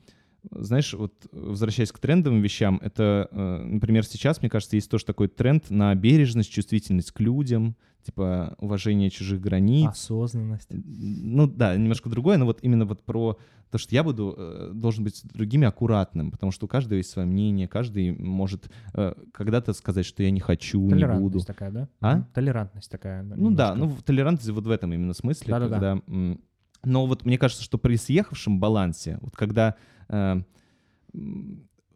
знаешь, 0.51 0.93
вот 0.93 1.13
возвращаясь 1.31 1.91
к 1.91 1.99
трендовым 1.99 2.41
вещам, 2.41 2.79
это, 2.81 3.27
э, 3.31 3.63
например, 3.63 4.05
сейчас, 4.05 4.41
мне 4.41 4.49
кажется, 4.49 4.75
есть 4.75 4.89
тоже 4.89 5.05
такой 5.05 5.27
тренд 5.27 5.69
на 5.69 5.93
бережность, 5.95 6.51
чувствительность 6.51 7.11
к 7.11 7.19
людям, 7.19 7.75
типа 8.03 8.55
уважение 8.59 9.09
чужих 9.09 9.41
границ. 9.41 9.89
Осознанность. 9.89 10.69
Ну 10.71 11.47
да, 11.47 11.75
немножко 11.75 12.09
другое, 12.09 12.37
но 12.37 12.45
вот 12.45 12.59
именно 12.61 12.85
вот 12.85 13.03
про 13.03 13.37
то, 13.71 13.77
что 13.77 13.93
я 13.93 14.03
буду, 14.03 14.33
э, 14.37 14.71
должен 14.73 15.03
быть 15.03 15.17
с 15.17 15.21
другими 15.21 15.67
аккуратным, 15.67 16.31
потому 16.31 16.51
что 16.51 16.65
у 16.65 16.69
каждого 16.69 16.97
есть 16.97 17.11
свое 17.11 17.27
мнение, 17.27 17.67
каждый 17.67 18.11
может 18.11 18.69
э, 18.93 19.13
когда-то 19.31 19.73
сказать, 19.73 20.05
что 20.05 20.23
я 20.23 20.31
не 20.31 20.39
хочу, 20.39 20.79
не 20.79 20.87
буду. 20.87 20.99
Толерантность 20.99 21.47
такая, 21.47 21.71
да? 21.71 21.89
А? 22.01 22.21
Толерантность 22.33 22.89
такая. 22.89 23.21
Ну 23.23 23.51
да, 23.51 23.71
немножко. 23.71 23.75
ну 23.77 23.87
в- 23.87 24.03
толерантность 24.03 24.49
вот 24.49 24.65
в 24.65 24.71
этом 24.71 24.93
именно 24.93 25.13
смысле, 25.13 25.53
Да-да-да. 25.53 25.75
когда... 25.75 26.37
Но 26.85 27.05
вот 27.05 27.25
мне 27.25 27.37
кажется, 27.37 27.63
что 27.63 27.77
при 27.77 27.97
съехавшем 27.97 28.59
балансе, 28.59 29.19
вот 29.21 29.35
когда 29.35 29.75
э, 30.09 30.41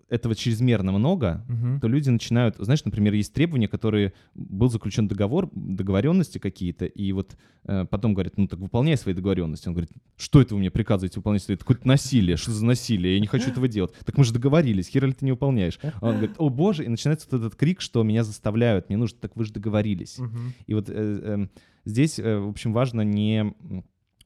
этого 0.09 0.35
чрезмерно 0.35 0.91
много, 0.91 1.43
Мгм. 1.47 1.79
то 1.79 1.87
люди 1.87 2.09
начинают, 2.09 2.57
знаешь, 2.59 2.85
например, 2.85 3.13
есть 3.13 3.33
требования, 3.33 3.67
которые 3.67 4.13
был 4.35 4.69
заключен 4.69 5.07
договор, 5.07 5.49
договоренности 5.55 6.37
какие-то, 6.37 6.85
и 6.85 7.11
вот 7.13 7.35
э, 7.63 7.85
потом 7.89 8.13
говорят, 8.13 8.37
ну 8.37 8.47
так 8.47 8.59
выполняй 8.59 8.95
свои 8.97 9.15
договоренности. 9.15 9.67
Он 9.69 9.73
говорит, 9.73 9.89
что 10.15 10.39
это 10.39 10.53
вы 10.53 10.59
мне 10.59 10.69
приказываете 10.69 11.19
выполнять? 11.19 11.43
Это 11.45 11.57
какое-то 11.57 11.87
насилие, 11.87 12.37
что 12.37 12.51
за 12.51 12.63
насилие? 12.63 13.15
Я 13.15 13.19
не 13.21 13.27
хочу 13.27 13.49
этого 13.49 13.67
делать. 13.67 13.93
Так 14.05 14.17
мы 14.17 14.23
же 14.23 14.33
договорились, 14.33 14.87
хера 14.87 15.07
ли 15.07 15.13
ты 15.13 15.25
не 15.25 15.31
выполняешь? 15.31 15.79
А 15.81 16.09
он 16.09 16.17
говорит, 16.17 16.35
о 16.37 16.49
боже, 16.49 16.83
и 16.85 16.89
начинается 16.89 17.27
вот 17.31 17.39
этот 17.39 17.55
крик, 17.55 17.81
что 17.81 18.03
меня 18.03 18.23
заставляют, 18.23 18.89
мне 18.89 18.97
нужно, 18.97 19.17
так 19.19 19.35
вы 19.35 19.45
же 19.45 19.53
договорились. 19.53 20.19
Мгм. 20.19 20.53
И 20.67 20.73
вот 20.75 20.89
э, 20.89 20.93
эм, 20.93 21.49
здесь, 21.85 22.19
э, 22.19 22.37
в 22.37 22.49
общем, 22.49 22.71
важно 22.71 23.01
не 23.01 23.51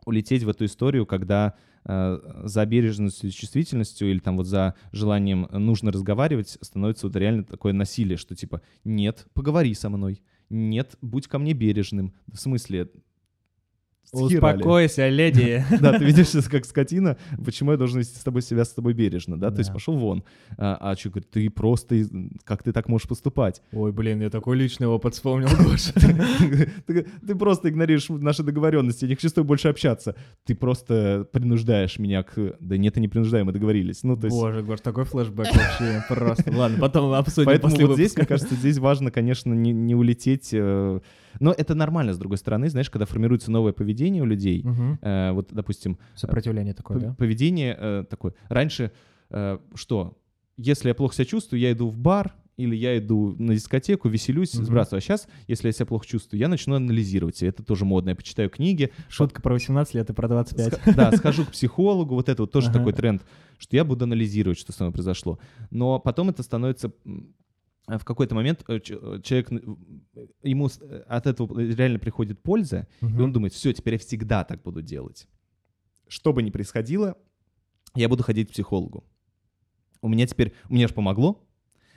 улететь 0.07 0.43
в 0.43 0.49
эту 0.49 0.65
историю, 0.65 1.05
когда 1.05 1.53
э, 1.83 2.41
за 2.45 2.65
бережностью 2.65 3.29
чувствительностью 3.29 4.09
или 4.09 4.19
там 4.19 4.37
вот 4.37 4.47
за 4.47 4.73
желанием 4.93 5.47
э, 5.51 5.57
нужно 5.57 5.91
разговаривать 5.91 6.57
становится 6.61 7.07
вот 7.07 7.15
реально 7.15 7.43
такое 7.43 7.73
насилие, 7.73 8.17
что 8.17 8.35
типа 8.35 8.61
нет, 8.85 9.27
поговори 9.33 9.73
со 9.73 9.89
мной, 9.89 10.21
нет, 10.49 10.95
будь 11.01 11.27
ко 11.27 11.39
мне 11.39 11.53
бережным. 11.53 12.13
В 12.31 12.37
смысле, 12.37 12.89
с 14.11 14.29
хера 14.29 14.53
ли? 14.53 14.57
Успокойся, 14.57 15.09
леди. 15.09 15.63
Да, 15.81 15.97
ты 15.99 16.05
видишь 16.05 16.31
как 16.49 16.65
скотина, 16.65 17.17
почему 17.43 17.71
я 17.71 17.77
должен 17.77 17.99
вести 17.99 18.17
с 18.17 18.23
тобой 18.23 18.41
себя 18.41 18.63
с 18.63 18.69
тобой 18.69 18.93
бережно, 18.93 19.39
да? 19.39 19.51
То 19.51 19.59
есть 19.59 19.73
пошел 19.73 19.97
вон. 19.97 20.23
А, 20.57 20.77
а 20.79 20.95
что, 20.95 21.09
говорит, 21.09 21.29
ты 21.29 21.49
просто, 21.49 22.05
как 22.43 22.63
ты 22.63 22.71
так 22.71 22.87
можешь 22.87 23.07
поступать? 23.07 23.61
Ой, 23.71 23.91
блин, 23.91 24.21
я 24.21 24.29
такой 24.29 24.57
личный 24.57 24.87
опыт 24.87 25.13
вспомнил, 25.13 25.47
Гоша. 25.63 25.93
ты, 26.85 27.05
ты 27.25 27.35
просто 27.35 27.69
игнорируешь 27.69 28.07
наши 28.09 28.43
договоренности, 28.43 29.05
я 29.05 29.09
не 29.09 29.15
хочу 29.15 29.29
с 29.29 29.33
тобой 29.33 29.47
больше 29.47 29.67
общаться. 29.67 30.15
Ты 30.45 30.55
просто 30.55 31.27
принуждаешь 31.31 31.99
меня 31.99 32.23
к... 32.23 32.55
Да 32.59 32.77
нет, 32.77 32.95
я 32.95 33.01
не 33.01 33.07
принуждаю, 33.07 33.45
мы 33.45 33.51
договорились. 33.51 34.03
Ну, 34.03 34.15
то 34.15 34.27
есть... 34.27 34.37
Боже, 34.37 34.63
Гош, 34.63 34.81
такой 34.81 35.05
флешбэк 35.05 35.47
вообще 35.53 36.03
просто. 36.07 36.51
Ладно, 36.55 36.77
потом 36.79 37.13
обсудим 37.13 37.45
Поэтому 37.45 37.75
вот 37.87 37.95
здесь, 37.95 38.15
мне 38.15 38.25
кажется, 38.25 38.55
здесь 38.55 38.77
важно, 38.77 39.11
конечно, 39.11 39.53
не, 39.53 39.73
не 39.73 39.95
улететь. 39.95 40.53
Э, 41.39 41.43
Но 41.43 41.51
это 41.51 41.75
нормально, 41.75 42.13
с 42.13 42.17
другой 42.17 42.37
стороны, 42.37 42.69
знаешь, 42.69 42.89
когда 42.89 43.05
формируется 43.05 43.51
новое 43.51 43.73
поведение 43.73 44.21
у 44.23 44.25
людей, 44.25 44.61
Мгм. 44.63 44.99
э, 45.01 45.31
вот, 45.31 45.49
допустим, 45.51 45.97
Сопротивление 46.15 46.73
такое, 46.73 46.99
да? 46.99 47.13
поведение 47.15 47.75
э, 47.79 48.03
такое. 48.09 48.33
Раньше 48.49 48.91
э, 49.29 49.57
что? 49.75 50.17
Если 50.57 50.87
я 50.89 50.95
плохо 50.95 51.13
себя 51.15 51.25
чувствую, 51.25 51.59
я 51.59 51.71
иду 51.71 51.87
в 51.89 51.97
бар, 51.97 52.33
или 52.57 52.75
я 52.75 52.97
иду 52.97 53.35
на 53.37 53.53
дискотеку, 53.53 54.09
веселюсь, 54.09 54.55
Мгм. 54.55 54.65
сбрасываю. 54.65 54.97
А 54.97 55.01
сейчас, 55.01 55.27
если 55.47 55.67
я 55.67 55.71
себя 55.71 55.85
плохо 55.85 56.07
чувствую, 56.07 56.39
я 56.39 56.47
начну 56.47 56.73
анализировать. 56.75 57.43
Это 57.43 57.61
тоже 57.63 57.85
модно. 57.85 58.09
Я 58.09 58.15
почитаю 58.15 58.49
книги, 58.49 58.91
Шутка 59.09 59.43
про 59.43 59.53
18 59.53 59.93
лет 59.93 60.09
и 60.09 60.13
про 60.13 60.27
25. 60.27 60.73
Ска- 60.73 60.95
Да, 60.95 61.11
схожу 61.11 61.45
к 61.45 61.51
психологу, 61.51 62.15
вот 62.15 62.29
это 62.29 62.41
вот 62.41 62.51
тоже 62.51 62.69
Ага. 62.69 62.79
такой 62.79 62.93
тренд, 62.93 63.21
что 63.59 63.75
я 63.75 63.83
буду 63.85 64.05
анализировать, 64.05 64.57
что 64.57 64.71
со 64.71 64.85
мной 64.85 64.93
произошло. 64.93 65.37
Но 65.69 65.99
потом 65.99 66.29
это 66.29 66.41
становится 66.41 66.91
в 67.87 68.03
какой-то 68.03 68.35
момент 68.35 68.63
э, 68.67 68.75
э, 68.75 68.79
человек, 69.23 69.51
н- 69.51 69.77
ему 70.43 70.67
э, 70.67 71.03
от 71.07 71.25
этого 71.25 71.57
реально 71.59 71.99
приходит 71.99 72.41
польза, 72.43 72.87
и 73.01 73.05
он 73.05 73.31
думает, 73.31 73.53
все, 73.53 73.71
теперь 73.73 73.93
я 73.93 73.99
всегда 73.99 74.43
так 74.43 74.61
буду 74.61 74.81
делать. 74.81 75.27
Что 76.09 76.33
бы 76.33 76.43
ни 76.43 76.49
происходило, 76.51 77.17
я 77.95 78.09
буду 78.09 78.23
ходить 78.23 78.49
к 78.49 78.51
психологу. 78.51 79.05
У 80.01 80.09
меня 80.09 80.27
теперь, 80.27 80.53
мне 80.69 80.87
же 80.87 80.93
помогло. 80.93 81.43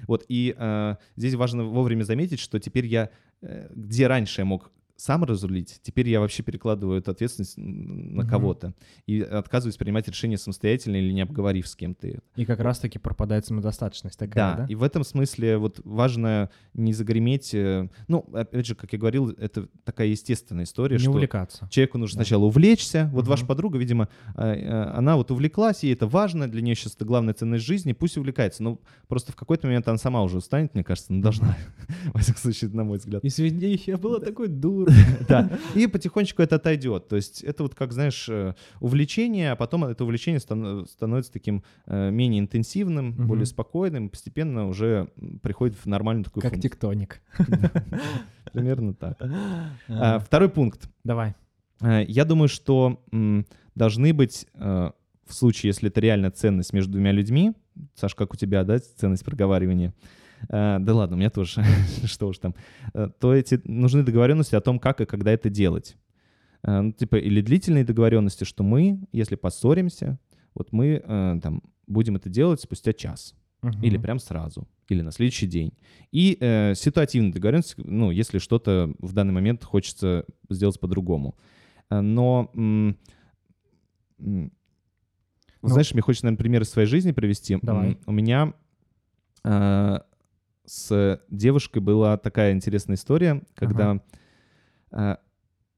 Вот, 0.07 0.25
и 0.29 0.55
э, 0.57 0.97
здесь 1.17 1.35
важно 1.35 1.65
вовремя 1.65 2.05
заметить, 2.05 2.39
что 2.39 2.59
теперь 2.59 2.87
я, 2.87 3.11
э, 3.43 3.69
где 3.75 4.07
раньше 4.07 4.41
я 4.41 4.45
мог 4.45 4.71
сам 5.01 5.25
разрулить, 5.25 5.81
теперь 5.83 6.09
я 6.09 6.21
вообще 6.21 6.43
перекладываю 6.43 6.99
эту 7.01 7.11
ответственность 7.11 7.57
на 7.57 8.23
Мгм. 8.23 8.29
кого-то 8.29 8.75
и 9.07 9.21
отказываюсь 9.21 9.77
принимать 9.77 10.07
решения 10.09 10.37
самостоятельно 10.39 10.97
или 10.97 11.13
не 11.13 11.23
обговорив 11.23 11.67
с 11.69 11.75
кем-то. 11.77 12.21
И 12.37 12.45
как 12.45 12.61
раз-таки 12.61 12.99
пропадает 12.99 13.47
самодостаточность 13.47 14.19
Да, 14.19 14.27
такая, 14.27 14.57
да? 14.59 14.67
и 14.69 14.75
в 14.75 14.83
этом 14.83 15.05
смысле 15.05 15.57
вот 15.59 15.81
важно 15.85 16.51
не 16.75 16.93
загреметь. 16.93 17.55
э, 17.55 17.89
Ну, 18.09 18.27
опять 18.33 18.67
же, 18.67 18.75
как 18.75 18.93
я 18.93 18.99
говорил, 18.99 19.31
это 19.31 19.69
такая 19.85 20.09
естественная 20.09 20.65
история, 20.65 20.97
Не 20.97 21.03
что 21.03 21.11
увлекаться. 21.11 21.69
Человеку 21.71 21.99
нужно 21.99 22.19
Да. 22.19 22.25
сначала 22.25 22.45
увлечься. 22.45 23.09
Вот 23.13 23.23
Мгм. 23.23 23.31
ваша 23.31 23.47
подруга, 23.47 23.79
видимо, 23.79 24.09
э, 24.37 24.43
э, 24.53 24.83
она 24.97 25.17
вот 25.17 25.31
увлеклась, 25.31 25.83
ей 25.83 25.95
это 25.95 26.07
важно, 26.07 26.49
для 26.49 26.61
нее 26.63 26.75
сейчас 26.75 26.95
это 26.95 27.05
главная 27.05 27.35
ценность 27.35 27.65
жизни, 27.65 27.93
пусть 27.93 28.17
увлекается. 28.19 28.63
Но 28.63 28.81
просто 29.09 29.33
в 29.33 29.37
какой-то 29.37 29.67
момент 29.67 29.89
она 29.89 29.99
сама 29.99 30.23
уже 30.23 30.37
устанет, 30.39 30.75
мне 30.75 30.85
кажется, 30.85 31.13
ну 31.13 31.23
должна, 31.23 31.57
во 32.15 32.21
всяком 32.21 32.41
случае, 32.43 32.71
на 32.71 32.85
мой 32.85 32.99
взгляд. 32.99 33.25
Извини, 33.25 33.81
я 33.87 33.97
была 33.97 34.21
такой 34.21 34.49
дурой. 34.49 34.90
Да, 35.29 35.51
и 35.75 35.87
потихонечку 35.87 36.43
это 36.43 36.57
отойдет. 36.57 37.09
То 37.09 37.17
есть 37.17 37.43
это 37.45 37.63
вот 37.63 37.75
как, 37.75 37.93
знаешь, 37.93 38.29
э, 38.29 38.55
увлечение, 38.81 39.53
а 39.53 39.57
потом 39.57 39.85
это 39.85 40.05
увлечение 40.05 40.41
стан- 40.41 40.87
становится 40.87 41.33
таким 41.33 41.63
э, 41.87 42.11
менее 42.11 42.41
интенсивным, 42.41 43.13
более 43.13 43.47
спокойным, 43.47 44.09
постепенно 44.09 44.67
уже 44.69 45.09
приходит 45.43 45.77
в 45.77 45.87
нормальную 45.87 46.25
такую 46.25 46.43
Как 46.43 46.53
функцию. 46.53 46.71
тектоник. 46.71 47.21
Примерно 48.53 48.95
так. 48.95 49.19
А, 49.89 50.19
Второй 50.19 50.49
пункт. 50.49 50.89
Давай. 51.05 51.35
Э, 51.81 52.05
Я 52.07 52.25
думаю, 52.25 52.49
что 52.49 53.03
должны 53.75 54.13
быть, 54.13 54.47
в 54.55 54.93
случае, 55.33 55.69
если 55.69 55.89
это 55.89 56.01
реально 56.01 56.31
ценность 56.31 56.73
между 56.73 56.93
двумя 56.93 57.13
людьми, 57.13 57.53
Саш, 57.95 58.15
как 58.15 58.35
у 58.35 58.37
тебя, 58.37 58.65
да, 58.65 58.79
ценность 58.79 59.25
проговаривания, 59.25 59.95
да 60.49 60.95
ладно, 60.95 61.17
у 61.17 61.19
меня 61.19 61.31
тоже, 61.31 61.63
что 62.05 62.29
уж 62.29 62.39
там, 62.39 62.55
э, 62.95 63.09
то 63.19 63.35
эти 63.35 63.61
нужны 63.65 64.03
договоренности 64.03 64.55
о 64.55 64.61
том, 64.61 64.79
как 64.79 65.01
и 65.01 65.07
когда 65.07 65.33
это 65.33 65.51
делать. 65.51 65.97
Э, 66.63 66.81
ну, 66.81 66.93
типа, 66.93 67.17
или 67.17 67.41
длительные 67.41 67.85
договоренности, 67.85 68.45
что 68.45 68.63
мы, 68.63 69.01
если 69.13 69.37
поссоримся, 69.37 70.19
вот 70.55 70.73
мы 70.73 71.03
э, 71.05 71.41
там 71.43 71.63
будем 71.87 72.17
это 72.17 72.29
делать 72.29 72.61
спустя 72.61 72.93
час. 72.93 73.35
Мгм. 73.63 73.83
Или 73.83 73.99
прям 73.99 74.19
сразу, 74.19 74.67
или 74.89 75.03
на 75.03 75.13
следующий 75.13 75.47
день. 75.47 75.75
И 76.13 76.39
э, 76.41 76.75
ситуативная 76.75 77.31
договоренность, 77.33 77.75
ну, 77.77 78.11
если 78.11 78.39
что-то 78.39 78.95
в 78.99 79.13
данный 79.13 79.35
момент 79.35 79.65
хочется 79.65 80.25
сделать 80.49 80.81
по-другому. 80.81 81.37
Э, 81.91 82.01
Но, 82.01 82.51
Ну- 82.55 82.99
знаешь, 85.63 85.93
мне 85.93 86.01
хочется, 86.03 86.25
наверное, 86.27 86.43
пример 86.43 86.63
из 86.63 86.71
своей 86.71 86.89
жизни 86.89 87.13
привести. 87.13 87.59
Давай. 87.61 87.99
У 88.07 88.13
меня 88.13 88.55
э, 89.45 90.00
с 90.71 91.21
девушкой 91.31 91.81
была 91.81 92.17
такая 92.17 92.53
интересная 92.53 92.95
история, 92.97 93.43
когда 93.55 94.01
э, 94.93 95.17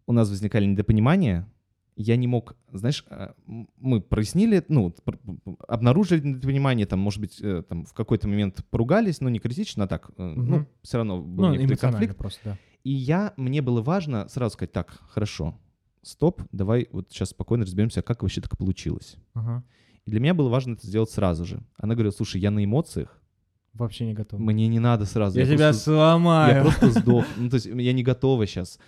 у 0.07 0.13
нас 0.13 0.29
возникали 0.29 0.67
недопонимания, 0.67 1.49
я 1.97 2.17
не 2.17 2.27
мог, 2.27 2.57
знаешь, 2.73 3.05
э, 3.09 3.33
м- 3.47 3.69
мы 3.79 4.01
прояснили, 4.03 4.63
ну, 4.69 4.95
обнаружили 5.67 6.21
недопонимание, 6.27 6.85
там, 6.87 6.99
может 7.01 7.21
быть, 7.21 7.41
э, 7.41 7.63
там 7.67 7.85
в 7.87 7.95
какой-то 7.95 8.29
момент 8.29 8.65
поругались, 8.71 9.21
но 9.21 9.29
не 9.31 9.39
критично, 9.39 9.85
а 9.85 9.87
так, 9.87 10.11
э, 10.19 10.23
ну, 10.23 10.67
все 10.83 10.99
равно 10.99 11.23
был 11.23 11.45
Ну, 11.49 11.55
некоторый 11.55 11.79
конфликт. 11.93 12.17
просто, 12.19 12.41
да. 12.45 12.59
И 12.85 12.91
я, 12.91 13.33
мне 13.37 13.63
было 13.63 13.81
важно 13.81 14.29
сразу 14.29 14.55
сказать, 14.55 14.73
так, 14.73 14.91
хорошо, 15.09 15.59
стоп, 16.03 16.43
давай 16.53 16.89
вот 16.93 17.11
сейчас 17.11 17.31
спокойно 17.31 17.65
разберемся, 17.65 18.03
как 18.03 18.23
вообще 18.23 18.41
так 18.43 18.59
получилось. 18.59 19.17
Ага. 19.35 19.63
И 20.05 20.11
для 20.11 20.21
меня 20.21 20.35
было 20.35 20.49
важно 20.51 20.73
это 20.75 20.87
сделать 20.87 21.11
сразу 21.11 21.45
же. 21.47 21.63
Она 21.79 21.95
говорила, 21.95 22.13
слушай, 22.13 22.41
я 22.41 22.51
на 22.51 22.63
эмоциях, 22.65 23.22
Вообще 23.75 24.05
не 24.05 24.13
готов. 24.13 24.39
мне 24.39 24.69
не 24.69 24.79
надо 24.79 25.07
сразу. 25.07 25.39
Я 25.39 25.47
тебя 25.47 25.69
просто- 25.69 25.83
сломаю. 25.85 26.55
я 26.57 26.61
просто 26.63 26.91
сдох. 26.91 27.25
Ну, 27.39 27.49
то 27.49 27.55
есть 27.55 27.67
я 27.67 27.93
не 27.95 28.03
готова 28.03 28.47
сейчас 28.47 28.79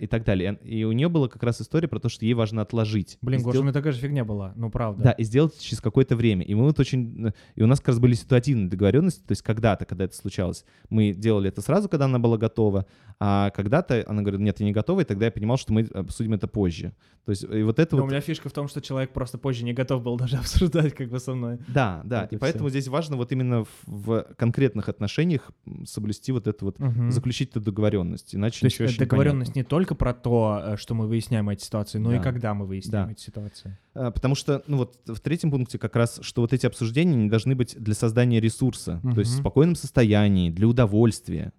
и 0.00 0.06
так 0.06 0.24
далее. 0.24 0.58
И 0.62 0.84
у 0.84 0.92
нее 0.92 1.08
была 1.08 1.28
как 1.28 1.42
раз 1.42 1.60
история 1.60 1.88
про 1.88 1.98
то, 1.98 2.08
что 2.08 2.24
ей 2.24 2.34
важно 2.34 2.62
отложить. 2.62 3.18
Блин, 3.22 3.40
Гоша, 3.40 3.48
у 3.48 3.52
сделать- 3.52 3.64
меня 3.64 3.72
такая 3.72 3.92
же 3.92 3.98
фигня 4.00 4.24
была. 4.24 4.52
Ну, 4.56 4.70
правда. 4.70 5.02
Да, 5.04 5.10
и 5.12 5.24
сделать 5.24 5.58
через 5.58 5.80
какое-то 5.80 6.16
время. 6.16 6.44
И 6.44 6.54
мы 6.54 6.64
вот 6.64 6.78
очень... 6.78 7.32
И 7.56 7.62
у 7.62 7.66
нас 7.66 7.80
как 7.80 7.88
раз 7.88 7.98
были 7.98 8.14
ситуативные 8.14 8.68
договоренности, 8.68 9.20
то 9.20 9.32
есть 9.32 9.42
когда-то, 9.42 9.84
когда 9.86 10.04
это 10.04 10.14
случалось, 10.16 10.64
мы 10.88 11.12
делали 11.12 11.48
это 11.48 11.60
сразу, 11.62 11.88
когда 11.88 12.04
она 12.04 12.18
была 12.18 12.38
готова, 12.38 12.86
а 13.18 13.50
когда-то 13.50 14.04
она 14.06 14.22
говорит, 14.22 14.40
нет, 14.40 14.60
я 14.60 14.66
не 14.66 14.72
готова, 14.72 15.00
и 15.00 15.04
тогда 15.04 15.26
я 15.26 15.30
понимал, 15.32 15.56
что 15.56 15.72
мы 15.72 15.82
обсудим 15.94 16.34
это 16.34 16.46
позже. 16.46 16.92
То 17.24 17.30
есть 17.30 17.42
и 17.44 17.62
вот 17.62 17.78
это 17.78 17.96
Но 17.96 18.02
вот... 18.02 18.08
у 18.08 18.10
меня 18.10 18.20
фишка 18.20 18.48
в 18.48 18.52
том, 18.52 18.68
что 18.68 18.80
человек 18.80 19.12
просто 19.12 19.36
позже 19.38 19.64
не 19.64 19.72
готов 19.72 20.02
был 20.02 20.16
даже 20.16 20.36
обсуждать 20.38 20.94
как 20.94 21.08
бы 21.10 21.18
со 21.18 21.34
мной. 21.34 21.58
Да, 21.68 22.02
да, 22.04 22.22
Вот 22.22 22.32
и 22.32 22.36
и 22.36 22.38
поэтому 22.38 22.68
здесь 22.70 22.86
важно 22.88 23.16
вот 23.16 23.32
именно 23.32 23.64
в 23.86 24.25
конкретных 24.36 24.88
отношениях 24.88 25.50
соблюсти 25.84 26.32
вот 26.32 26.46
это 26.46 26.64
вот, 26.64 26.78
Мгм. 26.78 27.10
заключить 27.10 27.50
эту 27.50 27.60
договоренность, 27.60 28.34
иначе 28.34 28.60
То 28.60 28.66
есть 28.66 28.80
э, 28.80 28.86
не 28.86 28.94
договоренность 28.98 29.52
понятно. 29.52 29.58
не 29.60 29.64
только 29.64 29.94
про 29.94 30.12
то, 30.14 30.60
э, 30.64 30.76
что 30.76 30.94
мы 30.94 31.06
выясняем 31.06 31.48
эти 31.48 31.64
ситуации, 31.64 31.98
но 31.98 32.12
и 32.14 32.18
Да. 32.18 32.22
когда 32.22 32.54
мы 32.54 32.66
выясняем 32.66 33.06
Да. 33.06 33.12
эти 33.12 33.20
ситуации. 33.22 33.78
А, 33.94 34.10
Потому 34.10 34.34
что, 34.34 34.62
ну 34.66 34.76
вот 34.78 34.98
в 35.06 35.20
третьем 35.20 35.50
пункте 35.50 35.78
как 35.78 35.96
раз, 35.96 36.18
что 36.22 36.42
вот 36.42 36.52
эти 36.52 36.66
обсуждения 36.66 37.14
не 37.16 37.28
должны 37.30 37.54
быть 37.54 37.76
для 37.78 37.94
создания 37.94 38.40
ресурса, 38.40 39.00
то 39.02 39.20
есть 39.20 39.32
в 39.32 39.36
спокойном 39.38 39.76
состоянии, 39.76 40.50
для 40.50 40.66
удовольствия. 40.68 41.52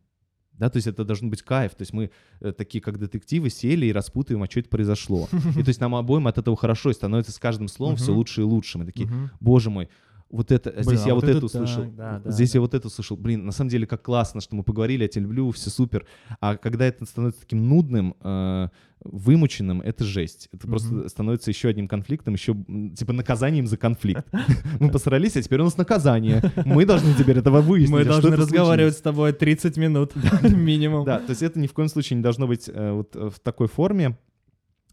Да, 0.53 0.71
то 0.71 0.77
есть 0.77 0.87
это 0.87 1.05
должен 1.05 1.29
быть 1.29 1.43
кайф. 1.43 1.75
То 1.75 1.83
есть 1.83 1.93
мы 1.93 2.09
э, 2.41 2.51
такие, 2.51 2.81
как 2.81 2.97
детективы, 2.97 3.51
сели 3.51 3.85
и 3.85 3.91
распутываем, 3.91 4.41
а 4.41 4.49
что 4.49 4.59
это 4.59 4.69
произошло. 4.69 5.29
И 5.55 5.61
то 5.61 5.67
есть 5.69 5.79
нам 5.79 5.93
обоим 5.93 6.25
от 6.25 6.39
этого 6.39 6.57
хорошо, 6.57 6.89
и 6.89 6.93
становится 6.93 7.31
с 7.31 7.37
каждым 7.37 7.67
словом 7.67 7.95
все 7.95 8.09
Мгм. 8.09 8.17
лучше 8.17 8.41
и 8.41 8.43
лучше. 8.43 8.79
Мы 8.79 8.85
такие, 8.85 9.07
Мгм. 9.07 9.29
боже 9.39 9.69
мой, 9.69 9.87
вот 10.29 10.51
это, 10.51 10.69
а 10.69 10.83
здесь 10.83 10.87
Блин, 10.87 11.01
а 11.03 11.07
я 11.07 11.15
вот 11.15 11.23
вот, 11.23 11.29
это 11.29 11.37
это 11.37 11.45
услышал, 11.45 11.85
да, 11.95 12.19
да, 12.23 12.31
здесь 12.31 12.51
да. 12.51 12.57
я 12.57 12.61
вот 12.61 12.73
это 12.73 12.87
услышал. 12.87 13.17
Блин, 13.17 13.45
на 13.45 13.51
самом 13.51 13.69
деле 13.69 13.87
как 13.87 14.01
классно, 14.01 14.41
что 14.41 14.55
мы 14.55 14.63
поговорили, 14.63 15.03
я 15.03 15.07
тебя 15.07 15.23
люблю, 15.23 15.51
все 15.51 15.69
супер. 15.69 16.05
А 16.41 16.57
когда 16.57 16.85
это 16.85 17.05
становится 17.05 17.41
таким 17.41 17.67
нудным, 17.67 18.15
э, 18.21 18.67
вымученным, 19.03 19.81
это 19.81 20.03
жесть. 20.03 20.49
Это 20.51 20.67
Мгм. 20.67 20.71
просто 20.71 21.09
становится 21.09 21.51
еще 21.51 21.69
одним 21.69 21.87
конфликтом, 21.87 22.33
еще 22.33 22.55
типа 22.95 23.13
наказанием 23.13 23.67
за 23.67 23.77
конфликт. 23.77 24.25
Мы 24.79 24.89
посрались, 24.89 25.37
а 25.37 25.41
теперь 25.41 25.61
у 25.61 25.65
нас 25.65 25.77
наказание. 25.77 26.51
Мы 26.65 26.85
должны 26.85 27.13
теперь 27.13 27.37
этого 27.37 27.61
выяснить. 27.61 27.91
Мы 27.91 28.01
а 28.01 28.05
должны 28.05 28.35
разговаривать 28.35 28.95
с 28.95 29.01
тобой 29.01 29.33
30 29.33 29.77
минут 29.77 30.13
минимум. 30.43 31.05
Да, 31.05 31.19
то 31.19 31.29
есть 31.29 31.43
это 31.43 31.59
ни 31.59 31.67
в 31.67 31.73
коем 31.73 31.89
случае 31.89 32.17
не 32.17 32.23
должно 32.23 32.47
быть 32.47 32.69
э, 32.73 32.91
вот 32.91 33.15
э, 33.15 33.29
в 33.29 33.39
такой 33.39 33.67
форме. 33.67 34.17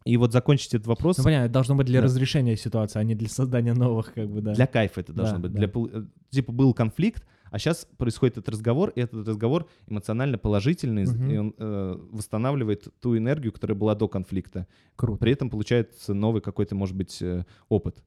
И 0.04 0.16
вот 0.18 0.32
закончить 0.32 0.74
этот 0.74 0.86
вопрос 0.86 1.16
Ну, 1.18 1.24
понятно, 1.24 1.44
это 1.46 1.54
должно 1.54 1.74
быть 1.76 1.86
для 1.86 2.00
Да. 2.00 2.04
разрешения 2.06 2.56
ситуации, 2.56 2.98
а 2.98 3.02
не 3.04 3.14
для 3.14 3.28
создания 3.28 3.72
новых, 3.72 4.12
как 4.12 4.28
бы, 4.28 4.42
да. 4.42 4.52
для 4.54 4.66
кайфа 4.66 5.00
это 5.00 5.12
должно 5.14 5.36
Да, 5.38 5.42
быть. 5.48 5.52
да. 5.52 5.58
Для, 5.66 6.04
типа 6.30 6.52
был 6.52 6.74
конфликт, 6.74 7.26
а 7.50 7.58
сейчас 7.58 7.86
происходит 7.96 8.36
этот 8.38 8.50
разговор, 8.50 8.90
и 8.90 9.00
этот 9.00 9.26
разговор 9.26 9.66
эмоционально 9.86 10.36
положительный, 10.36 11.04
Мгм. 11.06 11.30
и 11.30 11.36
он 11.38 11.54
э, 11.56 11.96
восстанавливает 12.10 12.88
ту 13.00 13.16
энергию, 13.16 13.52
которая 13.52 13.78
была 13.78 13.94
до 13.94 14.08
конфликта. 14.08 14.66
Круто. 14.96 15.20
При 15.20 15.32
этом 15.32 15.48
получается 15.48 16.12
новый 16.12 16.42
какой-то, 16.42 16.74
может 16.74 16.96
быть, 16.96 17.22
э, 17.22 17.44
опыт. 17.70 18.02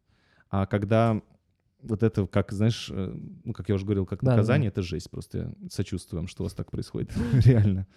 А 0.51 0.65
когда 0.67 1.21
вот 1.83 2.03
это, 2.03 2.25
как, 2.27 2.51
знаешь, 2.51 2.89
э, 2.91 3.15
ну, 3.43 3.53
как 3.53 3.69
я 3.69 3.75
уже 3.75 3.85
говорил, 3.85 4.05
как 4.05 4.19
Да, 4.21 4.31
да, 4.31 4.31
наказание, 4.37 4.69
это 4.69 4.81
жесть. 4.81 5.09
Просто 5.09 5.53
вам, 6.15 6.27
что 6.27 6.43
у 6.43 6.45
вас 6.45 6.53
так 6.53 6.71
происходит. 6.71 7.11
Реально. 7.45 7.87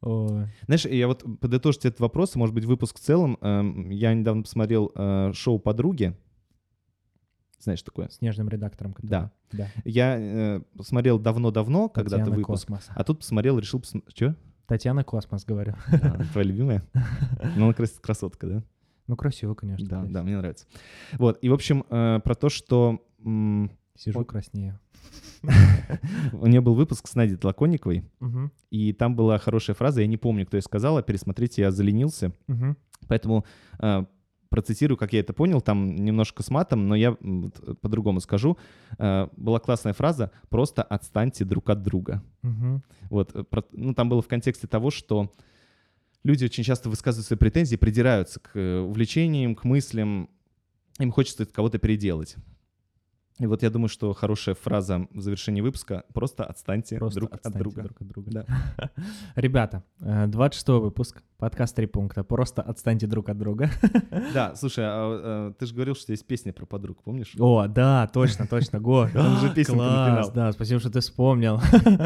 Знаешь, 0.00 0.84
я 0.86 1.06
вот 1.06 1.24
подытожить 1.40 1.84
этот 1.84 2.00
вопрос, 2.00 2.34
может 2.36 2.54
быть, 2.54 2.64
выпуск 2.64 2.98
в 2.98 3.00
целом. 3.00 3.38
Эм, 3.40 3.90
Я 3.90 4.14
недавно 4.14 4.42
посмотрел 4.42 4.92
э, 4.94 5.32
шоу 5.34 5.58
«Подруги». 5.58 6.16
Знаешь 7.58 7.82
такое? 7.82 8.08
С 8.08 8.20
нежным 8.22 8.48
редактором. 8.48 8.94
который- 8.94 9.10
Да. 9.10 9.32
Да. 9.52 9.68
Я 9.84 10.16
э, 10.18 10.60
посмотрел 10.76 11.18
давно-давно, 11.18 11.88
когда-то 11.90 12.30
выпуск. 12.30 12.66
Космос. 12.68 12.88
А 12.94 13.04
тут 13.04 13.18
посмотрел, 13.18 13.58
решил 13.58 13.80
посмотреть. 13.80 14.14
Че? 14.14 14.34
Татьяна 14.66 15.04
Космос, 15.04 15.44
говорю. 15.44 15.74
Твоя 16.32 16.46
любимая? 16.46 16.84
Ну, 17.56 17.64
она 17.64 17.74
крас- 17.74 17.98
красотка, 18.00 18.46
да? 18.46 18.62
Ну, 19.10 19.16
красиво, 19.16 19.54
конечно. 19.54 19.88
Да, 19.88 20.00
блядь. 20.02 20.12
да, 20.12 20.22
мне 20.22 20.36
нравится. 20.38 20.66
Вот, 21.18 21.38
и, 21.42 21.48
в 21.48 21.52
общем, 21.52 21.84
э, 21.90 22.20
про 22.22 22.34
то, 22.36 22.48
что 22.48 23.02
м, 23.24 23.72
Сижу, 23.96 24.20
Он- 24.20 24.24
краснею. 24.24 24.78
у 26.32 26.46
нее 26.46 26.60
был 26.60 26.74
выпуск 26.74 27.08
с 27.08 27.14
Надей 27.16 27.36
Тлаконниковой, 27.36 28.04
Мгм, 28.20 28.52
и 28.70 28.92
там 28.92 29.16
была 29.16 29.38
хорошая 29.38 29.74
фраза, 29.74 30.00
я 30.00 30.06
не 30.06 30.16
помню, 30.16 30.46
кто 30.46 30.56
ее 30.56 30.62
сказала, 30.62 31.02
пересмотрите, 31.02 31.62
я 31.62 31.70
заленился. 31.72 32.32
Поэтому 33.08 33.44
э, 33.80 34.04
процитирую, 34.48 34.96
как 34.96 35.12
я 35.12 35.20
это 35.20 35.32
понял, 35.32 35.60
там 35.60 35.96
немножко 35.96 36.42
с 36.44 36.50
матом, 36.50 36.86
но 36.86 36.94
я 36.94 37.16
э, 37.20 37.74
по-другому 37.80 38.20
скажу. 38.20 38.56
Э, 38.98 39.26
была 39.36 39.58
классная 39.58 39.92
фраза 39.92 40.30
«просто 40.50 40.82
отстаньте 40.84 41.44
друг 41.44 41.68
от 41.70 41.82
друга». 41.82 42.22
Вот, 43.10 43.34
ну, 43.72 43.92
там 43.94 44.08
было 44.08 44.22
в 44.22 44.28
контексте 44.28 44.66
того, 44.68 44.90
что 44.90 45.32
люди 46.24 46.44
очень 46.44 46.64
часто 46.64 46.88
высказывают 46.88 47.26
свои 47.26 47.38
претензии, 47.38 47.76
придираются 47.76 48.40
к 48.40 48.50
э, 48.54 48.80
увлечениям, 48.80 49.54
к 49.54 49.64
мыслям, 49.64 50.28
им 50.98 51.10
хочется 51.12 51.46
кого-то 51.46 51.78
переделать. 51.78 52.36
И 53.38 53.46
вот 53.46 53.62
я 53.62 53.70
думаю, 53.70 53.88
что 53.88 54.12
хорошая 54.12 54.54
фраза 54.54 55.08
в 55.12 55.20
завершении 55.22 55.62
выпуска— 55.62 56.04
просто 56.12 56.44
отстаньте 56.44 56.98
Просто 56.98 57.20
друг 57.20 57.30
от 57.32 57.36
отстаньте 57.36 57.58
друга. 57.58 57.82
друг 57.82 58.00
от 58.02 58.06
друга. 58.08 58.30
Да. 58.30 58.90
Ребята, 59.34 59.82
э, 60.00 60.26
26 60.26 60.68
выпуск, 60.68 61.22
подкаст 61.40 61.74
«Три 61.74 61.86
пункта». 61.86 62.22
Просто 62.22 62.62
отстаньте 62.62 63.06
друг 63.06 63.28
от 63.28 63.38
друга. 63.38 63.70
Да, 64.34 64.54
слушай, 64.54 64.84
а, 64.86 65.48
э, 65.50 65.52
ты 65.58 65.66
же 65.66 65.74
говорил, 65.74 65.94
что 65.94 66.12
есть 66.12 66.26
песня 66.26 66.52
про 66.52 66.66
подруг, 66.66 67.02
помнишь? 67.02 67.34
О, 67.38 67.66
да, 67.66 68.06
точно, 68.12 68.46
точно, 68.46 68.78
Го. 68.78 69.08
Там 69.12 69.38
же 69.38 69.48
на 69.74 70.14
Класс, 70.14 70.30
да, 70.30 70.52
спасибо, 70.52 70.80
что 70.80 70.90
ты 70.90 71.00
вспомнил. 71.00 71.60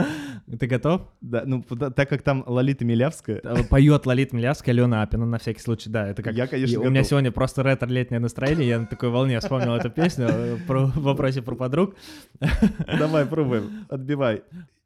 Ты 0.59 0.67
готов? 0.67 1.03
Да, 1.21 1.43
ну, 1.47 1.63
так 1.63 2.09
как 2.09 2.23
там 2.23 2.45
Лолита 2.47 2.85
Милявская, 2.85 3.41
Э, 3.43 3.65
Поет 3.65 4.07
Лолит 4.07 4.33
Милявская, 4.33 4.75
Алена 4.75 5.03
Апина, 5.03 5.27
на 5.27 5.39
всякий 5.39 5.61
случай, 5.61 5.91
да, 5.91 6.07
это 6.07 6.23
как... 6.23 6.35
я, 6.35 6.47
конечно, 6.47 6.81
у 6.81 6.91
меня 6.91 7.03
сегодня 7.03 7.33
просто 7.33 7.63
ретро-летнее 7.63 8.21
настроение, 8.21 8.69
я 8.69 8.79
на 8.79 8.87
такой 8.87 9.09
волне 9.09 9.41
вспомнил 9.41 9.75
эту 9.75 9.91
песню 9.91 10.27
э, 10.29 10.57
в 10.67 11.01
вопросе 11.01 11.43
про 11.43 11.57
подруг. 11.57 11.97
Давай, 12.87 13.27
пробуем, 13.27 13.87
отбивай. 13.89 14.43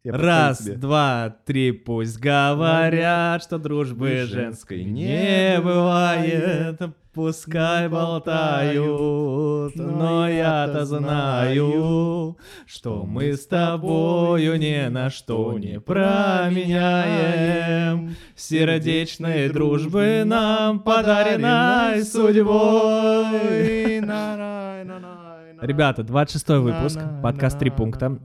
Я 0.08 0.16
Раз, 0.16 0.62
два, 0.62 1.36
три, 1.44 1.70
пусть 1.70 2.18
говорят, 2.18 3.42
что 3.42 3.58
дружбы 3.58 4.24
женской 4.24 4.82
не 4.84 5.60
бывает, 5.60 6.80
пускай 7.12 7.90
болтают, 7.90 9.76
но 9.76 10.26
я-то 10.26 10.86
знаю, 10.86 12.38
что 12.64 13.04
мы 13.04 13.34
с 13.34 13.46
тобою 13.46 14.58
ни 14.58 14.88
на 14.88 15.10
что 15.10 15.58
не 15.58 15.78
променяем. 15.78 16.56
Сердечной 18.34 19.50
дружбы 19.50 20.22
нам 20.24 20.80
подаренной 20.80 22.02
судьбой. 22.02 23.26
Ребята, 25.60 26.02
26 26.02 26.48
выпуск, 26.48 26.98
подкаст 27.22 27.58
«Три 27.58 27.68
пункта». 27.68 28.18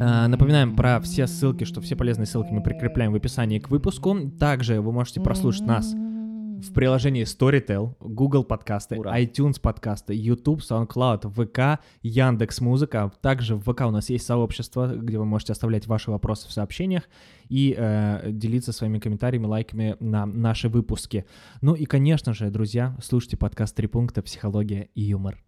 А, 0.00 0.28
Напоминаем 0.28 0.74
про 0.74 1.00
все 1.00 1.26
ссылки, 1.26 1.64
что 1.64 1.80
все 1.80 1.96
полезные 1.96 2.26
ссылки 2.26 2.50
мы 2.50 2.62
прикрепляем 2.62 3.12
в 3.12 3.16
описании 3.16 3.58
к 3.58 3.70
выпуску. 3.70 4.30
Также 4.38 4.80
вы 4.80 4.92
можете 4.92 5.20
прослушать 5.20 5.66
нас 5.66 5.92
в 5.92 6.72
приложении 6.72 7.24
Storytel, 7.24 7.94
Google 8.00 8.44
подкасты, 8.44 8.98
Ура. 8.98 9.20
iTunes 9.20 9.60
подкасты, 9.60 10.14
YouTube, 10.14 10.60
SoundCloud, 10.60 11.30
ВК, 11.30 11.82
Яндекс 12.02 12.60
Музыка. 12.60 13.12
Также 13.20 13.56
в 13.56 13.60
ВК 13.62 13.82
у 13.82 13.90
нас 13.90 14.08
есть 14.08 14.24
сообщество, 14.24 14.94
где 14.96 15.18
вы 15.18 15.26
можете 15.26 15.52
оставлять 15.52 15.86
ваши 15.86 16.10
вопросы 16.10 16.48
в 16.48 16.52
сообщениях 16.52 17.04
и 17.48 17.74
э, 17.76 18.30
делиться 18.30 18.72
своими 18.72 18.98
комментариями, 18.98 19.46
лайками 19.46 19.96
на 20.00 20.26
наши 20.26 20.68
выпуски. 20.68 21.26
Ну 21.60 21.74
и, 21.74 21.84
конечно 21.84 22.32
же, 22.32 22.50
друзья, 22.50 22.96
слушайте 23.02 23.36
подкаст 23.36 23.76
«Три 23.76 23.86
пункта. 23.86 24.22
Психология 24.22 24.88
и 24.94 25.02
юмор». 25.02 25.44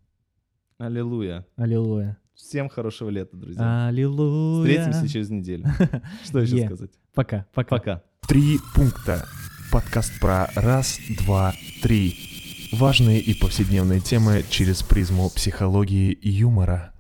Аллилуйя. 0.78 1.46
Аллилуйя. 1.56 2.18
Всем 2.36 2.68
хорошего 2.68 3.08
лета, 3.08 3.34
друзья. 3.36 3.86
Аллилуйя. 3.88 4.82
Встретимся 4.82 5.08
через 5.12 5.30
неделю. 5.30 5.64
Что 6.24 6.40
еще 6.40 6.58
Е. 6.58 6.66
сказать? 6.66 6.90
Пока, 7.14 7.46
пока. 7.54 7.76
Пока. 7.76 8.02
Три 8.28 8.58
пункта. 8.74 9.26
Подкаст 9.72 10.20
про 10.20 10.50
раз, 10.54 10.98
два, 11.24 11.54
три. 11.82 12.68
Важные 12.72 13.20
и 13.20 13.32
повседневные 13.34 14.00
темы 14.00 14.44
через 14.50 14.82
призму 14.82 15.30
психологии 15.30 16.12
и 16.12 16.28
юмора. 16.28 16.92